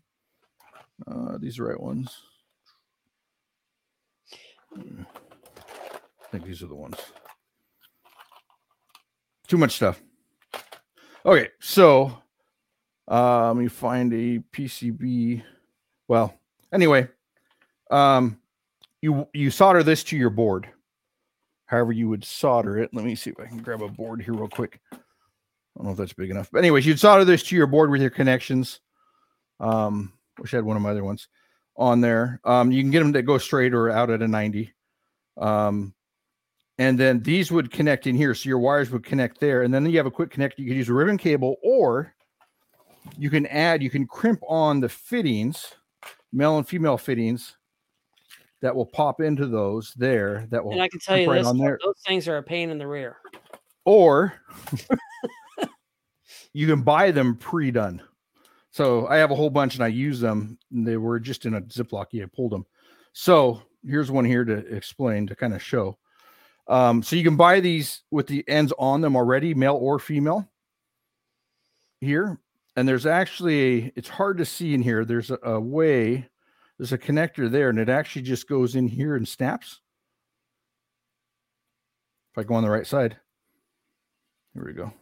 Uh, 1.07 1.39
these 1.39 1.59
right 1.59 1.81
ones. 1.81 2.17
I 4.77 5.07
think 6.31 6.45
these 6.45 6.63
are 6.63 6.67
the 6.67 6.75
ones. 6.75 6.97
Too 9.47 9.59
much 9.59 9.73
stuff. 9.77 10.03
Okay, 11.27 11.49
so 11.61 12.17
uh, 13.11 13.49
let 13.49 13.57
me 13.57 13.69
find 13.69 14.13
a 14.13 14.39
PCB. 14.53 15.43
Well, 16.09 16.35
anyway, 16.73 17.09
um, 17.91 18.39
you 19.03 19.29
you 19.33 19.51
solder 19.51 19.83
this 19.83 20.03
to 20.05 20.17
your 20.17 20.31
board. 20.31 20.69
However, 21.67 21.93
you 21.93 22.09
would 22.09 22.25
solder 22.25 22.79
it. 22.79 22.91
Let 22.93 23.05
me 23.05 23.15
see 23.15 23.31
if 23.31 23.41
I 23.41 23.47
can 23.47 23.59
grab 23.59 23.83
a 23.83 23.89
board 23.89 24.23
here 24.23 24.35
real 24.35 24.49
quick. 24.49 24.81
I 24.93 24.97
don't 25.77 25.87
know 25.87 25.93
if 25.93 25.99
that's 25.99 26.13
big 26.13 26.31
enough. 26.31 26.51
But 26.51 26.59
anyways, 26.59 26.87
you'd 26.87 27.01
solder 27.01 27.25
this 27.25 27.43
to 27.45 27.57
your 27.57 27.67
board 27.67 27.91
with 27.91 28.01
your 28.01 28.11
connections. 28.11 28.81
Um, 29.61 30.14
wish 30.39 30.55
I 30.55 30.59
had 30.59 30.65
one 30.65 30.77
of 30.77 30.83
my 30.83 30.91
other 30.91 31.05
ones 31.05 31.29
on 31.77 32.01
there. 32.01 32.41
Um, 32.45 32.71
you 32.71 32.83
can 32.83 32.91
get 32.91 33.01
them 33.01 33.13
to 33.13 33.23
go 33.23 33.39
straight 33.39 33.75
or 33.75 33.91
out 33.91 34.11
at 34.11 34.23
a 34.23 34.29
90. 34.29 34.73
Um, 35.37 35.95
and 36.79 36.99
then 36.99 37.21
these 37.21 37.53
would 37.53 37.71
connect 37.71 38.07
in 38.07 38.17
here. 38.17 38.35
So 38.35 38.49
your 38.49 38.59
wires 38.59 38.91
would 38.91 39.05
connect 39.05 39.41
there. 39.41 39.63
And 39.63 39.73
then 39.73 39.87
you 39.87 39.97
have 39.97 40.07
a 40.07 40.11
quick 40.11 40.31
connect. 40.31 40.59
You 40.59 40.67
could 40.67 40.77
use 40.77 40.89
a 40.89 40.95
ribbon 40.95 41.19
cable 41.19 41.57
or 41.63 42.15
you 43.19 43.31
can 43.31 43.47
add, 43.47 43.83
you 43.83 43.91
can 43.91 44.07
crimp 44.07 44.41
on 44.49 44.81
the 44.81 44.89
fittings, 44.89 45.75
male 46.33 46.59
and 46.59 46.67
female 46.67 46.97
fittings 46.97 47.57
that 48.63 48.75
will 48.75 48.87
pop 48.87 49.21
into 49.21 49.47
those 49.47 49.93
there. 49.97 50.47
That 50.51 50.65
will 50.65 50.73
and 50.73 50.83
I 50.83 50.89
can 50.89 51.01
tell 51.01 51.19
you 51.19 51.31
right 51.31 51.39
this, 51.39 51.47
on 51.47 51.59
there. 51.59 51.79
those 51.85 52.01
things 52.07 52.27
are 52.29 52.39
a 52.39 52.43
pain 52.43 52.71
in 52.71 52.79
the 52.79 52.87
rear. 52.87 53.19
Or 53.85 54.33
you 56.53 56.67
can 56.67 56.83
buy 56.83 57.11
them 57.11 57.37
pre-done. 57.37 58.03
So 58.75 59.07
I 59.07 59.19
have 59.19 59.31
a 59.31 59.37
whole 59.37 59.51
bunch 59.51 59.77
and 59.77 59.85
I 59.85 59.87
use 59.87 60.19
them. 60.19 60.59
They 60.73 60.97
were 60.97 61.21
just 61.21 61.47
in 61.47 61.55
a 61.55 61.61
Ziploc. 61.63 62.07
Yeah, 62.11 62.25
I 62.25 62.27
pulled 62.35 62.51
them. 62.51 62.67
So 63.13 63.63
here's 63.87 64.11
one 64.11 64.25
here 64.25 64.45
to 64.45 64.53
explain 64.53 65.29
to 65.29 65.37
kind 65.37 65.55
of 65.55 65.63
show. 65.63 65.97
Um, 66.67 67.01
so 67.01 67.15
you 67.15 67.23
can 67.23 67.37
buy 67.37 67.61
these 67.61 68.03
with 68.11 68.27
the 68.27 68.43
ends 68.49 68.73
on 68.77 69.01
them 69.01 69.15
already, 69.15 69.55
male 69.55 69.77
or 69.77 70.01
female. 70.01 70.51
Here, 72.01 72.41
and 72.75 72.89
there's 72.89 73.07
actually 73.07 73.61
a, 73.63 73.93
it's 73.95 74.09
hard 74.09 74.39
to 74.39 74.45
see 74.45 74.75
in 74.75 74.83
here. 74.83 75.05
There's 75.05 75.31
a, 75.31 75.39
a 75.45 75.61
way, 75.61 76.29
there's 76.77 76.93
a 76.93 76.99
connector 76.99 77.49
there, 77.49 77.69
and 77.69 77.79
it 77.79 77.89
actually 77.89 78.23
just 78.23 78.49
goes 78.49 78.75
in 78.75 78.89
here 78.89 79.15
and 79.15 79.27
snaps. 79.27 79.81
If 82.33 82.39
I 82.39 82.43
go 82.43 82.55
on 82.55 82.65
the 82.65 82.71
right 82.71 82.87
side, 82.89 83.19
here 84.53 84.67
we 84.67 84.73
go. 84.73 84.93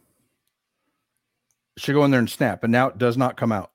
Should 1.77 1.93
go 1.93 2.05
in 2.05 2.11
there 2.11 2.19
and 2.19 2.29
snap, 2.29 2.63
and 2.63 2.71
now 2.71 2.87
it 2.87 2.97
does 2.97 3.17
not 3.17 3.37
come 3.37 3.51
out. 3.51 3.71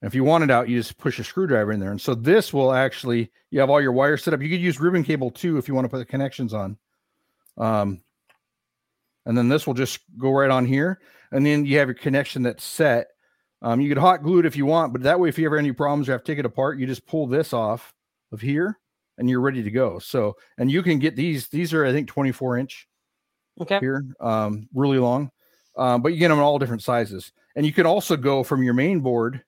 And 0.00 0.08
if 0.08 0.14
you 0.14 0.24
want 0.24 0.44
it 0.44 0.50
out, 0.50 0.68
you 0.68 0.78
just 0.78 0.98
push 0.98 1.18
a 1.18 1.24
screwdriver 1.24 1.72
in 1.72 1.80
there. 1.80 1.90
And 1.90 2.00
so 2.00 2.14
this 2.14 2.52
will 2.52 2.72
actually, 2.72 3.30
you 3.50 3.60
have 3.60 3.70
all 3.70 3.80
your 3.80 3.92
wires 3.92 4.22
set 4.22 4.34
up. 4.34 4.42
You 4.42 4.50
could 4.50 4.60
use 4.60 4.78
ribbon 4.78 5.04
cable 5.04 5.30
too 5.30 5.56
if 5.56 5.68
you 5.68 5.74
want 5.74 5.86
to 5.86 5.88
put 5.88 5.98
the 5.98 6.04
connections 6.04 6.52
on. 6.52 6.76
Um, 7.56 8.02
and 9.24 9.36
then 9.36 9.48
this 9.48 9.66
will 9.66 9.74
just 9.74 10.00
go 10.18 10.30
right 10.30 10.50
on 10.50 10.66
here. 10.66 11.00
And 11.32 11.44
then 11.44 11.64
you 11.64 11.78
have 11.78 11.88
your 11.88 11.94
connection 11.94 12.42
that's 12.42 12.62
set. 12.62 13.08
Um, 13.62 13.80
you 13.80 13.88
could 13.88 13.98
hot 13.98 14.22
glue 14.22 14.40
it 14.40 14.46
if 14.46 14.54
you 14.54 14.66
want, 14.66 14.92
but 14.92 15.02
that 15.02 15.18
way, 15.18 15.30
if 15.30 15.38
you 15.38 15.46
ever 15.46 15.56
have 15.56 15.64
any 15.64 15.72
problems, 15.72 16.06
you 16.06 16.12
have 16.12 16.22
to 16.22 16.30
take 16.30 16.38
it 16.38 16.44
apart, 16.44 16.78
you 16.78 16.86
just 16.86 17.06
pull 17.06 17.26
this 17.26 17.52
off 17.54 17.94
of 18.30 18.40
here 18.40 18.78
and 19.16 19.30
you're 19.30 19.40
ready 19.40 19.62
to 19.62 19.70
go. 19.70 19.98
So, 19.98 20.36
and 20.58 20.70
you 20.70 20.82
can 20.82 20.98
get 20.98 21.16
these, 21.16 21.48
these 21.48 21.72
are, 21.72 21.84
I 21.84 21.90
think, 21.90 22.06
24 22.06 22.58
inch 22.58 22.86
okay. 23.62 23.78
here, 23.80 24.04
um, 24.20 24.68
really 24.74 24.98
long. 24.98 25.30
Um, 25.76 26.02
but 26.02 26.12
you 26.12 26.18
get 26.18 26.28
them 26.28 26.38
in 26.38 26.44
all 26.44 26.58
different 26.58 26.82
sizes. 26.82 27.32
And 27.54 27.66
you 27.66 27.72
can 27.72 27.86
also 27.86 28.16
go 28.16 28.42
from 28.42 28.62
your 28.62 28.74
main 28.74 29.00
board 29.00 29.42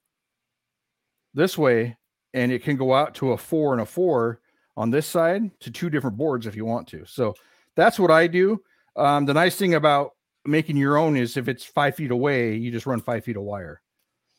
this 1.35 1.57
way, 1.57 1.97
and 2.35 2.53
it 2.53 2.62
can 2.62 2.76
go 2.76 2.95
out 2.95 3.14
to 3.16 3.33
a 3.33 3.39
four 3.39 3.72
and 3.72 3.83
a 3.83 3.87
four 3.87 4.41
on 4.76 4.91
this 4.91 5.07
side 5.07 5.51
to 5.61 5.70
two 5.70 5.91
different 5.91 6.16
boards 6.16 6.47
if 6.47 6.55
you 6.55 6.64
want 6.64 6.89
to. 6.89 7.05
So 7.07 7.35
that's 7.76 7.99
what 7.99 8.11
I 8.11 8.26
do. 8.26 8.62
Um, 8.97 9.26
the 9.26 9.35
nice 9.35 9.57
thing 9.57 9.74
about 9.74 10.12
making 10.45 10.76
your 10.76 10.97
own 10.97 11.16
is 11.16 11.37
if 11.37 11.49
it's 11.49 11.64
five 11.64 11.95
feet 11.97 12.11
away, 12.11 12.55
you 12.55 12.70
just 12.70 12.87
run 12.87 13.01
five 13.01 13.24
feet 13.24 13.37
of 13.37 13.43
wire 13.43 13.81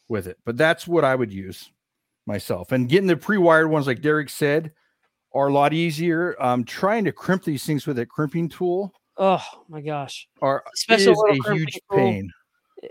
with 0.08 0.28
it. 0.28 0.38
But 0.46 0.58
that's 0.58 0.88
what 0.88 1.06
I 1.06 1.16
would 1.16 1.32
use 1.32 1.72
myself. 2.26 2.72
And 2.72 2.90
getting 2.90 3.08
the 3.08 3.18
pre-wired 3.18 3.70
ones, 3.70 3.88
like 3.88 4.02
Derek 4.02 4.30
said, 4.30 4.72
are 5.34 5.48
a 5.48 5.54
lot 5.54 5.74
easier. 5.74 6.36
Um, 6.40 6.64
trying 6.64 7.06
to 7.06 7.12
crimp 7.12 7.44
these 7.44 7.66
things 7.66 7.86
with 7.86 8.00
a 8.00 8.06
crimping 8.06 8.50
tool. 8.50 8.94
Oh 9.20 9.43
my 9.67 9.82
gosh! 9.82 10.28
Are 10.41 10.63
Special 10.74 11.13
is 11.26 11.39
a 11.45 11.53
huge 11.53 11.74
tool. 11.74 11.97
pain. 11.97 12.32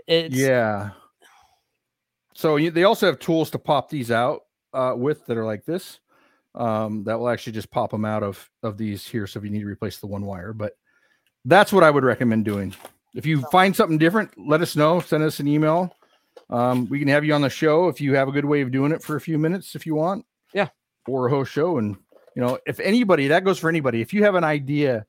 It's 0.07 0.35
yeah. 0.35 0.91
So 2.35 2.55
you, 2.57 2.69
they 2.69 2.83
also 2.83 3.07
have 3.07 3.17
tools 3.19 3.49
to 3.51 3.59
pop 3.59 3.89
these 3.89 4.11
out 4.11 4.43
uh, 4.73 4.93
with 4.95 5.25
that 5.25 5.37
are 5.37 5.45
like 5.45 5.65
this 5.65 5.99
um, 6.55 7.03
that 7.05 7.19
will 7.19 7.29
actually 7.29 7.53
just 7.53 7.71
pop 7.71 7.89
them 7.91 8.05
out 8.05 8.21
of 8.21 8.47
of 8.63 8.77
these 8.77 9.07
here. 9.07 9.25
So 9.25 9.39
if 9.39 9.43
you 9.43 9.49
need 9.49 9.61
to 9.61 9.65
replace 9.65 9.97
the 9.97 10.07
one 10.07 10.25
wire, 10.25 10.53
but 10.53 10.73
that's 11.45 11.73
what 11.73 11.83
I 11.83 11.89
would 11.89 12.03
recommend 12.03 12.45
doing. 12.45 12.75
If 13.15 13.25
you 13.25 13.41
find 13.51 13.75
something 13.75 13.97
different, 13.97 14.31
let 14.37 14.61
us 14.61 14.75
know. 14.75 14.99
Send 14.99 15.23
us 15.23 15.39
an 15.39 15.47
email. 15.47 15.95
Um, 16.51 16.87
we 16.89 16.99
can 16.99 17.07
have 17.07 17.25
you 17.25 17.33
on 17.33 17.41
the 17.41 17.49
show 17.49 17.87
if 17.87 17.99
you 17.99 18.13
have 18.15 18.27
a 18.27 18.31
good 18.31 18.45
way 18.45 18.61
of 18.61 18.71
doing 18.71 18.91
it 18.91 19.03
for 19.03 19.15
a 19.15 19.21
few 19.21 19.39
minutes, 19.39 19.75
if 19.75 19.85
you 19.85 19.95
want. 19.95 20.25
Yeah, 20.53 20.69
or 21.07 21.27
a 21.27 21.29
host 21.29 21.51
show, 21.51 21.79
and 21.79 21.97
you 22.35 22.41
know, 22.41 22.59
if 22.67 22.79
anybody 22.79 23.27
that 23.29 23.43
goes 23.43 23.57
for 23.57 23.69
anybody. 23.69 24.01
If 24.01 24.13
you 24.13 24.23
have 24.23 24.35
an 24.35 24.43
idea 24.43 25.05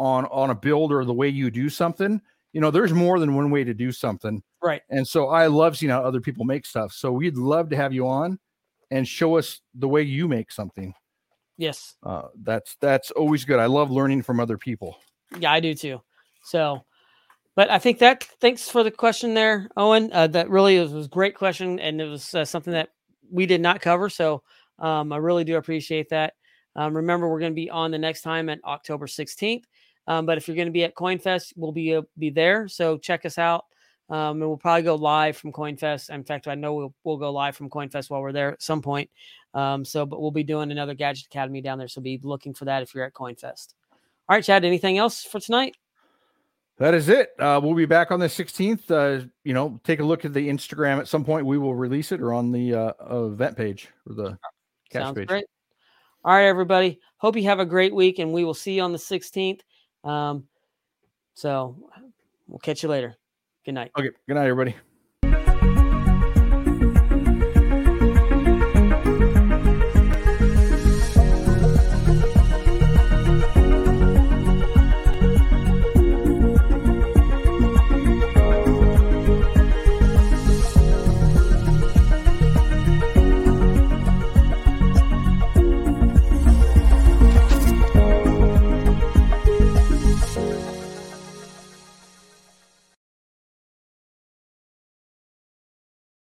on 0.00 0.24
on 0.26 0.50
a 0.50 0.54
build 0.54 0.92
or 0.92 1.04
the 1.04 1.12
way 1.12 1.28
you 1.28 1.50
do 1.50 1.68
something, 1.68 2.20
you 2.52 2.60
know, 2.60 2.70
there's 2.70 2.92
more 2.92 3.20
than 3.20 3.36
one 3.36 3.50
way 3.50 3.62
to 3.62 3.74
do 3.74 3.92
something. 3.92 4.42
Right. 4.62 4.82
And 4.88 5.06
so 5.06 5.28
I 5.28 5.46
love 5.46 5.76
seeing 5.76 5.90
how 5.90 6.02
other 6.02 6.20
people 6.20 6.44
make 6.44 6.66
stuff. 6.66 6.92
So 6.92 7.12
we'd 7.12 7.36
love 7.36 7.68
to 7.70 7.76
have 7.76 7.92
you 7.92 8.08
on 8.08 8.38
and 8.90 9.06
show 9.06 9.36
us 9.36 9.60
the 9.74 9.88
way 9.88 10.02
you 10.02 10.26
make 10.26 10.50
something. 10.50 10.94
Yes. 11.58 11.96
Uh, 12.02 12.22
that's 12.42 12.76
that's 12.80 13.10
always 13.10 13.44
good. 13.44 13.60
I 13.60 13.66
love 13.66 13.90
learning 13.90 14.22
from 14.22 14.40
other 14.40 14.56
people. 14.56 14.96
Yeah, 15.38 15.52
I 15.52 15.60
do 15.60 15.74
too. 15.74 16.00
So, 16.42 16.84
but 17.54 17.70
I 17.70 17.78
think 17.78 17.98
that 17.98 18.24
thanks 18.40 18.70
for 18.70 18.82
the 18.82 18.90
question 18.90 19.34
there, 19.34 19.68
Owen. 19.76 20.10
Uh, 20.12 20.26
that 20.28 20.48
really 20.48 20.80
was, 20.80 20.92
was 20.92 21.06
a 21.06 21.10
great 21.10 21.34
question, 21.34 21.78
and 21.78 22.00
it 22.00 22.06
was 22.06 22.34
uh, 22.34 22.46
something 22.46 22.72
that 22.72 22.88
we 23.30 23.44
did 23.44 23.60
not 23.60 23.82
cover. 23.82 24.08
So 24.08 24.42
um, 24.78 25.12
I 25.12 25.18
really 25.18 25.44
do 25.44 25.58
appreciate 25.58 26.08
that. 26.08 26.32
Um, 26.76 26.96
remember, 26.96 27.28
we're 27.28 27.40
going 27.40 27.52
to 27.52 27.56
be 27.56 27.70
on 27.70 27.90
the 27.90 27.98
next 27.98 28.22
time 28.22 28.48
at 28.48 28.60
October 28.64 29.06
16th. 29.06 29.64
Um, 30.10 30.26
but 30.26 30.36
if 30.36 30.48
you're 30.48 30.56
going 30.56 30.66
to 30.66 30.72
be 30.72 30.82
at 30.82 30.96
CoinFest, 30.96 31.52
we'll 31.54 31.70
be 31.70 31.94
uh, 31.94 32.02
be 32.18 32.30
there. 32.30 32.66
So 32.66 32.98
check 32.98 33.24
us 33.24 33.38
out. 33.38 33.66
Um, 34.08 34.42
and 34.42 34.48
we'll 34.48 34.56
probably 34.56 34.82
go 34.82 34.96
live 34.96 35.36
from 35.36 35.52
CoinFest. 35.52 36.10
In 36.10 36.24
fact, 36.24 36.48
I 36.48 36.56
know 36.56 36.74
we'll, 36.74 36.94
we'll 37.04 37.16
go 37.16 37.30
live 37.30 37.56
from 37.56 37.70
CoinFest 37.70 38.10
while 38.10 38.20
we're 38.20 38.32
there 38.32 38.52
at 38.52 38.60
some 38.60 38.82
point. 38.82 39.08
Um, 39.54 39.84
so, 39.84 40.04
but 40.04 40.20
we'll 40.20 40.32
be 40.32 40.42
doing 40.42 40.72
another 40.72 40.94
Gadget 40.94 41.26
Academy 41.26 41.60
down 41.60 41.78
there. 41.78 41.86
So 41.86 42.00
be 42.00 42.18
looking 42.24 42.54
for 42.54 42.64
that 42.64 42.82
if 42.82 42.92
you're 42.92 43.04
at 43.04 43.14
CoinFest. 43.14 43.74
All 44.28 44.36
right, 44.36 44.42
Chad, 44.42 44.64
anything 44.64 44.98
else 44.98 45.22
for 45.22 45.38
tonight? 45.38 45.76
That 46.78 46.92
is 46.92 47.08
it. 47.08 47.30
Uh, 47.38 47.60
we'll 47.62 47.76
be 47.76 47.86
back 47.86 48.10
on 48.10 48.18
the 48.18 48.26
16th. 48.26 48.90
Uh, 48.90 49.26
you 49.44 49.54
know, 49.54 49.78
take 49.84 50.00
a 50.00 50.04
look 50.04 50.24
at 50.24 50.34
the 50.34 50.48
Instagram 50.48 50.98
at 50.98 51.06
some 51.06 51.24
point. 51.24 51.46
We 51.46 51.58
will 51.58 51.76
release 51.76 52.10
it 52.10 52.20
or 52.20 52.32
on 52.32 52.50
the 52.50 52.74
uh, 52.74 52.92
event 53.26 53.56
page 53.56 53.90
or 54.08 54.14
the 54.14 54.38
cache 54.90 55.02
Sounds 55.02 55.14
page. 55.16 55.28
Great. 55.28 55.44
All 56.24 56.34
right, 56.34 56.46
everybody. 56.46 56.98
Hope 57.18 57.36
you 57.36 57.44
have 57.44 57.60
a 57.60 57.66
great 57.66 57.94
week, 57.94 58.18
and 58.18 58.32
we 58.32 58.44
will 58.44 58.54
see 58.54 58.74
you 58.74 58.82
on 58.82 58.90
the 58.90 58.98
16th. 58.98 59.60
Um, 60.04 60.46
so 61.34 61.76
we'll 62.48 62.58
catch 62.58 62.82
you 62.82 62.88
later. 62.88 63.16
Good 63.64 63.72
night. 63.74 63.92
Okay. 63.98 64.10
Good 64.26 64.34
night, 64.34 64.46
everybody. 64.48 64.74